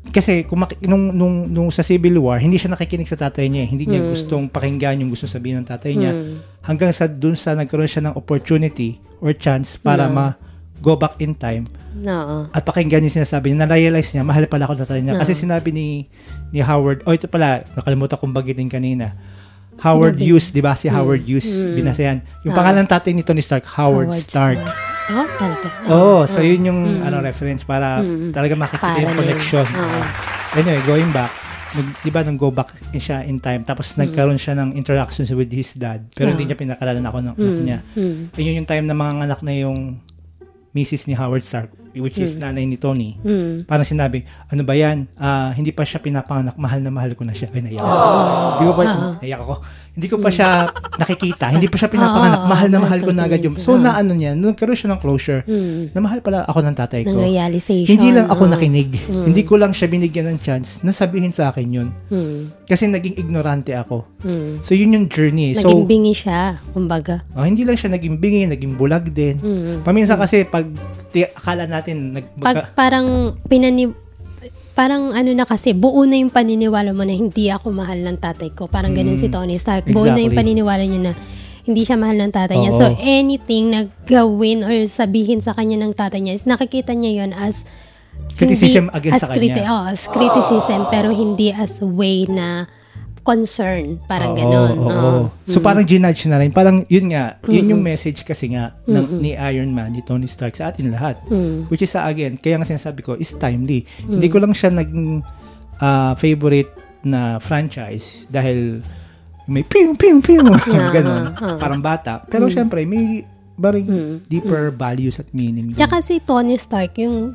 kasi 0.08 0.42
kung 0.42 0.60
maki- 0.60 0.80
nung, 0.82 1.10
nung, 1.10 1.44
nung 1.44 1.68
sa 1.68 1.80
Civil 1.80 2.16
War, 2.16 2.36
hindi 2.36 2.56
siya 2.56 2.70
nakikinig 2.70 3.04
sa 3.04 3.16
tatay 3.16 3.46
niya. 3.46 3.62
eh. 3.62 3.68
Hindi 3.68 3.84
niya 3.84 4.02
gustong 4.02 4.46
pakinggan 4.46 4.98
yung 4.98 5.08
gusto 5.08 5.24
sabihin 5.24 5.60
ng 5.60 5.68
tatay 5.68 5.92
niya. 5.92 6.12
Mm. 6.12 6.36
Hanggang 6.62 6.90
sa 6.90 7.04
dun 7.04 7.32
sa 7.32 7.52
nagkaroon 7.52 7.86
siya 7.86 8.02
ng 8.04 8.14
opportunity 8.14 8.96
or 9.18 9.32
chance 9.32 9.76
para 9.76 10.06
ma 10.06 10.36
go 10.76 10.92
back 10.92 11.16
in 11.18 11.32
time 11.32 11.64
No. 11.96 12.44
at 12.46 12.60
pakinggan 12.60 13.00
yung 13.00 13.14
sinasabi 13.14 13.50
niya, 13.50 13.64
na-realize 13.64 14.12
niya, 14.12 14.20
mahal 14.20 14.44
pala 14.44 14.64
ako 14.64 14.76
tatay 14.78 15.00
niya. 15.00 15.16
Kasi 15.16 15.32
sinabi 15.32 15.72
ni, 15.72 16.04
ni 16.50 16.60
Howard, 16.60 17.00
oh 17.02 17.10
ito 17.10 17.24
pala, 17.24 17.64
nakalimutan 17.72 18.14
kong 18.14 18.30
bagitin 18.30 18.68
kanina. 18.68 19.16
Howard 19.78 20.16
Sinabi. 20.16 20.28
Hughes, 20.30 20.46
di 20.50 20.60
ba? 20.60 20.72
Si 20.72 20.88
Howard 20.88 21.24
Hughes, 21.24 21.48
binasayan. 21.72 22.20
Yung 22.44 22.52
Ah. 22.52 22.58
pangalan 22.58 22.84
ng 22.84 22.90
tatay 22.90 23.12
ni 23.12 23.20
Tony 23.20 23.40
Stark, 23.40 23.64
Howard, 23.70 24.08
Howard 24.08 24.20
Stark. 24.22 24.60
Oh, 25.08 25.26
talaga. 25.32 25.66
Oo, 25.88 26.16
so 26.24 26.38
yun 26.38 26.62
yung 26.64 26.80
ano 27.00 27.20
reference 27.20 27.62
para 27.62 28.00
Mm. 28.00 28.30
talaga 28.30 28.54
makikita 28.54 28.86
yung 28.96 29.06
Parallel. 29.08 29.18
connection. 29.22 29.66
Oo. 29.68 30.00
Anyway, 30.56 30.80
going 30.82 31.10
back, 31.10 31.30
nag, 31.72 31.86
di 32.00 32.10
ba 32.10 32.20
nung 32.20 32.34
go 32.34 32.48
back 32.48 32.70
siya 32.92 33.22
in 33.22 33.38
time, 33.38 33.62
tapos 33.62 33.94
nagkaroon 33.94 34.34
siya 34.34 34.56
ng 34.56 34.74
interactions 34.74 35.30
with 35.30 35.48
his 35.48 35.72
dad, 35.72 36.10
pero 36.10 36.30
hindi 36.30 36.42
Mm. 36.42 36.48
niya 36.48 36.58
pinakalala 36.58 36.98
na 36.98 37.08
ako 37.08 37.18
ng 37.20 37.34
anak 37.34 37.60
niya. 37.60 37.78
Mm. 37.92 38.20
Yun 38.34 38.54
yung 38.56 38.68
time 38.68 38.84
na 38.84 38.94
mga 38.94 39.12
anak 39.22 39.40
na 39.40 39.52
yung 39.54 40.00
misis 40.72 41.04
ni 41.04 41.14
Howard 41.14 41.40
Stark, 41.40 41.70
which 41.94 42.18
is 42.18 42.36
nanay 42.36 42.62
ni 42.62 42.76
Tony. 42.76 43.16
Mm. 43.18 43.64
Parang 43.64 43.80
sinabi, 43.82 44.20
ano 44.46 44.60
ba 44.60 44.74
yan? 44.74 45.08
Ah, 45.14 45.48
hindi 45.50 45.72
pa 45.72 45.80
siya 45.82 45.96
pinapanganak, 45.98 46.52
mahal 46.56 46.80
na 46.80 46.90
mahal 46.90 47.12
ko 47.12 47.24
na 47.24 47.32
siya. 47.32 47.48
Ay, 47.48 47.62
naiyak 47.62 47.80
ako. 47.80 47.96
Hindi 48.52 48.64
ko 48.64 48.74
pa, 48.74 48.82
naiyak 49.16 49.40
ako. 49.40 49.54
Hindi 49.96 50.12
ko 50.12 50.20
pa 50.20 50.28
siya 50.28 50.68
nakikita, 51.00 51.48
hindi 51.48 51.72
pa 51.72 51.80
siya 51.80 51.88
pinapanganak, 51.88 52.44
Oo, 52.44 52.50
mahal 52.52 52.68
na 52.68 52.76
oo, 52.76 52.84
mahal 52.84 53.00
ko 53.00 53.10
na 53.16 53.24
agad 53.24 53.40
yung. 53.40 53.56
So, 53.56 53.80
na 53.80 53.96
ano 53.96 54.12
niya, 54.12 54.36
nung 54.36 54.52
nagkaroon 54.52 54.76
siya 54.76 54.92
ng 54.92 55.00
closure, 55.00 55.40
Mm. 55.48 55.96
na 55.96 56.00
mahal 56.04 56.20
pala 56.20 56.44
ako 56.44 56.60
ng 56.60 56.76
tatay 56.76 57.00
ko. 57.08 57.16
Ng 57.16 57.24
realization. 57.24 57.88
Hindi 57.88 58.12
lang 58.12 58.28
ako 58.28 58.44
oo. 58.44 58.52
nakinig. 58.52 58.92
Hindi 59.08 59.42
ko 59.48 59.56
lang 59.56 59.72
siya 59.72 59.88
binigyan 59.88 60.36
ng 60.36 60.38
chance 60.44 60.84
na 60.84 60.92
sabihin 60.92 61.32
sa 61.32 61.48
akin 61.48 61.68
yun. 61.72 61.88
Mm. 62.12 62.68
Kasi 62.68 62.92
naging 62.92 63.16
ignorante 63.16 63.72
ako. 63.72 64.04
Mm. 64.20 64.60
So, 64.60 64.76
yun 64.76 64.92
yung 64.92 65.06
journey. 65.08 65.56
So, 65.56 65.72
Naging 65.72 65.88
bingi 65.88 66.12
siya, 66.12 66.60
kumbaga. 66.76 67.24
oh, 67.32 67.48
hindi 67.48 67.64
lang 67.64 67.80
siya 67.80 67.96
naging 67.96 68.20
bingi, 68.20 68.44
naging 68.44 68.76
bulag 68.76 69.08
din. 69.08 69.40
Mm. 69.40 69.80
Paminsan 69.80 70.20
kasi, 70.20 70.44
pag 70.44 70.68
akala 71.16 71.64
natin, 71.64 72.12
nag, 72.12 72.36
Pag 72.36 72.76
parang 72.76 73.32
pinani 73.48 73.88
parang 74.76 75.10
ano 75.10 75.32
na 75.32 75.42
kasi, 75.42 75.72
buo 75.72 76.04
na 76.04 76.14
yung 76.14 76.28
paniniwala 76.28 76.92
mo 76.92 77.02
na 77.02 77.10
hindi 77.10 77.48
ako 77.48 77.72
mahal 77.72 77.96
ng 77.98 78.20
tatay 78.20 78.52
ko. 78.52 78.68
Parang 78.68 78.92
ganun 78.92 79.16
si 79.16 79.26
Tony 79.26 79.56
Stark. 79.56 79.88
Buo 79.88 80.04
na 80.04 80.20
yung 80.20 80.28
Mm. 80.28 80.36
Exactly. 80.36 80.38
paniniwala 80.38 80.84
niya 80.84 81.00
na 81.00 81.12
hindi 81.64 81.82
siya 81.82 81.96
mahal 81.96 82.14
ng 82.14 82.30
tatay 82.30 82.56
niya. 82.58 82.70
Oo. 82.70 82.78
So, 82.78 82.84
anything 82.94 83.64
na 83.66 83.80
gawin 84.04 84.60
or 84.60 84.70
sabihin 84.86 85.40
sa 85.40 85.50
kanya 85.50 85.80
ng 85.80 85.92
tatay 85.92 86.20
niya 86.20 86.36
is 86.36 86.44
nakikita 86.44 86.92
niya 86.92 87.24
yon 87.24 87.32
as 87.32 87.64
Criticism 88.32 88.86
hindi- 88.86 88.96
against 88.96 89.16
as 89.16 89.22
sa 89.22 89.28
kanya. 89.28 89.64
oh, 89.66 89.84
as 89.86 90.02
criticism, 90.06 90.80
pero 90.88 91.08
hindi 91.08 91.50
as 91.50 91.80
way 91.80 92.24
na 92.26 92.68
concern. 93.26 93.98
Parang 94.06 94.32
Oo, 94.32 94.38
ganon. 94.38 94.74
oo. 94.78 94.86
Oo. 94.86 95.20
So 95.44 95.58
parang 95.58 95.82
ginudge 95.82 96.22
na 96.24 96.38
rin. 96.38 96.48
Parang 96.48 96.86
yun 96.86 97.10
nga, 97.10 97.42
yun 97.42 97.50
Mm-hmm. 97.58 97.70
yung 97.74 97.82
message 97.82 98.22
kasi 98.22 98.54
nga 98.54 98.78
ng, 98.86 99.18
ni 99.18 99.34
Iron 99.34 99.74
Man, 99.74 99.90
ni 99.90 100.00
Tony 100.00 100.24
Stark 100.24 100.54
sa 100.54 100.70
atin 100.70 100.88
lahat. 100.88 101.18
Mm. 101.26 101.66
Which 101.66 101.82
is 101.82 101.90
uh, 101.92 102.06
again, 102.06 102.38
kaya 102.38 102.54
nga 102.54 102.64
sinasabi 102.64 103.02
ko, 103.02 103.12
is 103.14 103.34
timely. 103.34 103.82
Hindi 104.00 104.30
ko 104.30 104.38
lang 104.38 104.54
siya 104.54 104.70
naging 104.70 105.26
ah, 105.76 106.14
favorite 106.14 106.70
na 107.02 107.36
franchise 107.38 108.24
dahil 108.26 108.86
may 109.44 109.62
Yeah, 109.62 110.90
ganon. 110.96 111.34
ah, 111.34 111.42
ah. 111.44 111.56
Parang 111.56 111.78
bata. 111.78 112.22
Pero 112.24 112.46
syempre, 112.46 112.82
may 112.82 113.26
baring 113.54 113.86
Mm. 113.86 114.14
deeper 114.26 114.70
values 114.70 115.16
at 115.16 115.26
meaning. 115.32 115.70
dun. 115.70 115.78
Tsaka 115.78 115.98
si 115.98 116.18
Tony 116.18 116.54
Stark, 116.54 116.94
yung 116.96 117.34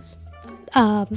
um, 0.71 1.07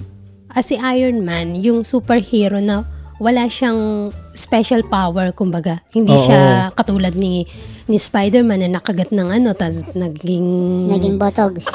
as 0.49 0.64
si 0.64 0.79
Iron 0.79 1.20
Man, 1.20 1.55
yung 1.55 1.83
superhero 1.83 2.59
na 2.59 2.87
wala 3.22 3.46
siyang 3.46 4.10
special 4.34 4.82
power, 4.86 5.30
kumbaga. 5.30 5.82
Hindi 5.94 6.14
Oo. 6.14 6.24
siya 6.26 6.40
katulad 6.74 7.14
ni 7.14 7.46
ni 7.84 8.00
Spider-Man 8.00 8.64
na 8.64 8.80
nakagat 8.80 9.12
ng 9.12 9.28
ano, 9.28 9.52
tapos 9.52 9.84
naging, 9.92 10.46
Naging 10.88 11.16
botox. 11.20 11.68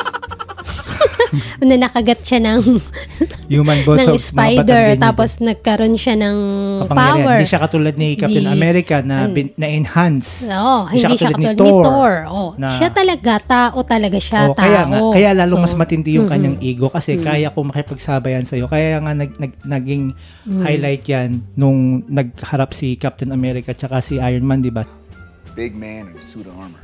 na 1.62 1.76
nakagat 1.78 2.22
siya 2.22 2.40
ng, 2.40 2.62
Human 3.54 3.78
ng 3.78 3.86
botox, 3.86 4.30
mga 4.30 4.30
spider, 4.32 4.84
tapos 4.98 5.30
nagkaroon 5.40 5.96
siya 5.96 6.16
ng 6.16 6.38
power. 6.86 7.38
Hindi 7.38 7.50
siya 7.50 7.62
katulad 7.62 7.96
ni 7.96 8.14
Captain 8.14 8.46
Di- 8.46 8.52
America 8.52 9.02
na, 9.02 9.26
Mm. 9.26 9.34
bin, 9.34 9.48
na-enhance. 9.56 10.46
Oo, 10.46 10.88
hindi 10.88 11.16
siya 11.16 11.30
katulad 11.30 11.56
ni 11.56 11.72
Thor. 11.82 12.14
Oh, 12.26 12.50
na- 12.56 12.74
siya 12.76 12.90
talaga, 12.90 13.34
tao 13.40 13.80
talaga 13.82 14.18
siya, 14.18 14.50
Oh, 14.50 14.54
tao. 14.54 14.62
kaya 14.62 14.82
nga, 14.86 15.00
kaya 15.12 15.30
lalo 15.34 15.56
So, 15.56 15.62
mas 15.62 15.74
matindi 15.76 16.16
yung 16.16 16.30
kanyang 16.30 16.58
ego 16.62 16.88
kasi 16.88 17.18
Mm. 17.18 17.24
kaya 17.24 17.48
ko 17.50 17.60
makipagsabayan 17.64 18.46
sa 18.46 18.56
iyo. 18.56 18.70
Kaya 18.70 19.02
nga 19.02 19.12
nag, 19.12 19.32
nag, 19.36 19.54
naging 19.62 20.14
Mm. 20.46 20.62
highlight 20.64 21.04
'yan 21.04 21.30
nung 21.54 22.02
nagharap 22.06 22.72
si 22.72 22.96
Captain 22.96 23.30
America 23.30 23.74
tsaka 23.74 24.00
si 24.00 24.18
Iron 24.18 24.46
Man, 24.46 24.62
'di 24.62 24.72
ba? 24.72 24.86
Big 25.54 25.76
man 25.76 26.08
in 26.08 26.16
a 26.16 26.22
suit 26.22 26.48
of 26.48 26.56
armor. 26.56 26.80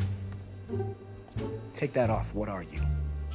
Take 1.72 1.94
that 1.94 2.10
off. 2.10 2.32
What 2.34 2.48
are 2.48 2.64
you? 2.64 2.82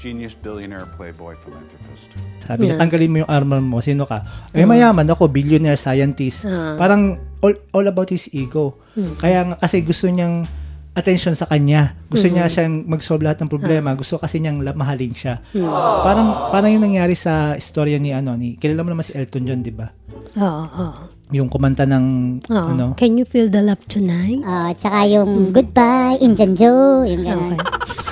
Genius, 0.00 0.32
billionaire, 0.32 0.88
playboy, 0.96 1.36
philanthropist. 1.36 2.08
Sabi 2.40 2.64
niya, 2.64 2.74
Yeah. 2.74 2.80
tanggalin 2.80 3.10
mo 3.12 3.16
yung 3.20 3.30
armor 3.30 3.60
mo. 3.60 3.84
Sino 3.84 4.08
ka? 4.08 4.24
Eh, 4.56 4.64
mayaman 4.64 5.04
ako, 5.04 5.28
billionaire, 5.28 5.76
scientist. 5.76 6.48
Ah. 6.48 6.80
Parang 6.80 7.20
all, 7.44 7.52
all 7.76 7.84
about 7.84 8.08
his 8.08 8.32
ego. 8.32 8.80
Kaya 9.20 9.44
nga, 9.44 9.54
kasi 9.60 9.84
gusto 9.84 10.08
niyang 10.08 10.48
attention 10.90 11.36
sa 11.36 11.44
kanya. 11.46 12.00
Gusto 12.08 12.26
niya 12.26 12.48
siyang 12.48 12.88
mag-solve 12.88 13.22
lahat 13.22 13.44
ng 13.44 13.50
problema. 13.52 13.92
Gusto 13.92 14.16
kasi 14.16 14.40
niyang 14.40 14.64
mahalin 14.72 15.12
siya. 15.12 15.38
Parang 16.02 16.50
parang 16.50 16.70
yung 16.72 16.82
nangyari 16.82 17.14
sa 17.14 17.54
istorya 17.54 18.00
ni 18.00 18.10
ano 18.10 18.34
ni 18.34 18.58
kilala 18.58 18.82
mo 18.82 18.90
naman 18.90 19.06
si 19.06 19.14
Elton 19.14 19.46
John, 19.46 19.60
'di 19.62 19.70
ba? 19.70 19.86
Oo, 20.34 20.64
oo. 20.66 21.02
Yung 21.30 21.46
kumanta 21.46 21.86
ng 21.86 22.04
Oo. 22.42 22.68
ano, 22.74 22.84
Can 22.98 23.14
you 23.14 23.22
feel 23.22 23.46
the 23.46 23.62
love 23.62 23.78
tonight? 23.86 24.42
Ah, 24.42 24.74
tsaka 24.74 25.06
yung 25.06 25.54
goodbye, 25.54 26.18
Indian 26.18 26.58
Joe, 26.58 27.06
yung 27.06 27.22
Okay. 27.22 27.54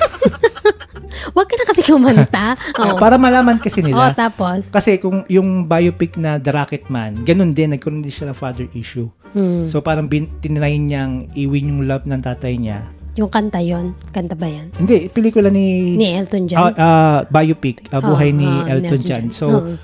kumanta. 1.89 2.55
Oh. 2.77 2.95
para 2.95 3.17
malaman 3.17 3.57
kasi 3.57 3.81
Oh, 3.81 3.87
nila. 3.87 4.13
tapos. 4.13 4.69
Kasi 4.69 4.97
kung 4.97 5.25
yung 5.27 5.65
biopic 5.65 6.15
na 6.15 6.37
The 6.37 6.53
Rocket 6.53 6.87
Man, 6.87 7.25
ganun 7.25 7.51
din, 7.51 7.73
nagkaroon 7.73 8.01
din 8.01 8.13
siya 8.13 8.29
ng 8.29 8.37
father 8.37 8.69
issue. 8.73 9.09
Hmm. 9.31 9.65
So 9.65 9.81
parang 9.81 10.07
bin, 10.07 10.29
tinry 10.39 10.77
niyang 10.77 11.33
iwin 11.33 11.69
yung 11.69 11.83
love 11.85 12.05
ng 12.05 12.21
tatay 12.21 12.57
niya. 12.57 12.85
Yung 13.15 13.29
kanta 13.29 13.59
yon 13.59 13.99
Kanta 14.09 14.33
ba 14.33 14.47
yan? 14.47 14.71
Hindi, 14.75 15.09
pelikula 15.09 15.49
ni, 15.49 15.97
Ni 15.97 16.15
Elton 16.15 16.47
John? 16.47 16.61
ah, 16.61 16.73
ah, 16.73 17.19
biopic, 17.27 17.91
ah, 17.91 17.99
buhay 17.99 18.31
Oo, 18.31 18.39
ni 18.39 18.47
oo, 18.47 18.69
Elton 18.69 19.03
John. 19.03 19.25
So, 19.29 19.47
Oo. 19.51 19.75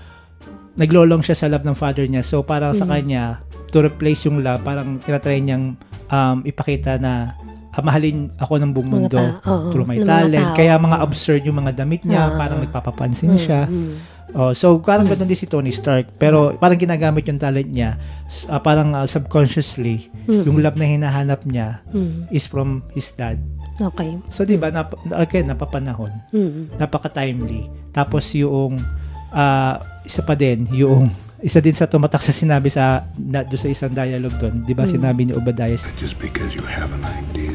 naglolong 0.75 1.21
siya 1.21 1.35
sa 1.35 1.47
love 1.47 1.63
ng 1.63 1.75
father 1.75 2.05
niya. 2.05 2.23
So, 2.23 2.43
parang 2.43 2.73
Mm. 2.73 2.79
sa 2.79 2.87
kanya, 2.87 3.23
to 3.69 3.83
replace 3.83 4.23
yung 4.25 4.39
love, 4.41 4.63
parang 4.63 4.99
tinatry 4.99 5.39
niyang 5.41 5.75
um, 6.07 6.37
ipakita 6.43 6.95
na 6.97 7.35
mahalin 7.81 8.31
ako 8.37 8.55
ng 8.57 8.71
buong 8.71 8.87
Mga 8.87 8.95
mundo 9.01 9.19
ta- 9.19 9.35
oo, 9.43 9.71
through 9.71 9.83
my 9.85 9.97
mga 9.97 10.07
talent. 10.07 10.47
tao. 10.47 10.57
Kaya 10.57 10.75
mga 10.77 10.99
absurd 11.01 11.43
yung 11.43 11.59
mga 11.59 11.73
damit 11.75 12.03
niya, 12.03 12.23
Oo. 12.29 12.37
parang 12.37 12.59
nagpapapansin 12.61 13.35
siya. 13.35 13.65
Mm. 13.65 14.13
Oh, 14.33 14.51
so 14.51 14.79
parang 14.79 15.05
ganun 15.05 15.25
din 15.25 15.37
si 15.37 15.45
Tony 15.45 15.71
Stark, 15.71 16.15
pero 16.15 16.55
parang 16.55 16.75
ginagamit 16.75 17.23
yung 17.25 17.39
talent 17.39 17.67
niya 17.67 18.01
ah, 18.47 18.59
parang 18.59 18.91
ah, 18.93 19.07
subconsciously 19.07 20.11
yung 20.27 20.59
love 20.59 20.75
na 20.75 20.87
hinahanap 20.87 21.43
niya 21.45 21.83
Mm. 21.89 22.27
is 22.29 22.45
from 22.45 22.83
his 22.91 23.11
dad. 23.11 23.39
Okay. 23.77 24.19
So 24.27 24.43
'di 24.43 24.55
ba, 24.55 24.69
nap- 24.69 24.95
again, 25.13 25.47
napapanahon 25.47 26.11
Mm. 26.31 26.75
napaka-timely. 26.77 27.67
Tapos 27.91 28.27
yung 28.33 28.83
ah, 29.31 29.79
isa 30.03 30.21
pa 30.21 30.35
din, 30.35 30.67
yung 30.73 31.11
isa 31.41 31.59
din 31.59 31.73
sa 31.73 31.85
tumatak 31.85 32.19
sa 32.19 32.33
sinabi 32.33 32.71
sa 32.71 33.05
na, 33.15 33.45
sa 33.45 33.69
isang 33.69 33.93
dialogue 33.93 34.35
doon, 34.37 34.63
'di 34.63 34.73
ba 34.73 34.83
sinabi 34.85 35.29
ni 35.29 35.33
Obadiah 35.33 35.79
Just 35.95 36.19
because 36.19 36.57
you 36.57 36.65
have 36.65 36.91
an 36.91 37.05
idea, 37.05 37.54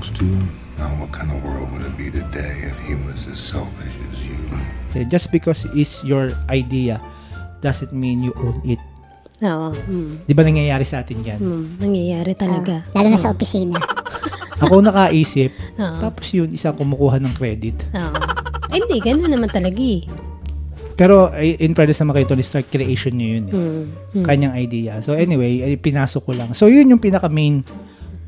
belongs 0.00 0.16
to 0.16 0.24
you. 0.24 0.40
Now, 0.80 0.88
what 0.96 1.12
kind 1.12 1.28
of 1.28 1.44
world 1.44 1.68
would 1.76 1.84
it 1.84 1.92
be 2.00 2.08
today 2.08 2.64
if 2.64 2.76
he 2.88 2.96
was 3.04 3.20
as 3.28 3.36
selfish 3.36 3.92
as 4.08 4.16
you? 4.24 4.40
eh, 4.96 5.04
just 5.04 5.28
because 5.30 5.68
it's 5.76 6.00
your 6.02 6.32
idea 6.48 6.98
doesn't 7.60 7.92
mean 7.92 8.24
you 8.24 8.32
own 8.40 8.64
it. 8.64 8.80
Oo. 9.44 9.72
Mm. 9.76 10.24
'Di 10.24 10.32
ba 10.32 10.42
nangyayari 10.44 10.84
sa 10.88 11.04
atin 11.04 11.20
'yan? 11.20 11.40
Mm. 11.40 11.64
Nangyayari 11.80 12.32
talaga. 12.32 12.84
Lalo 12.96 13.08
na 13.12 13.20
sa 13.20 13.32
opisina. 13.32 13.76
Ako 14.64 14.84
nakaisip, 14.84 15.52
Oo. 15.80 15.98
tapos 16.04 16.28
yun 16.36 16.48
isang 16.52 16.76
kumukuha 16.76 17.16
ng 17.20 17.32
credit. 17.36 17.76
Oo. 17.96 18.16
Eh, 18.72 18.76
Hindi, 18.80 18.96
ganun 19.00 19.32
naman 19.32 19.48
talaga 19.48 19.80
eh. 19.80 20.04
Pero 21.00 21.32
eh, 21.32 21.56
in 21.64 21.72
fairness 21.72 22.00
naman 22.04 22.20
kay 22.20 22.28
Tony 22.28 22.44
Stark, 22.44 22.68
creation 22.68 23.16
niya 23.16 23.28
yun. 23.40 23.44
Eh. 23.48 23.56
Mm. 23.56 23.84
Mm. 24.20 24.24
Kanyang 24.28 24.54
idea. 24.60 24.92
So 25.00 25.16
anyway, 25.16 25.64
ay 25.64 25.80
pinasok 25.80 26.28
ko 26.28 26.32
lang. 26.36 26.52
So 26.52 26.68
yun 26.68 26.88
yung 26.92 27.00
pinaka 27.00 27.32
main 27.32 27.64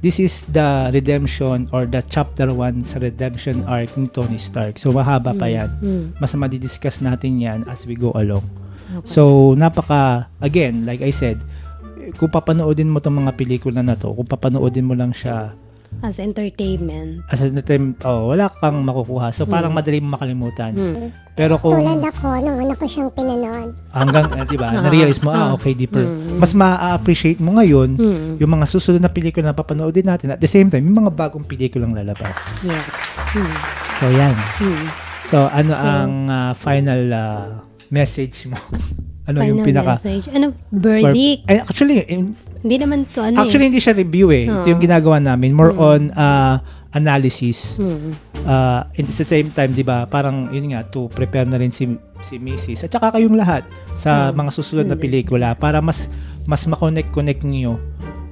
This 0.02 0.18
is 0.18 0.42
the 0.50 0.90
redemption 0.90 1.70
or 1.70 1.86
the 1.86 2.02
chapter 2.02 2.50
1 2.50 2.90
sa 2.90 2.98
redemption 2.98 3.62
arc 3.70 3.94
ni 3.94 4.10
Tony 4.10 4.34
Stark. 4.34 4.74
So 4.74 4.90
mahaba 4.90 5.30
pa 5.30 5.46
yan. 5.46 5.70
Mm. 5.78 6.04
Mas 6.18 6.34
madidiscuss 6.34 6.98
natin 6.98 7.38
yan 7.38 7.62
as 7.70 7.86
we 7.86 7.94
go 7.94 8.10
along. 8.18 8.42
Okay. 8.90 9.06
So 9.06 9.54
napaka, 9.54 10.26
again, 10.42 10.82
like 10.82 11.06
I 11.06 11.14
said, 11.14 11.38
kung 12.18 12.34
papanoodin 12.34 12.90
mo 12.90 12.98
tong 12.98 13.22
mga 13.22 13.38
pelikula 13.38 13.78
na 13.78 13.94
to, 13.94 14.10
kung 14.10 14.26
papanoodin 14.26 14.90
mo 14.90 14.98
lang 14.98 15.14
siya 15.14 15.54
As 16.00 16.16
entertainment. 16.16 17.22
as 17.28 17.44
time, 17.62 17.94
oh, 18.02 18.32
wala 18.32 18.48
kang 18.48 18.80
makukuha. 18.82 19.30
So 19.30 19.44
parang 19.44 19.76
madali 19.76 20.00
mo 20.00 20.16
makalimutan. 20.16 20.72
Mm. 20.72 21.12
Pero 21.32 21.56
kung 21.56 21.80
Tulad 21.80 22.00
ako, 22.00 22.28
nung 22.44 22.58
una 22.60 22.74
ko 22.76 22.84
siyang 22.84 23.08
pinanood. 23.12 23.72
hanggang, 23.88 24.26
eh, 24.36 24.44
di 24.44 24.56
ba, 24.56 24.68
Ah, 24.72 24.84
na-realize 24.84 25.20
mo, 25.24 25.32
ah, 25.32 25.52
ah. 25.52 25.56
okay, 25.56 25.72
deeper. 25.72 26.04
Mm. 26.04 26.36
Mas 26.36 26.52
ma-appreciate 26.52 27.40
mo 27.40 27.56
ngayon 27.56 27.96
Mm. 27.96 28.30
yung 28.36 28.50
mga 28.52 28.66
susunod 28.68 29.00
na 29.00 29.08
pelikula 29.08 29.52
na 29.52 29.56
papanoodin 29.56 30.04
natin. 30.04 30.32
At 30.32 30.40
the 30.40 30.50
same 30.50 30.68
time, 30.68 30.84
yung 30.84 31.04
mga 31.04 31.12
bagong 31.12 31.44
pelikulang 31.44 31.96
lalabas. 31.96 32.36
Yes. 32.60 33.16
Mm. 33.32 33.56
So, 33.96 34.04
yan. 34.12 34.34
Mm. 34.60 34.86
So, 35.32 35.36
ano 35.48 35.72
ang 35.72 36.12
ah, 36.28 36.52
final 36.52 37.02
ah, 37.08 37.44
message 37.88 38.44
mo? 38.50 38.58
ano 39.28 39.36
yung 39.40 39.62
Final 39.62 39.66
pinaka... 39.66 39.92
message. 39.96 40.26
Ano, 40.28 40.46
verdict. 40.68 41.46
Eh, 41.48 41.60
actually, 41.62 42.04
in- 42.10 42.36
Hindi 42.62 42.76
naman 42.78 43.04
to 43.08 43.20
ano 43.20 43.42
actually, 43.42 43.66
hindi 43.66 43.78
siya 43.78 43.92
review 43.92 44.30
eh. 44.30 44.46
Ito 44.46 44.66
yung 44.66 44.78
ginagawa 44.80 45.18
namin. 45.18 45.50
More 45.50 45.74
on 45.74 46.14
ah, 46.14 46.62
analysis. 46.92 47.76
eh. 47.76 47.84
Mm. 47.84 48.12
uh, 48.42 48.80
at 48.86 49.06
the 49.08 49.26
same 49.26 49.48
time, 49.48 49.70
'di 49.70 49.82
ba, 49.82 50.04
parang 50.04 50.46
yun 50.48 50.70
nga 50.70 50.84
to 50.84 51.10
prepare 51.10 51.44
na 51.44 51.56
rin 51.56 51.70
si 51.70 51.90
si 52.20 52.36
Mrs. 52.36 52.86
At 52.86 52.92
saka 52.92 53.10
kayong 53.12 53.34
lahat 53.34 53.66
sa 53.92 54.30
Hmm. 54.30 54.38
mga 54.38 54.50
susunod 54.52 54.86
na 54.86 54.94
pelikula 54.94 55.54
para 55.54 55.80
mas 55.80 56.06
mas 56.44 56.62
ma-connect-connect 56.64 57.42
niyo 57.42 57.82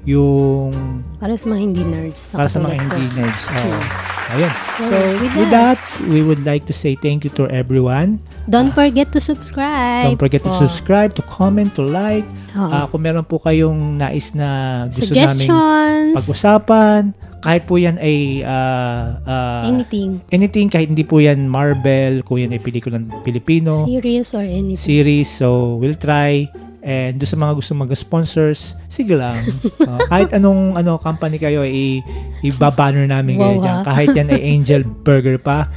yung 0.03 0.71
Para 1.19 1.35
sa 1.35 1.47
mga 1.47 1.61
hindi 1.61 1.83
nerds. 1.83 2.31
para 2.31 2.47
sa 2.47 2.59
mga 2.59 2.75
hindi 2.79 3.05
nerds. 3.13 3.45
Oo. 3.51 4.20
Ayun. 4.31 4.53
So, 4.79 4.97
with 5.19 5.35
with 5.35 5.51
that, 5.51 5.79
we 6.07 6.23
would 6.23 6.47
like 6.47 6.63
to 6.71 6.75
say 6.75 6.95
thank 6.95 7.27
you 7.27 7.33
to 7.35 7.51
everyone. 7.51 8.23
Don't 8.47 8.71
forget 8.71 9.11
to 9.15 9.21
subscribe. 9.21 10.07
Don't 10.07 10.23
forget 10.23 10.47
to 10.47 10.53
po. 10.55 10.61
subscribe, 10.63 11.19
to 11.19 11.23
comment, 11.27 11.75
to 11.75 11.83
like. 11.83 12.27
Oo. 12.55 12.71
Ah, 12.71 12.85
kung 12.87 13.03
meron 13.03 13.27
po 13.27 13.43
kayong 13.43 13.99
nais 13.99 14.35
na 14.35 14.85
gusto 14.87 15.11
Suggestions. 15.11 16.15
pag-usapan, 16.15 17.11
kahit 17.43 17.63
po 17.67 17.75
yan 17.81 17.97
ay 17.99 18.47
ah, 18.47 19.19
ah, 19.27 19.63
anything. 19.67 20.23
anything, 20.31 20.71
kahit 20.71 20.91
hindi 20.91 21.03
po 21.03 21.19
yan 21.19 21.51
Marvel, 21.51 22.23
kung 22.23 22.39
yan 22.39 22.55
ay 22.55 22.61
pelikulang 22.63 23.11
Pilipino, 23.27 23.87
Series 23.87 24.31
or 24.37 24.45
anything. 24.47 24.79
series, 24.79 25.27
so 25.27 25.79
we'll 25.79 25.99
try. 25.99 26.47
And 26.81 27.21
do 27.21 27.29
sa 27.29 27.37
mga 27.37 27.61
gusto 27.61 27.77
mag-sponsors, 27.77 28.73
sige 28.89 29.13
lang. 29.13 29.37
Ah, 29.85 30.01
kahit 30.13 30.33
anong 30.33 30.81
ano 30.81 30.97
company 30.97 31.37
kayo, 31.37 31.61
i 31.61 32.01
ibabanner 32.41 33.05
namin 33.05 33.37
kayo 33.37 33.57
Wow, 33.61 33.65
dyan. 33.65 33.77
ha? 33.77 33.85
Kahit 33.85 34.09
yan 34.17 34.29
ay 34.33 34.41
Angel 34.49 34.83
Burger 35.05 35.37
pa. 35.37 35.69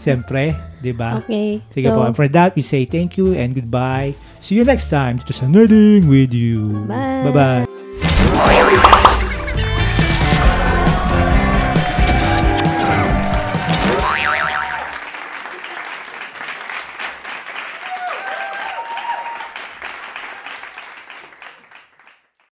Siyempre, 0.00 0.56
di 0.80 0.96
ba? 0.96 1.20
Okay. 1.20 1.60
Sige 1.68 1.92
so, 1.92 2.00
po. 2.00 2.08
And 2.08 2.16
for 2.16 2.24
that, 2.32 2.56
we 2.56 2.64
say 2.64 2.88
thank 2.88 3.20
you 3.20 3.36
and 3.36 3.52
goodbye. 3.52 4.16
See 4.40 4.56
you 4.56 4.64
next 4.64 4.88
time 4.88 5.20
dito 5.20 5.36
sa 5.36 5.44
Nerding 5.44 6.08
with 6.08 6.32
You. 6.32 6.88
Bye. 6.88 7.28
Bye-bye. 7.28 9.08